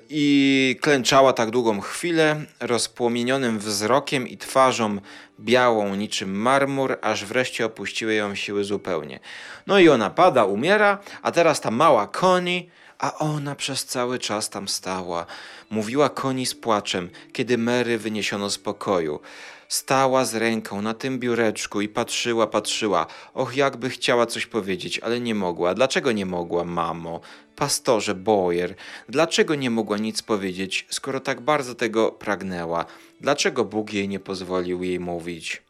I 0.10 0.76
klęczała 0.82 1.34
tak 1.34 1.52
długą 1.52 1.82
chwilę, 1.82 2.46
rozpłomienionym 2.60 3.60
wzrokiem 3.60 4.28
i 4.28 4.38
twarzą 4.38 4.98
białą 5.40 5.96
niczym 5.96 6.42
marmur, 6.42 6.98
aż 7.02 7.26
wreszcie 7.26 7.66
opuściły 7.66 8.14
ją 8.14 8.36
siły 8.36 8.64
zupełnie. 8.64 9.20
No 9.68 9.80
i 9.80 9.90
ona 9.90 10.10
pada, 10.10 10.46
umiera, 10.46 10.98
a 11.22 11.32
teraz 11.32 11.62
ta 11.62 11.72
mała 11.72 12.08
koni, 12.08 12.70
a 13.00 13.18
ona 13.18 13.56
przez 13.56 13.86
cały 13.86 14.20
czas 14.20 14.50
tam 14.50 14.68
stała. 14.68 15.26
Mówiła 15.70 16.10
koni 16.10 16.46
z 16.46 16.56
płaczem, 16.56 17.10
kiedy 17.34 17.58
Mary 17.58 17.98
wyniesiono 17.98 18.50
z 18.50 18.58
pokoju. 18.58 19.20
Stała 19.68 20.26
z 20.26 20.36
ręką 20.36 20.82
na 20.82 20.94
tym 20.94 21.20
biureczku 21.20 21.82
i 21.82 21.90
patrzyła, 21.90 22.48
patrzyła. 22.48 23.08
Och, 23.34 23.56
jakby 23.56 23.90
chciała 23.90 24.26
coś 24.26 24.46
powiedzieć, 24.46 25.00
ale 25.00 25.20
nie 25.20 25.36
mogła. 25.36 25.74
Dlaczego 25.74 26.12
nie 26.12 26.26
mogła, 26.26 26.64
mamo? 26.64 27.20
Pastorze 27.56 28.16
Boyer, 28.16 28.76
dlaczego 29.10 29.56
nie 29.56 29.70
mogła 29.70 29.98
nic 29.98 30.22
powiedzieć, 30.22 30.86
skoro 30.90 31.20
tak 31.20 31.42
bardzo 31.42 31.76
tego 31.76 32.12
pragnęła? 32.12 32.86
Dlaczego 33.22 33.66
Bóg 33.66 33.94
jej 33.94 34.08
nie 34.08 34.20
pozwolił 34.20 34.84
jej 34.84 35.00
mówić? 35.00 35.62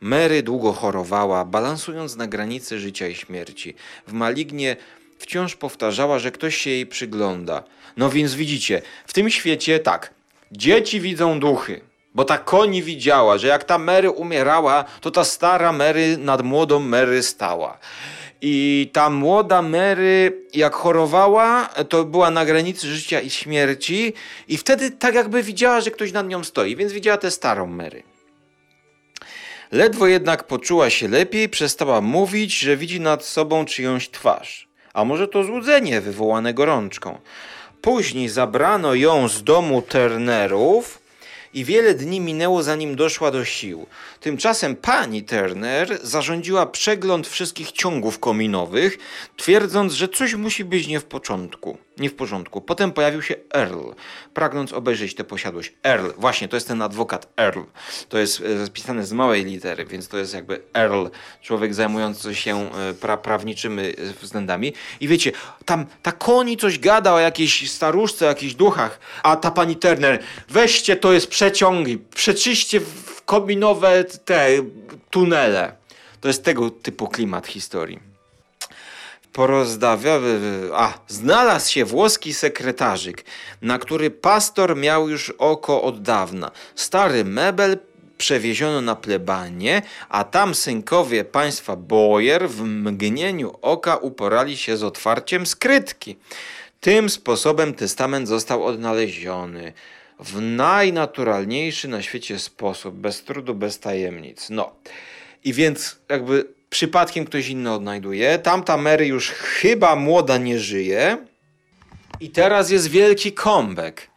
Mary 0.00 0.42
długo 0.42 0.72
chorowała, 0.72 1.44
balansując 1.44 2.16
na 2.16 2.26
granicy 2.26 2.80
życia 2.80 3.08
i 3.08 3.14
śmierci. 3.14 3.74
W 4.06 4.12
malignie 4.12 4.76
wciąż 5.18 5.56
powtarzała, 5.56 6.18
że 6.18 6.30
ktoś 6.30 6.56
się 6.56 6.70
jej 6.70 6.86
przygląda. 6.86 7.62
No 7.96 8.10
więc 8.10 8.34
widzicie, 8.34 8.82
w 9.06 9.12
tym 9.12 9.30
świecie 9.30 9.78
tak, 9.78 10.14
dzieci 10.52 11.00
widzą 11.00 11.40
duchy, 11.40 11.80
bo 12.14 12.24
ta 12.24 12.38
koni 12.38 12.82
widziała, 12.82 13.38
że 13.38 13.46
jak 13.46 13.64
ta 13.64 13.78
Mary 13.78 14.10
umierała, 14.10 14.84
to 15.00 15.10
ta 15.10 15.24
stara 15.24 15.72
Mary 15.72 16.16
nad 16.18 16.42
młodą 16.42 16.78
Mary 16.78 17.22
stała. 17.22 17.78
I 18.42 18.90
ta 18.92 19.10
młoda 19.10 19.62
Mary, 19.62 20.44
jak 20.54 20.74
chorowała, 20.74 21.68
to 21.88 22.04
była 22.04 22.30
na 22.30 22.44
granicy 22.44 22.86
życia 22.86 23.20
i 23.20 23.30
śmierci, 23.30 24.12
i 24.48 24.56
wtedy 24.56 24.90
tak 24.90 25.14
jakby 25.14 25.42
widziała, 25.42 25.80
że 25.80 25.90
ktoś 25.90 26.12
nad 26.12 26.28
nią 26.28 26.44
stoi, 26.44 26.76
więc 26.76 26.92
widziała 26.92 27.18
tę 27.18 27.30
starą 27.30 27.66
Mary. 27.66 28.02
Ledwo 29.72 30.06
jednak 30.06 30.44
poczuła 30.44 30.90
się 30.90 31.08
lepiej, 31.08 31.48
przestała 31.48 32.00
mówić, 32.00 32.58
że 32.58 32.76
widzi 32.76 33.00
nad 33.00 33.24
sobą 33.24 33.64
czyjąś 33.64 34.08
twarz. 34.08 34.68
A 34.94 35.04
może 35.04 35.28
to 35.28 35.44
złudzenie 35.44 36.00
wywołane 36.00 36.54
gorączką. 36.54 37.18
Później 37.82 38.28
zabrano 38.28 38.94
ją 38.94 39.28
z 39.28 39.44
domu 39.44 39.82
Turnerów 39.82 40.98
i 41.54 41.64
wiele 41.64 41.94
dni 41.94 42.20
minęło, 42.20 42.62
zanim 42.62 42.96
doszła 42.96 43.30
do 43.30 43.44
sił. 43.44 43.86
Tymczasem 44.20 44.76
pani 44.76 45.22
Turner 45.22 45.98
zarządziła 46.02 46.66
przegląd 46.66 47.28
wszystkich 47.28 47.72
ciągów 47.72 48.18
kominowych, 48.18 48.98
twierdząc, 49.36 49.92
że 49.92 50.08
coś 50.08 50.34
musi 50.34 50.64
być 50.64 50.86
nie 50.86 51.00
w 51.00 51.04
początku. 51.04 51.78
Nie 51.98 52.10
w 52.10 52.14
porządku. 52.14 52.60
Potem 52.60 52.92
pojawił 52.92 53.22
się 53.22 53.34
Earl, 53.54 53.90
pragnąc 54.34 54.72
obejrzeć 54.72 55.14
tę 55.14 55.24
posiadłość. 55.24 55.72
Earl, 55.82 56.06
właśnie, 56.18 56.48
to 56.48 56.56
jest 56.56 56.68
ten 56.68 56.82
adwokat 56.82 57.28
Earl. 57.36 57.60
To 58.08 58.18
jest 58.18 58.40
e, 58.40 58.66
spisane 58.66 59.06
z 59.06 59.12
małej 59.12 59.44
litery, 59.44 59.84
więc 59.84 60.08
to 60.08 60.18
jest 60.18 60.34
jakby 60.34 60.62
Earl, 60.74 61.06
człowiek 61.42 61.74
zajmujący 61.74 62.34
się 62.34 62.70
e, 62.70 62.94
pra 62.94 63.16
prawniczymi 63.16 63.82
e, 63.82 63.94
względami. 64.22 64.72
I 65.00 65.08
wiecie, 65.08 65.32
tam 65.64 65.86
ta 66.02 66.12
koni 66.12 66.56
coś 66.56 66.78
gada 66.78 67.14
o 67.14 67.18
jakiejś 67.18 67.70
staruszce, 67.70 68.26
o 68.26 68.28
jakichś 68.28 68.54
duchach, 68.54 69.00
a 69.22 69.36
ta 69.36 69.50
pani 69.50 69.76
Turner, 69.76 70.22
weźcie, 70.48 70.96
to 70.96 71.12
jest 71.12 71.26
przeciągi, 71.26 71.98
przeczyście 71.98 72.80
w 72.80 73.09
kominowe 73.30 74.04
te 74.24 74.48
tunele. 75.10 75.72
To 76.20 76.28
jest 76.28 76.44
tego 76.44 76.70
typu 76.70 77.08
klimat 77.08 77.46
historii. 77.46 77.98
Porozdawia... 79.32 80.20
A, 80.74 80.94
znalazł 81.08 81.72
się 81.72 81.84
włoski 81.84 82.34
sekretarzyk, 82.34 83.24
na 83.62 83.78
który 83.78 84.10
pastor 84.10 84.76
miał 84.76 85.08
już 85.08 85.30
oko 85.30 85.82
od 85.82 86.02
dawna. 86.02 86.50
Stary 86.74 87.24
mebel 87.24 87.78
przewieziono 88.18 88.80
na 88.80 88.96
plebanie, 88.96 89.82
a 90.08 90.24
tam 90.24 90.54
synkowie 90.54 91.24
państwa 91.24 91.76
Boyer 91.76 92.48
w 92.48 92.62
mgnieniu 92.62 93.54
oka 93.62 93.96
uporali 93.96 94.56
się 94.56 94.76
z 94.76 94.82
otwarciem 94.82 95.46
skrytki. 95.46 96.16
Tym 96.80 97.10
sposobem 97.10 97.74
testament 97.74 98.28
został 98.28 98.64
odnaleziony 98.64 99.72
w 100.20 100.40
najnaturalniejszy 100.40 101.88
na 101.88 102.02
świecie 102.02 102.38
sposób, 102.38 102.94
bez 102.94 103.24
trudu, 103.24 103.54
bez 103.54 103.80
tajemnic. 103.80 104.50
No. 104.50 104.72
I 105.44 105.52
więc 105.52 105.98
jakby 106.08 106.44
przypadkiem 106.70 107.24
ktoś 107.24 107.48
inny 107.48 107.72
odnajduje. 107.72 108.38
Tamta 108.38 108.76
Mary 108.76 109.06
już 109.06 109.28
chyba 109.30 109.96
młoda 109.96 110.38
nie 110.38 110.58
żyje. 110.58 111.18
I 112.20 112.30
teraz 112.30 112.70
jest 112.70 112.88
wielki 112.88 113.32
comeback. 113.32 114.10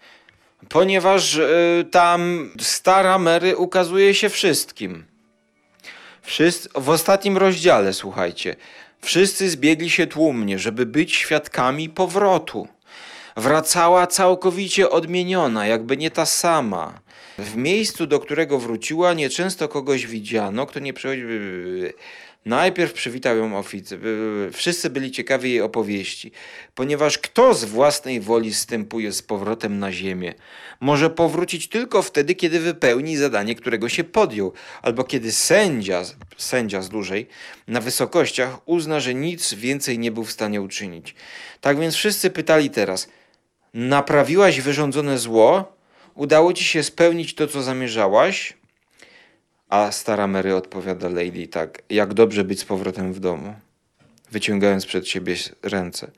Ponieważ 0.69 1.35
y, 1.35 1.85
tam 1.91 2.51
stara 2.59 3.17
Mary 3.17 3.57
ukazuje 3.57 4.13
się 4.13 4.29
wszystkim. 4.29 5.05
Wszyscy, 6.21 6.69
w 6.75 6.89
ostatnim 6.89 7.37
rozdziale, 7.37 7.93
słuchajcie, 7.93 8.55
wszyscy 9.01 9.49
zbiegli 9.49 9.89
się 9.89 10.07
tłumnie, 10.07 10.59
żeby 10.59 10.85
być 10.85 11.15
świadkami 11.15 11.89
powrotu. 11.89 12.67
Wracała 13.37 14.07
całkowicie 14.07 14.89
odmieniona, 14.89 15.67
jakby 15.67 15.97
nie 15.97 16.11
ta 16.11 16.25
sama. 16.25 16.99
W 17.37 17.55
miejscu, 17.55 18.07
do 18.07 18.19
którego 18.19 18.59
wróciła, 18.59 19.13
nieczęsto 19.13 19.67
kogoś 19.67 20.07
widziano, 20.07 20.65
kto 20.65 20.79
nie 20.79 20.93
przychodził. 20.93 21.27
Najpierw 22.45 22.93
przywitał 22.93 23.37
ją 23.37 23.57
oficer. 23.57 23.99
Wszyscy 24.53 24.89
byli 24.89 25.11
ciekawi 25.11 25.49
jej 25.49 25.61
opowieści, 25.61 26.31
ponieważ 26.75 27.17
kto 27.17 27.53
z 27.53 27.65
własnej 27.65 28.21
woli 28.21 28.53
stępuje 28.53 29.11
z 29.11 29.21
powrotem 29.21 29.79
na 29.79 29.91
ziemię? 29.91 30.33
Może 30.79 31.09
powrócić 31.09 31.67
tylko 31.67 32.01
wtedy, 32.01 32.35
kiedy 32.35 32.59
wypełni 32.59 33.17
zadanie, 33.17 33.55
którego 33.55 33.89
się 33.89 34.03
podjął, 34.03 34.53
albo 34.81 35.03
kiedy 35.03 35.31
sędzia, 35.31 36.03
sędzia 36.37 36.81
z 36.81 36.89
dłużej, 36.89 37.27
na 37.67 37.81
wysokościach 37.81 38.57
uzna, 38.65 38.99
że 38.99 39.13
nic 39.13 39.53
więcej 39.53 39.99
nie 39.99 40.11
był 40.11 40.23
w 40.23 40.31
stanie 40.31 40.61
uczynić. 40.61 41.15
Tak 41.61 41.79
więc 41.79 41.95
wszyscy 41.95 42.29
pytali 42.29 42.69
teraz: 42.69 43.07
Naprawiłaś 43.73 44.61
wyrządzone 44.61 45.17
zło? 45.17 45.77
Udało 46.15 46.53
ci 46.53 46.63
się 46.63 46.83
spełnić 46.83 47.35
to, 47.35 47.47
co 47.47 47.63
zamierzałaś? 47.63 48.57
A 49.69 49.91
stara 49.91 50.27
Mary 50.27 50.55
odpowiada 50.55 51.09
Lady 51.09 51.47
tak, 51.47 51.81
jak 51.89 52.13
dobrze 52.13 52.43
być 52.43 52.59
z 52.59 52.65
powrotem 52.65 53.13
w 53.13 53.19
domu, 53.19 53.53
wyciągając 54.31 54.85
przed 54.85 55.07
siebie 55.07 55.35
ręce. 55.63 56.11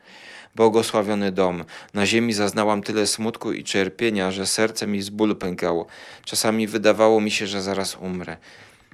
Błogosławiony 0.55 1.31
dom. 1.31 1.63
Na 1.93 2.05
ziemi 2.05 2.33
zaznałam 2.33 2.81
tyle 2.81 3.07
smutku 3.07 3.53
i 3.53 3.63
cierpienia, 3.63 4.31
że 4.31 4.45
serce 4.45 4.87
mi 4.87 5.01
z 5.01 5.09
bólu 5.09 5.35
pękało. 5.35 5.85
Czasami 6.25 6.67
wydawało 6.67 7.21
mi 7.21 7.31
się, 7.31 7.47
że 7.47 7.61
zaraz 7.61 7.95
umrę. 7.95 8.37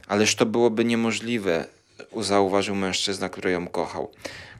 Ależ 0.08 0.36
to 0.36 0.46
byłoby 0.46 0.86
niemożliwe, 0.86 1.66
zauważył 2.20 2.76
mężczyzna, 2.76 3.30
który 3.30 3.52
ją 3.52 3.68
kochał. 3.68 4.12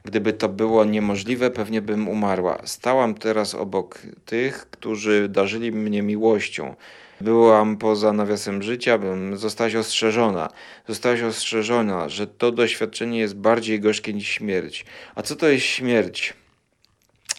Gdyby 0.04 0.32
to 0.32 0.48
było 0.48 0.84
niemożliwe, 0.84 1.50
pewnie 1.50 1.82
bym 1.82 2.08
umarła. 2.08 2.58
Stałam 2.64 3.14
teraz 3.14 3.54
obok 3.54 3.98
tych, 4.26 4.70
którzy 4.70 5.28
darzyli 5.28 5.72
mnie 5.72 6.02
miłością. 6.02 6.74
Byłam 7.20 7.76
poza 7.76 8.12
nawiasem 8.12 8.62
życia, 8.62 8.98
bym 8.98 9.36
zostałaś 9.36 9.74
ostrzeżona. 9.74 10.48
Zostałaś 10.88 11.22
ostrzeżona, 11.22 12.08
że 12.08 12.26
to 12.26 12.52
doświadczenie 12.52 13.18
jest 13.18 13.36
bardziej 13.36 13.80
gorzkie 13.80 14.12
niż 14.12 14.28
śmierć. 14.28 14.84
A 15.14 15.22
co 15.22 15.36
to 15.36 15.48
jest 15.48 15.64
śmierć? 15.64 16.34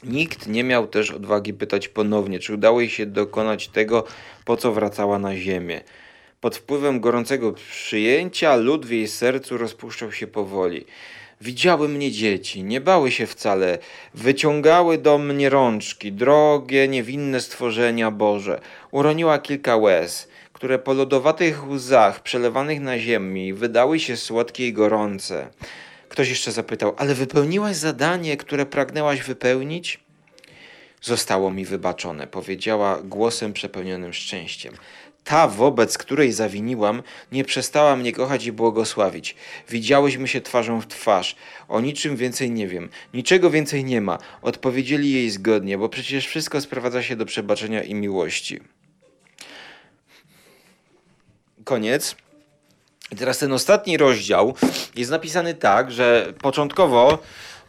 Nikt 0.03 0.47
nie 0.47 0.63
miał 0.63 0.87
też 0.87 1.11
odwagi 1.11 1.53
pytać 1.53 1.87
ponownie, 1.87 2.39
czy 2.39 2.53
udało 2.53 2.81
jej 2.81 2.89
się 2.89 3.05
dokonać 3.05 3.67
tego, 3.67 4.03
po 4.45 4.57
co 4.57 4.71
wracała 4.71 5.19
na 5.19 5.35
ziemię. 5.35 5.81
Pod 6.43 6.57
wpływem 6.57 6.99
gorącego 6.99 7.53
przyjęcia 7.53 8.55
lód 8.55 8.85
w 8.85 8.91
jej 8.91 9.07
sercu 9.07 9.57
rozpuszczał 9.57 10.11
się 10.11 10.27
powoli. 10.27 10.85
Widziały 11.41 11.89
mnie 11.89 12.11
dzieci, 12.11 12.63
nie 12.63 12.81
bały 12.81 13.11
się 13.11 13.27
wcale, 13.27 13.79
wyciągały 14.13 14.97
do 14.97 15.17
mnie 15.17 15.49
rączki, 15.49 16.11
drogie, 16.11 16.87
niewinne 16.87 17.41
stworzenia 17.41 18.11
Boże. 18.11 18.61
Uroniła 18.91 19.39
kilka 19.39 19.77
łez, 19.77 20.27
które 20.53 20.79
po 20.79 20.93
lodowatych 20.93 21.69
łzach 21.69 22.23
przelewanych 22.23 22.79
na 22.81 22.99
ziemi 22.99 23.53
wydały 23.53 23.99
się 23.99 24.17
słodkie 24.17 24.67
i 24.67 24.73
gorące. 24.73 25.47
Ktoś 26.09 26.29
jeszcze 26.29 26.51
zapytał, 26.51 26.93
ale 26.97 27.15
wypełniłaś 27.15 27.75
zadanie, 27.75 28.37
które 28.37 28.65
pragnęłaś 28.65 29.21
wypełnić? 29.21 29.99
Zostało 31.03 31.51
mi 31.51 31.65
wybaczone, 31.65 32.27
powiedziała 32.27 32.99
głosem 33.03 33.53
przepełnionym 33.53 34.13
szczęściem. 34.13 34.73
Ta, 35.24 35.47
wobec 35.47 35.97
której 35.97 36.32
zawiniłam, 36.32 37.03
nie 37.32 37.43
przestała 37.43 37.95
mnie 37.95 38.13
kochać 38.13 38.45
i 38.45 38.51
błogosławić. 38.51 39.36
Widziałyśmy 39.69 40.28
się 40.28 40.41
twarzą 40.41 40.82
w 40.82 40.88
twarz. 40.88 41.36
O 41.67 41.82
niczym 41.82 42.15
więcej 42.15 42.51
nie 42.51 42.67
wiem. 42.67 42.89
Niczego 43.13 43.49
więcej 43.49 43.86
nie 43.86 44.01
ma. 44.01 44.17
Odpowiedzieli 44.41 45.11
jej 45.11 45.30
zgodnie, 45.30 45.78
bo 45.78 45.89
przecież 45.89 46.28
wszystko 46.28 46.61
sprowadza 46.61 47.03
się 47.03 47.15
do 47.15 47.26
przebaczenia 47.26 47.84
i 47.84 47.93
miłości. 47.93 48.59
Koniec. 51.63 52.15
I 53.11 53.15
teraz 53.15 53.38
ten 53.38 53.53
ostatni 53.53 53.97
rozdział 53.97 54.55
jest 54.95 55.11
napisany 55.11 55.53
tak, 55.53 55.91
że 55.91 56.34
początkowo 56.41 57.19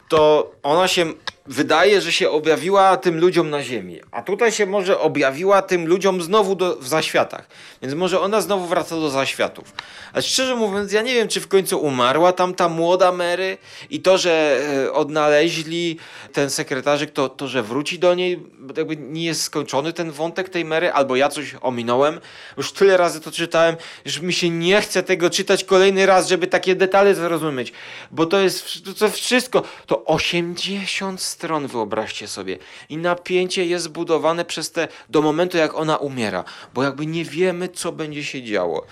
to 0.08 0.52
ona 0.62 0.88
się 0.88 1.12
wydaje, 1.46 2.00
że 2.00 2.12
się 2.12 2.30
objawiła 2.30 2.96
tym 2.96 3.20
ludziom 3.20 3.50
na 3.50 3.62
ziemi, 3.62 4.00
a 4.10 4.22
tutaj 4.22 4.52
się 4.52 4.66
może 4.66 4.98
objawiła 4.98 5.62
tym 5.62 5.86
ludziom 5.86 6.22
znowu 6.22 6.54
do, 6.54 6.76
w 6.76 6.88
zaświatach. 6.88 7.46
Więc 7.82 7.94
może 7.94 8.20
ona 8.20 8.40
znowu 8.40 8.66
wraca 8.66 8.96
do 8.96 9.10
zaświatów. 9.10 9.72
Ale 10.12 10.22
szczerze 10.22 10.56
mówiąc, 10.56 10.92
ja 10.92 11.02
nie 11.02 11.14
wiem, 11.14 11.28
czy 11.28 11.40
w 11.40 11.48
końcu 11.48 11.78
umarła 11.80 12.32
tam 12.32 12.54
ta 12.54 12.68
młoda 12.68 13.12
Mary 13.12 13.58
i 13.90 14.00
to, 14.00 14.18
że 14.18 14.60
e, 14.84 14.92
odnaleźli 14.92 15.98
ten 16.32 16.50
sekretarzyk, 16.50 17.10
to, 17.10 17.28
to, 17.28 17.48
że 17.48 17.62
wróci 17.62 17.98
do 17.98 18.14
niej, 18.14 18.42
jakby 18.76 18.96
nie 18.96 19.24
jest 19.24 19.42
skończony 19.42 19.92
ten 19.92 20.10
wątek 20.10 20.48
tej 20.48 20.64
Mary, 20.64 20.92
albo 20.92 21.16
ja 21.16 21.28
coś 21.28 21.54
ominąłem. 21.60 22.20
Już 22.56 22.72
tyle 22.72 22.96
razy 22.96 23.20
to 23.20 23.30
czytałem, 23.30 23.76
że 24.06 24.20
mi 24.20 24.32
się 24.32 24.50
nie 24.50 24.80
chce 24.80 25.02
tego 25.02 25.30
czytać 25.30 25.64
kolejny 25.64 26.06
raz, 26.06 26.28
żeby 26.28 26.46
takie 26.46 26.74
detale 26.74 27.14
zrozumieć, 27.14 27.72
bo 28.10 28.26
to 28.26 28.40
jest 28.40 28.64
to 28.98 29.08
wszystko, 29.08 29.62
to 29.86 30.04
80 30.04 31.33
stron, 31.34 31.66
wyobraźcie 31.66 32.28
sobie. 32.28 32.58
I 32.88 32.96
napięcie 32.96 33.66
jest 33.66 33.84
zbudowane 33.84 34.44
przez 34.44 34.72
te, 34.72 34.88
do 35.08 35.22
momentu 35.22 35.56
jak 35.56 35.74
ona 35.74 35.96
umiera, 35.96 36.44
bo 36.74 36.82
jakby 36.82 37.06
nie 37.06 37.24
wiemy, 37.24 37.68
co 37.68 37.92
będzie 37.92 38.24
się 38.24 38.42
działo. 38.42 38.86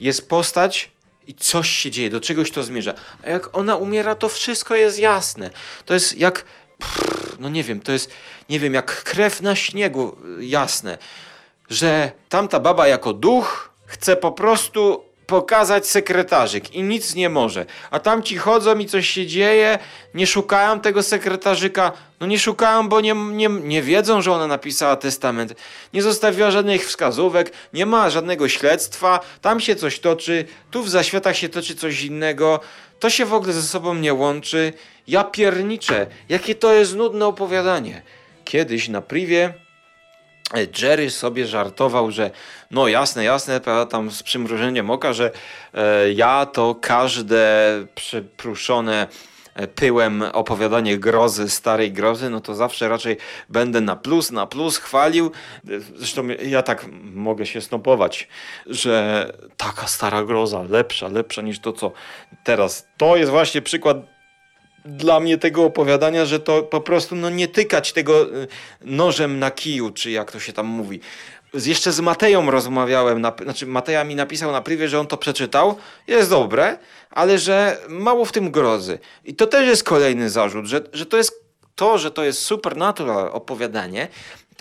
Jest 0.00 0.28
postać 0.28 0.90
i 1.26 1.34
coś 1.34 1.68
się 1.70 1.90
dzieje, 1.90 2.10
do 2.10 2.20
czegoś 2.20 2.50
to 2.50 2.62
zmierza. 2.62 2.94
A 3.24 3.30
jak 3.30 3.56
ona 3.56 3.76
umiera, 3.76 4.14
to 4.14 4.28
wszystko 4.28 4.76
jest 4.76 4.98
jasne. 4.98 5.50
To 5.86 5.94
jest 5.94 6.18
jak, 6.18 6.44
no 7.38 7.48
nie 7.48 7.64
wiem, 7.64 7.80
to 7.80 7.92
jest, 7.92 8.10
nie 8.48 8.60
wiem, 8.60 8.74
jak 8.74 9.04
krew 9.04 9.40
na 9.40 9.56
śniegu 9.56 10.16
jasne, 10.40 10.98
że 11.70 12.12
tamta 12.28 12.60
baba 12.60 12.88
jako 12.88 13.12
duch 13.12 13.70
chce 13.86 14.16
po 14.16 14.32
prostu 14.32 15.09
pokazać 15.30 15.86
sekretarzyk 15.86 16.74
i 16.74 16.82
nic 16.82 17.14
nie 17.14 17.28
może. 17.28 17.66
A 17.90 17.98
tam 18.00 18.22
ci 18.22 18.36
chodzą 18.36 18.78
i 18.78 18.86
coś 18.86 19.08
się 19.08 19.26
dzieje, 19.26 19.78
nie 20.14 20.26
szukają 20.26 20.80
tego 20.80 21.02
sekretarzyka. 21.02 21.92
No 22.20 22.26
nie 22.26 22.38
szukają, 22.38 22.88
bo 22.88 23.00
nie, 23.00 23.14
nie, 23.14 23.48
nie 23.48 23.82
wiedzą, 23.82 24.22
że 24.22 24.32
ona 24.32 24.46
napisała 24.46 24.96
testament. 24.96 25.54
Nie 25.94 26.02
zostawiła 26.02 26.50
żadnych 26.50 26.86
wskazówek, 26.86 27.52
nie 27.72 27.86
ma 27.86 28.10
żadnego 28.10 28.48
śledztwa, 28.48 29.20
tam 29.40 29.60
się 29.60 29.76
coś 29.76 30.00
toczy, 30.00 30.44
tu 30.70 30.82
w 30.82 30.90
zaświatach 30.90 31.36
się 31.36 31.48
toczy 31.48 31.74
coś 31.74 32.02
innego. 32.02 32.60
To 33.00 33.10
się 33.10 33.24
w 33.24 33.34
ogóle 33.34 33.52
ze 33.52 33.62
sobą 33.62 33.94
nie 33.94 34.14
łączy. 34.14 34.72
Ja 35.06 35.24
pierniczę, 35.24 36.06
jakie 36.28 36.54
to 36.54 36.72
jest 36.72 36.96
nudne 36.96 37.26
opowiadanie. 37.26 38.02
Kiedyś 38.44 38.88
na 38.88 39.00
privie 39.00 39.54
Jerry 40.82 41.10
sobie 41.10 41.46
żartował, 41.46 42.10
że 42.10 42.30
no 42.70 42.88
jasne, 42.88 43.24
jasne, 43.24 43.60
tam 43.90 44.10
z 44.10 44.22
przymrużeniem 44.22 44.90
oka, 44.90 45.12
że 45.12 45.30
e, 45.74 46.12
ja 46.12 46.46
to 46.46 46.74
każde 46.74 47.70
przepruszone 47.94 49.06
e, 49.54 49.66
pyłem 49.66 50.22
opowiadanie 50.22 50.98
grozy, 50.98 51.50
starej 51.50 51.92
grozy, 51.92 52.30
no 52.30 52.40
to 52.40 52.54
zawsze 52.54 52.88
raczej 52.88 53.16
będę 53.48 53.80
na 53.80 53.96
plus, 53.96 54.30
na 54.30 54.46
plus 54.46 54.76
chwalił. 54.76 55.30
Zresztą 55.96 56.28
ja 56.28 56.62
tak 56.62 56.86
mogę 57.02 57.46
się 57.46 57.60
snopować, 57.60 58.28
że 58.66 59.26
taka 59.56 59.86
stara 59.86 60.24
groza, 60.24 60.62
lepsza, 60.62 61.08
lepsza 61.08 61.42
niż 61.42 61.60
to, 61.60 61.72
co 61.72 61.92
teraz. 62.44 62.86
To 62.96 63.16
jest 63.16 63.30
właśnie 63.30 63.62
przykład 63.62 63.96
dla 64.84 65.20
mnie 65.20 65.38
tego 65.38 65.64
opowiadania, 65.64 66.24
że 66.24 66.40
to 66.40 66.62
po 66.62 66.80
prostu 66.80 67.16
no, 67.16 67.30
nie 67.30 67.48
tykać 67.48 67.92
tego 67.92 68.22
y, 68.22 68.48
nożem 68.80 69.38
na 69.38 69.50
kiju, 69.50 69.90
czy 69.90 70.10
jak 70.10 70.32
to 70.32 70.40
się 70.40 70.52
tam 70.52 70.66
mówi. 70.66 71.00
Jeszcze 71.54 71.92
z 71.92 72.00
Mateją 72.00 72.50
rozmawiałem, 72.50 73.20
na, 73.20 73.32
znaczy 73.42 73.66
Mateja 73.66 74.04
mi 74.04 74.14
napisał 74.14 74.52
na 74.52 74.60
privie, 74.60 74.88
że 74.88 75.00
on 75.00 75.06
to 75.06 75.16
przeczytał, 75.16 75.76
jest 76.06 76.30
dobre, 76.30 76.78
ale 77.10 77.38
że 77.38 77.78
mało 77.88 78.24
w 78.24 78.32
tym 78.32 78.50
grozy. 78.50 78.98
I 79.24 79.34
to 79.34 79.46
też 79.46 79.66
jest 79.66 79.84
kolejny 79.84 80.30
zarzut, 80.30 80.66
że, 80.66 80.80
że 80.92 81.06
to 81.06 81.16
jest 81.16 81.44
to, 81.74 81.98
że 81.98 82.10
to 82.10 82.24
jest 82.24 82.42
supernatural 82.42 83.30
opowiadanie. 83.32 84.08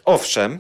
Owszem, 0.06 0.60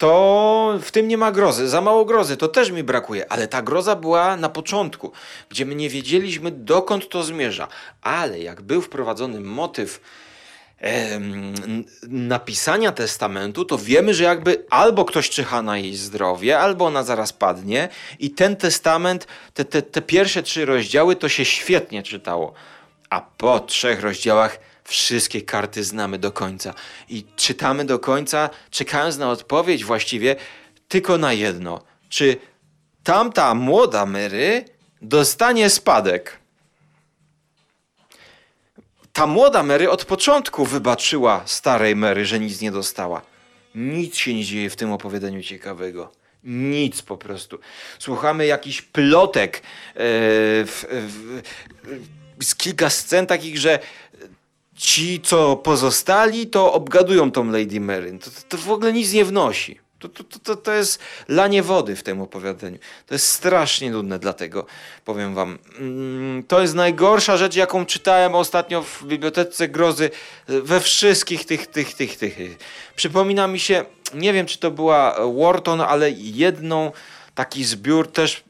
to 0.00 0.78
w 0.82 0.90
tym 0.90 1.08
nie 1.08 1.18
ma 1.18 1.32
grozy. 1.32 1.68
Za 1.68 1.80
mało 1.80 2.04
grozy, 2.04 2.36
to 2.36 2.48
też 2.48 2.70
mi 2.70 2.82
brakuje, 2.82 3.32
ale 3.32 3.48
ta 3.48 3.62
groza 3.62 3.96
była 3.96 4.36
na 4.36 4.48
początku, 4.48 5.12
gdzie 5.48 5.66
my 5.66 5.74
nie 5.74 5.88
wiedzieliśmy 5.88 6.50
dokąd 6.50 7.08
to 7.08 7.22
zmierza. 7.22 7.68
Ale 8.02 8.40
jak 8.40 8.62
był 8.62 8.82
wprowadzony 8.82 9.40
motyw 9.40 10.00
napisania 12.08 12.92
testamentu, 12.92 13.64
to 13.64 13.78
wiemy, 13.78 14.14
że 14.14 14.24
jakby 14.24 14.64
albo 14.70 15.04
ktoś 15.04 15.30
czyha 15.30 15.62
na 15.62 15.78
jej 15.78 15.96
zdrowie, 15.96 16.58
albo 16.58 16.86
ona 16.86 17.02
zaraz 17.02 17.32
padnie 17.32 17.88
i 18.18 18.30
ten 18.30 18.56
testament, 18.56 19.26
te, 19.54 19.64
te, 19.64 19.82
te 19.82 20.02
pierwsze 20.02 20.42
trzy 20.42 20.64
rozdziały 20.64 21.16
to 21.16 21.28
się 21.28 21.44
świetnie 21.44 22.02
czytało. 22.02 22.52
A 23.10 23.20
po 23.20 23.60
trzech 23.60 24.00
rozdziałach 24.00 24.58
wszystkie 24.90 25.42
karty 25.42 25.84
znamy 25.84 26.18
do 26.18 26.32
końca 26.32 26.74
i 27.08 27.24
czytamy 27.36 27.84
do 27.84 27.98
końca, 27.98 28.50
czekając 28.70 29.18
na 29.18 29.30
odpowiedź 29.30 29.84
właściwie 29.84 30.36
tylko 30.88 31.18
na 31.18 31.32
jedno. 31.32 31.82
Czy 32.08 32.36
tamta 33.02 33.54
młoda 33.54 34.06
Mary 34.06 34.64
dostanie 35.02 35.70
spadek? 35.70 36.38
Ta 39.12 39.26
młoda 39.26 39.62
Mary 39.62 39.90
od 39.90 40.04
początku 40.04 40.64
wybaczyła 40.64 41.42
starej 41.46 41.96
Mary, 41.96 42.26
że 42.26 42.40
nic 42.40 42.60
nie 42.60 42.70
dostała. 42.70 43.22
Nic 43.74 44.16
się 44.16 44.34
nie 44.34 44.44
dzieje 44.44 44.70
w 44.70 44.76
tym 44.76 44.92
opowiadaniu 44.92 45.42
ciekawego. 45.42 46.12
Nic 46.44 47.02
po 47.02 47.16
prostu. 47.16 47.58
Słuchamy 47.98 48.46
jakiś 48.46 48.82
plotek 48.82 49.56
yy, 49.56 49.62
w, 50.66 50.84
w, 50.90 51.42
z 52.44 52.54
kilka 52.54 52.90
scen 52.90 53.26
takich, 53.26 53.58
że 53.58 53.78
ci, 54.80 55.20
co 55.20 55.56
pozostali, 55.56 56.46
to 56.46 56.72
obgadują 56.72 57.32
tą 57.32 57.50
Lady 57.50 57.80
Mary. 57.80 58.18
To, 58.18 58.30
to, 58.30 58.40
to 58.48 58.56
w 58.58 58.70
ogóle 58.70 58.92
nic 58.92 59.12
nie 59.12 59.24
wnosi. 59.24 59.78
To, 59.98 60.08
to, 60.08 60.24
to, 60.24 60.56
to 60.56 60.72
jest 60.72 60.98
lanie 61.28 61.62
wody 61.62 61.96
w 61.96 62.02
tym 62.02 62.20
opowiadaniu. 62.20 62.78
To 63.06 63.14
jest 63.14 63.26
strasznie 63.26 63.90
nudne, 63.90 64.18
dlatego 64.18 64.66
powiem 65.04 65.34
wam. 65.34 65.58
Mm, 65.78 66.42
to 66.42 66.60
jest 66.60 66.74
najgorsza 66.74 67.36
rzecz, 67.36 67.56
jaką 67.56 67.86
czytałem 67.86 68.34
ostatnio 68.34 68.82
w 68.82 69.04
Bibliotece 69.04 69.68
Grozy 69.68 70.10
we 70.48 70.80
wszystkich 70.80 71.44
tych, 71.44 71.66
tych, 71.66 71.94
tych, 71.94 72.16
tych. 72.16 72.38
Przypomina 72.96 73.46
mi 73.46 73.60
się, 73.60 73.84
nie 74.14 74.32
wiem 74.32 74.46
czy 74.46 74.58
to 74.58 74.70
była 74.70 75.16
Wharton, 75.38 75.80
ale 75.80 76.10
jedną 76.10 76.92
taki 77.40 77.64
zbiór 77.64 78.12
też 78.12 78.44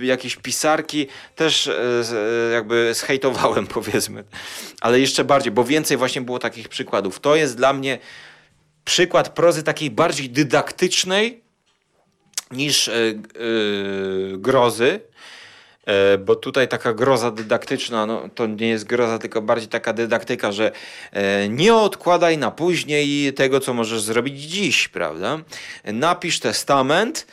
y, 0.00 0.04
jakieś 0.04 0.36
pisarki 0.36 1.06
też 1.36 1.66
y, 1.66 1.72
y, 2.50 2.52
jakby 2.52 2.94
zhejtowałem 2.94 3.66
powiedzmy. 3.76 4.24
Ale 4.80 5.00
jeszcze 5.00 5.24
bardziej, 5.24 5.52
bo 5.52 5.64
więcej 5.64 5.96
właśnie 5.96 6.20
było 6.20 6.38
takich 6.38 6.68
przykładów. 6.68 7.20
To 7.20 7.36
jest 7.36 7.56
dla 7.56 7.72
mnie 7.72 7.98
przykład 8.84 9.28
prozy 9.28 9.62
takiej 9.62 9.90
bardziej 9.90 10.30
dydaktycznej 10.30 11.42
niż 12.50 12.90
grozy. 14.36 15.00
E, 15.86 16.18
bo 16.18 16.36
tutaj 16.36 16.68
taka 16.68 16.94
groza 16.94 17.30
dydaktyczna, 17.30 18.06
no, 18.06 18.28
to 18.34 18.46
nie 18.46 18.68
jest 18.68 18.84
groza, 18.84 19.18
tylko 19.18 19.42
bardziej 19.42 19.68
taka 19.68 19.92
dydaktyka, 19.92 20.52
że 20.52 20.72
e, 21.12 21.48
nie 21.48 21.74
odkładaj 21.74 22.38
na 22.38 22.50
później 22.50 23.32
tego, 23.32 23.60
co 23.60 23.74
możesz 23.74 24.02
zrobić 24.02 24.42
dziś, 24.42 24.88
prawda? 24.88 25.38
Napisz 25.84 26.40
testament, 26.40 27.26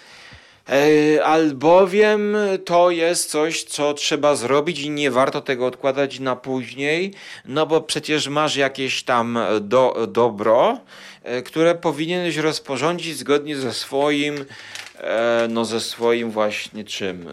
albowiem 1.24 2.38
to 2.65 2.91
jest 2.91 3.30
coś, 3.30 3.63
co 3.63 3.93
trzeba 3.93 4.36
zrobić 4.36 4.80
i 4.80 4.89
nie 4.89 5.11
warto 5.11 5.41
tego 5.41 5.65
odkładać 5.65 6.20
na 6.20 6.36
później, 6.36 7.13
no 7.45 7.65
bo 7.65 7.82
przecież 7.82 8.28
masz 8.28 8.55
jakieś 8.55 9.03
tam 9.03 9.39
do, 9.61 10.07
dobro, 10.11 10.80
e, 11.24 11.41
które 11.41 11.76
powinieneś 11.76 12.38
rozporządzić 12.38 13.17
zgodnie 13.17 13.55
ze 13.57 13.74
swoim, 13.74 14.45
e, 14.97 15.47
no 15.49 15.65
ze 15.65 15.80
swoim 15.80 16.32
właśnie 16.32 16.84
czym, 16.84 17.30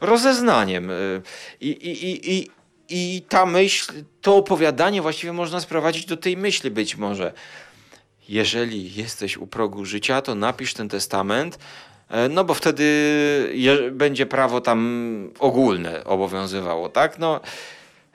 rozeznaniem. 0.00 0.90
I, 1.60 1.68
i, 1.68 2.10
i, 2.10 2.38
i, 2.38 2.50
i 2.88 3.22
ta 3.22 3.46
myśl, 3.46 3.92
to 4.20 4.36
opowiadanie 4.36 5.02
właściwie 5.02 5.32
można 5.32 5.60
sprowadzić 5.60 6.06
do 6.06 6.16
tej 6.16 6.36
myśli 6.36 6.70
być 6.70 6.96
może. 6.96 7.32
Jeżeli 8.28 8.94
jesteś 8.94 9.36
u 9.36 9.46
progu 9.46 9.84
życia, 9.84 10.22
to 10.22 10.34
napisz 10.34 10.74
ten 10.74 10.88
testament, 10.88 11.58
E, 11.58 11.93
no 12.30 12.44
bo 12.44 12.54
wtedy 12.54 12.84
będzie 13.92 14.26
prawo 14.26 14.60
tam 14.60 15.30
ogólne 15.38 16.04
obowiązywało, 16.04 16.88
tak? 16.88 17.18
No. 17.18 17.40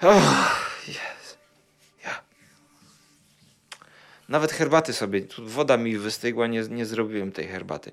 Oh, 0.01 0.51
yes. 0.87 1.37
Nawet 4.29 4.51
herbaty 4.51 4.93
sobie, 4.93 5.21
woda 5.37 5.77
mi 5.77 5.97
wystygła, 5.97 6.47
nie, 6.47 6.61
nie 6.61 6.85
zrobiłem 6.85 7.31
tej 7.31 7.47
herbaty. 7.47 7.91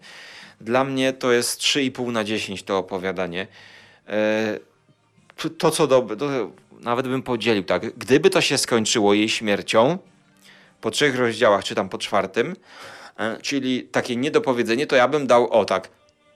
Dla 0.61 0.85
mnie 0.85 1.13
to 1.13 1.33
jest 1.33 1.61
3,5 1.61 2.13
na 2.13 2.25
10 2.25 2.63
to 2.63 2.79
opowiadanie. 2.79 3.47
E, 4.09 4.59
to, 5.59 5.71
co 5.71 5.87
dobre, 5.87 6.17
nawet 6.81 7.09
bym 7.09 7.23
podzielił 7.23 7.65
tak. 7.65 7.99
Gdyby 7.99 8.31
to 8.31 8.41
się 8.41 8.59
skończyło 8.59 9.15
jej 9.15 9.29
śmiercią, 9.29 9.99
po 10.81 10.91
trzech 10.91 11.17
rozdziałach, 11.17 11.65
czy 11.65 11.75
tam 11.75 11.89
po 11.89 11.99
czwartym, 11.99 12.57
E, 12.57 12.57
czyli 13.43 13.83
takie 13.83 14.17
niedopowiedzenie, 14.17 14.87
to 14.87 14.97
ja 14.97 15.09
bym 15.09 15.27
dał 15.27 15.51
o 15.51 15.65
tak 15.65 15.89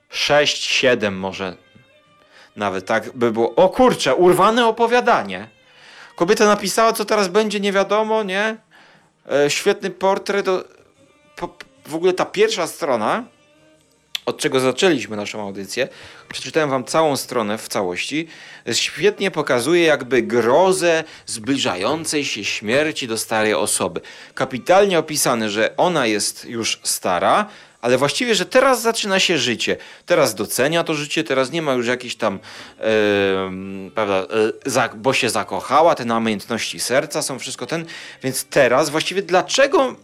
6, 0.08 0.64
7 0.64 1.18
może 1.18 1.56
nawet 2.56 2.86
tak 2.86 3.16
by 3.16 3.32
było. 3.32 3.54
O 3.54 3.68
kurczę, 3.68 4.14
urwane 4.14 4.66
opowiadanie. 4.66 5.48
Kobieta 6.16 6.46
napisała, 6.46 6.92
co 6.92 7.04
teraz 7.04 7.28
będzie, 7.28 7.60
nie 7.60 7.72
wiadomo, 7.72 8.22
nie? 8.22 8.56
E, 9.32 9.50
świetny 9.50 9.90
portret. 9.90 10.46
po, 11.36 11.56
w 11.86 11.94
ogóle 11.94 12.12
ta 12.12 12.24
pierwsza 12.24 12.66
strona 12.66 13.24
od 14.26 14.38
czego 14.38 14.60
zaczęliśmy 14.60 15.16
naszą 15.16 15.42
audycję. 15.42 15.88
Przeczytałem 16.28 16.70
wam 16.70 16.84
całą 16.84 17.16
stronę 17.16 17.58
w 17.58 17.68
całości. 17.68 18.28
Świetnie 18.72 19.30
pokazuje 19.30 19.82
jakby 19.82 20.22
grozę 20.22 21.04
zbliżającej 21.26 22.24
się 22.24 22.44
śmierci 22.44 23.08
do 23.08 23.18
starej 23.18 23.54
osoby. 23.54 24.00
Kapitalnie 24.34 24.98
opisane, 24.98 25.50
że 25.50 25.76
ona 25.76 26.06
jest 26.06 26.44
już 26.44 26.80
stara, 26.82 27.46
ale 27.80 27.98
właściwie, 27.98 28.34
że 28.34 28.46
teraz 28.46 28.82
zaczyna 28.82 29.20
się 29.20 29.38
życie. 29.38 29.76
Teraz 30.06 30.34
docenia 30.34 30.84
to 30.84 30.94
życie, 30.94 31.24
teraz 31.24 31.52
nie 31.52 31.62
ma 31.62 31.72
już 31.72 31.86
jakiejś 31.86 32.16
tam, 32.16 32.38
yy, 32.78 33.90
prawda, 33.90 34.26
yy, 34.66 34.88
bo 34.94 35.12
się 35.12 35.30
zakochała, 35.30 35.94
te 35.94 36.04
namiętności 36.04 36.80
serca 36.80 37.22
są 37.22 37.38
wszystko 37.38 37.66
ten, 37.66 37.84
więc 38.22 38.44
teraz 38.44 38.90
właściwie 38.90 39.22
dlaczego 39.22 39.96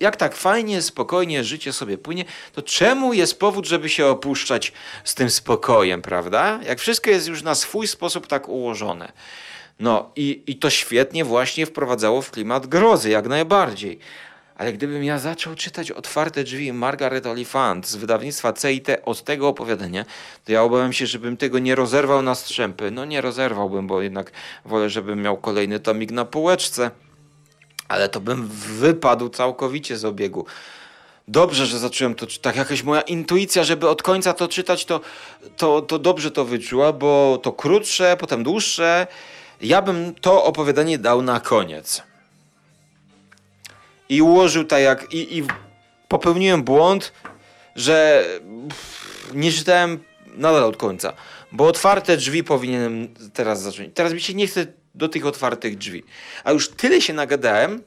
jak 0.00 0.16
tak 0.16 0.34
fajnie, 0.34 0.82
spokojnie 0.82 1.44
życie 1.44 1.72
sobie 1.72 1.98
płynie, 1.98 2.24
to 2.52 2.62
czemu 2.62 3.12
jest 3.12 3.38
powód, 3.38 3.66
żeby 3.66 3.88
się 3.88 4.06
opuszczać 4.06 4.72
z 5.04 5.14
tym 5.14 5.30
spokojem, 5.30 6.02
prawda? 6.02 6.60
Jak 6.66 6.80
wszystko 6.80 7.10
jest 7.10 7.28
już 7.28 7.42
na 7.42 7.54
swój 7.54 7.86
sposób 7.86 8.26
tak 8.26 8.48
ułożone. 8.48 9.12
No 9.80 10.10
i, 10.16 10.42
i 10.46 10.56
to 10.56 10.70
świetnie 10.70 11.24
właśnie 11.24 11.66
wprowadzało 11.66 12.22
w 12.22 12.30
klimat 12.30 12.66
grozy, 12.66 13.10
jak 13.10 13.28
najbardziej. 13.28 13.98
Ale 14.56 14.72
gdybym 14.72 15.04
ja 15.04 15.18
zaczął 15.18 15.54
czytać 15.54 15.90
Otwarte 15.90 16.44
drzwi 16.44 16.72
Margaret 16.72 17.26
Oliphant 17.26 17.88
z 17.88 17.96
wydawnictwa 17.96 18.52
CIT 18.52 18.86
od 19.04 19.24
tego 19.24 19.48
opowiadania, 19.48 20.04
to 20.44 20.52
ja 20.52 20.62
obawiam 20.62 20.92
się, 20.92 21.06
żebym 21.06 21.36
tego 21.36 21.58
nie 21.58 21.74
rozerwał 21.74 22.22
na 22.22 22.34
strzępy. 22.34 22.90
No 22.90 23.04
nie 23.04 23.20
rozerwałbym, 23.20 23.86
bo 23.86 24.02
jednak 24.02 24.32
wolę, 24.64 24.90
żebym 24.90 25.22
miał 25.22 25.36
kolejny 25.36 25.80
tomik 25.80 26.10
na 26.10 26.24
półeczce. 26.24 26.90
Ale 27.88 28.08
to 28.08 28.20
bym 28.20 28.48
wypadł 28.48 29.28
całkowicie 29.28 29.96
z 29.96 30.04
obiegu. 30.04 30.46
Dobrze, 31.28 31.66
że 31.66 31.78
zacząłem 31.78 32.14
to 32.14 32.26
czytać. 32.26 32.56
Jakaś 32.56 32.82
moja 32.82 33.00
intuicja, 33.00 33.64
żeby 33.64 33.88
od 33.88 34.02
końca 34.02 34.32
to 34.32 34.48
czytać, 34.48 34.84
to, 34.84 35.00
to, 35.56 35.82
to 35.82 35.98
dobrze 35.98 36.30
to 36.30 36.44
wyczuła, 36.44 36.92
bo 36.92 37.38
to 37.42 37.52
krótsze, 37.52 38.16
potem 38.20 38.44
dłuższe. 38.44 39.06
Ja 39.60 39.82
bym 39.82 40.14
to 40.14 40.44
opowiadanie 40.44 40.98
dał 40.98 41.22
na 41.22 41.40
koniec 41.40 42.02
i 44.08 44.22
ułożył 44.22 44.64
tak 44.64 44.82
jak. 44.82 45.14
I, 45.14 45.38
i 45.38 45.42
popełniłem 46.08 46.62
błąd, 46.62 47.12
że 47.76 48.24
nie 49.34 49.52
czytałem 49.52 49.98
nadal 50.26 50.64
od 50.64 50.76
końca. 50.76 51.12
Bo 51.52 51.66
otwarte 51.66 52.16
drzwi 52.16 52.44
powinienem 52.44 53.14
teraz 53.32 53.62
zacząć. 53.62 53.90
Teraz 53.94 54.12
mi 54.12 54.20
się 54.20 54.34
nie 54.34 54.46
chce 54.46 54.66
do 54.98 55.08
tych 55.08 55.26
otwartych 55.26 55.78
drzwi. 55.78 56.04
A 56.44 56.52
już 56.52 56.68
tyle 56.68 57.00
się 57.00 57.12
nagadałem 57.12 57.82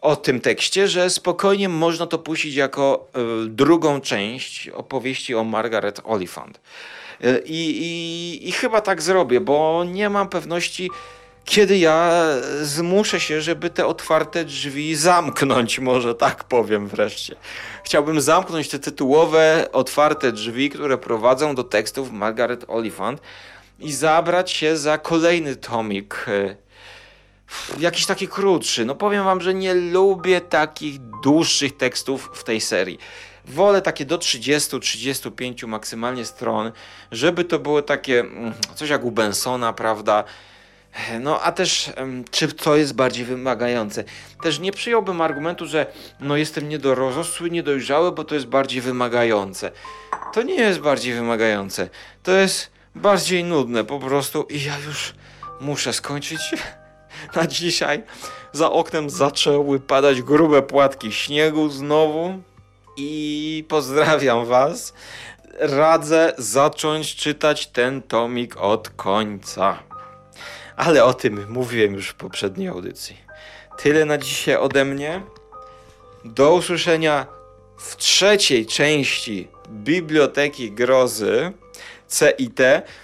o 0.00 0.16
tym 0.16 0.40
tekście, 0.40 0.88
że 0.88 1.10
spokojnie 1.10 1.68
można 1.68 2.06
to 2.06 2.18
puścić 2.18 2.54
jako 2.54 3.08
y, 3.44 3.48
drugą 3.48 4.00
część 4.00 4.68
opowieści 4.68 5.34
o 5.34 5.44
Margaret 5.44 6.00
Oliphant. 6.04 6.60
Y, 7.24 7.42
i, 7.46 8.48
I 8.48 8.52
chyba 8.52 8.80
tak 8.80 9.02
zrobię, 9.02 9.40
bo 9.40 9.84
nie 9.84 10.10
mam 10.10 10.28
pewności 10.28 10.90
kiedy 11.44 11.78
ja 11.78 12.12
zmuszę 12.62 13.20
się, 13.20 13.40
żeby 13.40 13.70
te 13.70 13.86
otwarte 13.86 14.44
drzwi 14.44 14.94
zamknąć, 14.94 15.78
może 15.78 16.14
tak 16.14 16.44
powiem 16.44 16.88
wreszcie. 16.88 17.36
Chciałbym 17.84 18.20
zamknąć 18.20 18.68
te 18.68 18.78
tytułowe 18.78 19.68
otwarte 19.72 20.32
drzwi, 20.32 20.70
które 20.70 20.98
prowadzą 20.98 21.54
do 21.54 21.64
tekstów 21.64 22.12
Margaret 22.12 22.64
Oliphant 22.68 23.20
i 23.82 23.92
zabrać 23.92 24.50
się 24.50 24.76
za 24.76 24.98
kolejny 24.98 25.56
tomik. 25.56 26.26
E, 26.28 26.56
jakiś 27.78 28.06
taki 28.06 28.28
krótszy. 28.28 28.84
No 28.84 28.94
powiem 28.94 29.24
wam, 29.24 29.40
że 29.40 29.54
nie 29.54 29.74
lubię 29.74 30.40
takich 30.40 30.98
dłuższych 31.22 31.76
tekstów 31.76 32.30
w 32.34 32.44
tej 32.44 32.60
serii. 32.60 32.98
Wolę 33.44 33.82
takie 33.82 34.04
do 34.04 34.18
30-35 34.18 35.66
maksymalnie 35.66 36.24
stron, 36.24 36.72
żeby 37.12 37.44
to 37.44 37.58
było 37.58 37.82
takie 37.82 38.20
mm, 38.20 38.52
coś 38.74 38.90
jak 38.90 39.04
u 39.04 39.10
Bensona, 39.10 39.72
prawda? 39.72 40.24
No 41.20 41.40
a 41.40 41.52
też, 41.52 41.90
czy 42.30 42.48
to 42.48 42.76
jest 42.76 42.94
bardziej 42.94 43.24
wymagające? 43.24 44.04
Też 44.42 44.58
nie 44.58 44.72
przyjąłbym 44.72 45.20
argumentu, 45.20 45.66
że 45.66 45.86
no 46.20 46.36
jestem 46.36 46.68
niedorosły, 46.68 47.50
niedojrzały, 47.50 48.12
bo 48.12 48.24
to 48.24 48.34
jest 48.34 48.46
bardziej 48.46 48.80
wymagające. 48.80 49.70
To 50.32 50.42
nie 50.42 50.54
jest 50.54 50.80
bardziej 50.80 51.14
wymagające. 51.14 51.88
To 52.22 52.32
jest 52.32 52.71
bardziej 52.94 53.44
nudne 53.44 53.84
po 53.84 53.98
prostu 53.98 54.42
i 54.42 54.64
ja 54.64 54.78
już 54.86 55.14
muszę 55.60 55.92
skończyć 55.92 56.40
na 57.36 57.46
dzisiaj. 57.46 58.02
Za 58.52 58.70
oknem 58.70 59.10
zaczęły 59.10 59.80
padać 59.80 60.22
grube 60.22 60.62
płatki 60.62 61.12
śniegu 61.12 61.68
znowu 61.68 62.42
i 62.96 63.64
pozdrawiam 63.68 64.46
was. 64.46 64.94
Radzę 65.58 66.32
zacząć 66.38 67.16
czytać 67.16 67.66
ten 67.66 68.02
tomik 68.02 68.56
od 68.56 68.88
końca. 68.88 69.78
Ale 70.76 71.04
o 71.04 71.14
tym 71.14 71.46
mówiłem 71.48 71.94
już 71.94 72.08
w 72.08 72.14
poprzedniej 72.14 72.68
audycji. 72.68 73.16
Tyle 73.78 74.04
na 74.04 74.18
dzisiaj 74.18 74.56
ode 74.56 74.84
mnie. 74.84 75.22
Do 76.24 76.54
usłyszenia 76.54 77.26
w 77.78 77.96
trzeciej 77.96 78.66
części 78.66 79.48
Biblioteki 79.68 80.72
Grozy 80.72 81.52
CIT, 82.12 82.60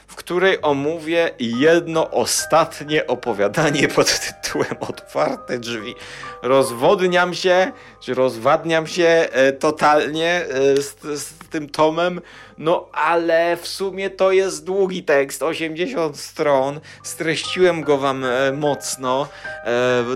w 0.07 0.15
której 0.15 0.59
omówię 0.63 1.31
jedno 1.39 2.11
ostatnie 2.11 3.07
opowiadanie 3.07 3.89
pod 3.89 4.21
tytułem 4.21 4.77
Otwarte 4.81 5.59
drzwi. 5.59 5.95
Rozwodniam 6.43 7.35
się, 7.35 7.73
czy 8.01 8.15
rozwadniam 8.15 8.87
się 8.87 9.29
e, 9.33 9.53
totalnie 9.53 10.31
e, 10.31 10.77
z, 10.77 11.21
z 11.23 11.49
tym 11.51 11.69
tomem, 11.69 12.21
no 12.59 12.89
ale 12.93 13.57
w 13.57 13.69
sumie 13.69 14.11
to 14.11 14.33
jest 14.33 14.65
długi 14.65 15.03
tekst, 15.03 15.43
80 15.43 16.19
stron. 16.19 16.81
Streściłem 17.03 17.83
go 17.83 17.99
wam 17.99 18.25
e, 18.25 18.53
mocno. 18.53 19.29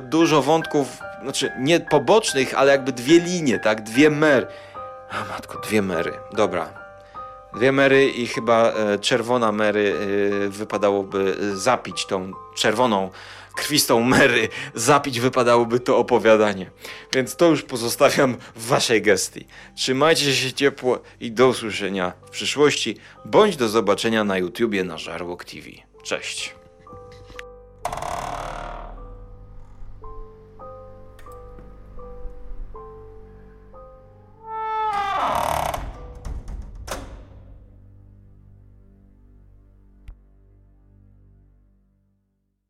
Dużo 0.00 0.42
wątków, 0.42 0.86
znaczy 1.22 1.52
nie 1.58 1.80
pobocznych, 1.80 2.54
ale 2.54 2.72
jakby 2.72 2.92
dwie 2.92 3.20
linie, 3.20 3.58
tak? 3.58 3.82
Dwie 3.82 4.10
mer. 4.10 4.48
A 5.10 5.24
matko, 5.24 5.58
dwie 5.58 5.82
mery. 5.82 6.12
Dobra, 6.32 6.81
dwie 7.56 7.72
mery 7.72 8.10
i 8.10 8.26
chyba 8.26 8.72
e, 8.72 8.98
czerwona 8.98 9.52
mery 9.52 9.94
e, 9.94 10.48
wypadałoby 10.48 11.36
zapić 11.54 12.06
tą 12.06 12.32
czerwoną 12.54 13.10
krwistą 13.54 14.00
mery 14.00 14.48
zapić 14.74 15.20
wypadałoby 15.20 15.80
to 15.80 15.98
opowiadanie. 15.98 16.70
Więc 17.14 17.36
to 17.36 17.46
już 17.46 17.62
pozostawiam 17.62 18.36
w 18.56 18.66
waszej 18.66 19.02
gestii. 19.02 19.46
Trzymajcie 19.76 20.34
się 20.34 20.52
ciepło 20.52 21.00
i 21.20 21.32
do 21.32 21.48
usłyszenia 21.48 22.12
w 22.26 22.30
przyszłości, 22.30 22.96
bądź 23.24 23.56
do 23.56 23.68
zobaczenia 23.68 24.24
na 24.24 24.38
YouTubie 24.38 24.84
na 24.84 24.98
Żarłok 24.98 25.44
TV. 25.44 25.68
Cześć! 26.02 26.54